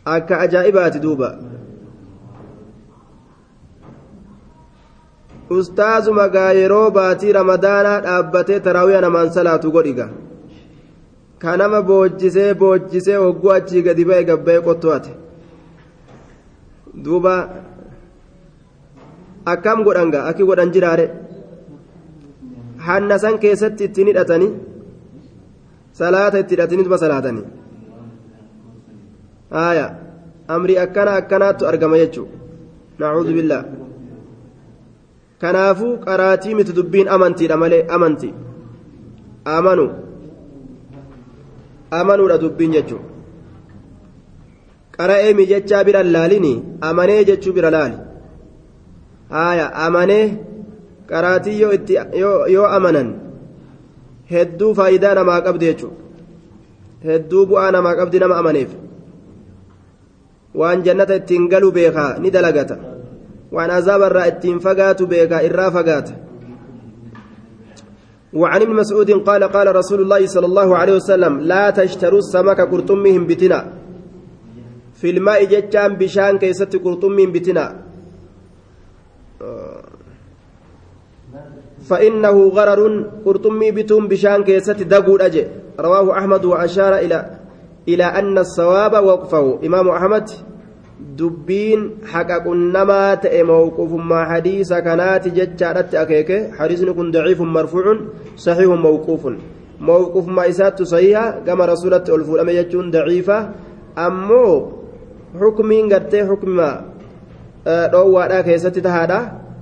Akka 0.06 0.40
ajaa'ibaati 0.46 1.00
duuba. 1.08 1.30
Ustaazuma 5.60 6.28
gaa 6.36 6.52
yeroo 6.60 6.92
baatii 6.92 7.32
ramadaanaa 7.40 8.00
dhaabbatee 8.06 8.60
taraawiya 8.68 9.02
namaan 9.02 9.32
salaatu 9.38 9.72
godhiga 9.72 10.08
ka 11.44 11.58
nama 11.60 11.80
boojjisee 11.90 12.50
boojjisee 12.62 13.20
hogguu 13.26 13.52
achii 13.58 13.86
gadi 13.88 14.04
ba'e 14.10 14.24
gabba'ee 14.30 14.62
qotto'ate 14.68 15.12
duuba 17.06 17.34
akkam 19.46 19.84
godhan 19.84 20.12
gaa? 20.14 20.28
Akki 20.30 20.44
godhan 20.50 20.72
jiraare. 20.74 21.06
Hanna 22.86 23.18
san 23.24 23.36
keessatti 23.44 23.84
ittiin 23.88 24.08
hidhatanii 24.12 24.52
salaata 26.00 26.40
itti 26.44 26.56
hidhatanii 26.56 26.86
duba 26.88 26.98
salaatanii. 27.04 27.46
Haaya 29.56 29.86
amrii 30.56 30.78
akkana 30.86 31.12
akkanaattu 31.20 31.68
argama 31.72 31.98
jechuu. 32.02 32.28
Nacuudhu 33.00 33.34
billaa 33.38 33.64
kanaafuu 35.42 35.94
qaraatii 36.08 36.56
miti 36.58 36.76
dubbiin 36.78 37.08
amantiidha 37.16 37.58
malee 37.64 37.84
amanti. 37.96 38.34
Amanu 39.58 39.86
amanuudha 42.00 42.38
dubbiin 42.44 42.72
jechuu 42.76 43.02
qara'eemi 44.98 45.44
jechaa 45.52 45.84
bira 45.88 46.02
laalini? 46.16 46.54
Amanee 46.90 47.24
jechuu 47.30 47.54
bira 47.58 47.70
laali? 47.76 47.98
Haaya 49.34 49.66
amanee 49.86 50.26
qaraatii 51.10 51.60
yoo 51.62 51.72
itti 51.78 51.94
yoo 52.56 52.68
amanan 52.78 53.10
hedduu 54.32 54.72
faayidaa 54.80 55.14
namaa 55.20 55.42
qabdi 55.48 55.66
jechuudha. 55.70 55.98
Hedduu 57.08 57.46
bu'aa 57.50 57.72
namaa 57.76 57.96
qabdi 58.00 58.18
nama 58.24 58.36
amaneef. 58.42 58.72
Waan 60.60 60.84
jannata 60.86 61.16
ittiin 61.20 61.48
galu 61.54 61.72
beekaa 61.78 62.12
ni 62.22 62.30
dalagata. 62.36 62.78
Waan 63.56 63.72
azaaba 63.78 64.06
irraa 64.12 64.28
ittiin 64.32 64.60
fagaatu 64.66 65.08
beekaa 65.14 65.42
irraa 65.48 65.72
fagaata 65.78 66.14
وعن 68.34 68.62
ابن 68.62 68.74
مسعود 68.76 69.12
قال 69.12 69.44
قال 69.44 69.76
رسول 69.76 70.02
الله 70.02 70.26
صلى 70.28 70.46
الله 70.46 70.78
عليه 70.78 70.94
وسلم 70.94 71.40
لا 71.40 71.70
تشتروا 71.70 72.20
السمك 72.20 72.62
قرطمهم 72.62 73.28
بتنا. 73.28 73.74
في 74.94 75.10
الماء 75.10 75.46
جتان 75.46 75.96
بشان 75.96 76.38
كيست 76.38 76.76
قرطمهم 76.76 77.32
بتنا. 77.32 77.66
فإنه 81.90 82.48
غرر 82.48 82.82
قرطمي 83.26 83.72
بتم 83.72 84.08
بشان 84.08 84.44
كيست 84.44 84.82
دقود 84.84 85.22
أجي. 85.22 85.48
رواه 85.80 86.18
أحمد 86.18 86.46
وأشار 86.46 86.94
إلى 86.98 87.38
إلى 87.88 88.04
أن 88.04 88.38
الصواب 88.38 88.94
وقفه. 89.06 89.60
إمام 89.66 89.90
أحمد 89.90 90.26
النما 92.48 93.20
موقوف 93.26 93.92
مع 93.94 94.20
حديث 94.34 94.74
كانت 94.74 95.28
جتشارت 95.28 95.96
أكيك 95.96 96.30
حديث 96.60 96.84
كن 96.84 97.12
ضعيف 97.12 97.42
مرفوع 97.42 97.86
صحيح 98.38 98.70
موقوف 98.70 99.24
موقوف 99.82 100.28
ما 100.28 100.50
إسات 100.50 100.82
صحيحة 100.84 101.40
كما 101.48 101.66
رسولة 101.66 102.06
ألفو 102.10 102.38
لم 102.38 102.50
يجون 102.50 102.92
ضعيفة 102.92 103.50
أمو 103.98 104.72
حكمين 105.42 105.94
قرتي 105.94 106.26
حكم 106.30 106.50
ما 106.50 106.70
روى 107.68 108.44
كيست 108.44 108.80
تهادا 108.80 109.20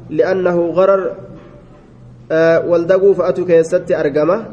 لأنه 0.09 0.57
غرر 0.77 1.01
waldaguu 2.71 3.13
fa'atu 3.15 3.45
keessatti 3.45 3.93
argama. 3.93 4.45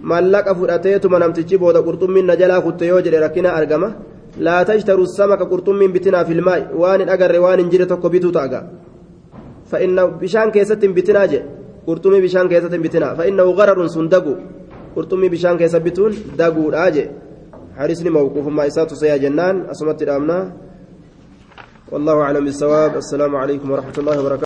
Mallaqa 0.00 0.54
fudhateetuma 0.54 1.18
namtichi 1.18 1.58
booda 1.58 1.82
qurxummiin 1.82 2.26
na 2.26 2.36
jalaa 2.36 2.60
kutte 2.60 2.86
yoo 2.86 3.00
jedhe 3.00 3.20
rakkina 3.20 3.52
argama. 3.52 3.92
Filmaa'i 6.30 6.62
waan 6.82 7.00
hin 7.00 7.08
agarre 7.16 7.38
waan 7.38 7.58
hin 7.58 7.70
jire 7.72 7.86
tokko 7.86 8.08
bituu 8.14 8.32
ta'aga 8.32 8.60
fa'inna 9.70 10.02
bishaan 10.22 10.50
keessatti 10.54 10.86
hin 10.86 10.94
bitinaa 10.94 11.26
jedhe 11.32 11.46
qurxummii 11.86 12.22
bishaan 12.26 12.48
keessatti 12.48 12.76
hin 12.78 12.86
bitinaa 12.86 13.12
fa'innahu 13.18 13.50
gararun 13.60 13.88
sun 13.96 14.08
dagu 14.14 14.34
qurxummii 14.94 15.30
bishaan 15.36 15.56
keessa 15.60 15.80
bituun 15.80 16.12
daguudha 16.38 16.88
jedhe 16.96 17.24
حديثني 17.74 18.10
موقوف 18.10 18.46
ما 18.46 18.66
إساته 18.66 18.94
سيا 18.94 19.16
جنان 19.16 19.66
أسمت 19.70 20.02
الأمنا 20.02 20.38
والله 21.92 22.16
أعلم 22.22 22.44
بالصواب 22.44 22.96
السلام 22.96 23.36
عليكم 23.36 23.70
ورحمة 23.70 23.96
الله 23.98 24.20
وبركاته 24.20 24.42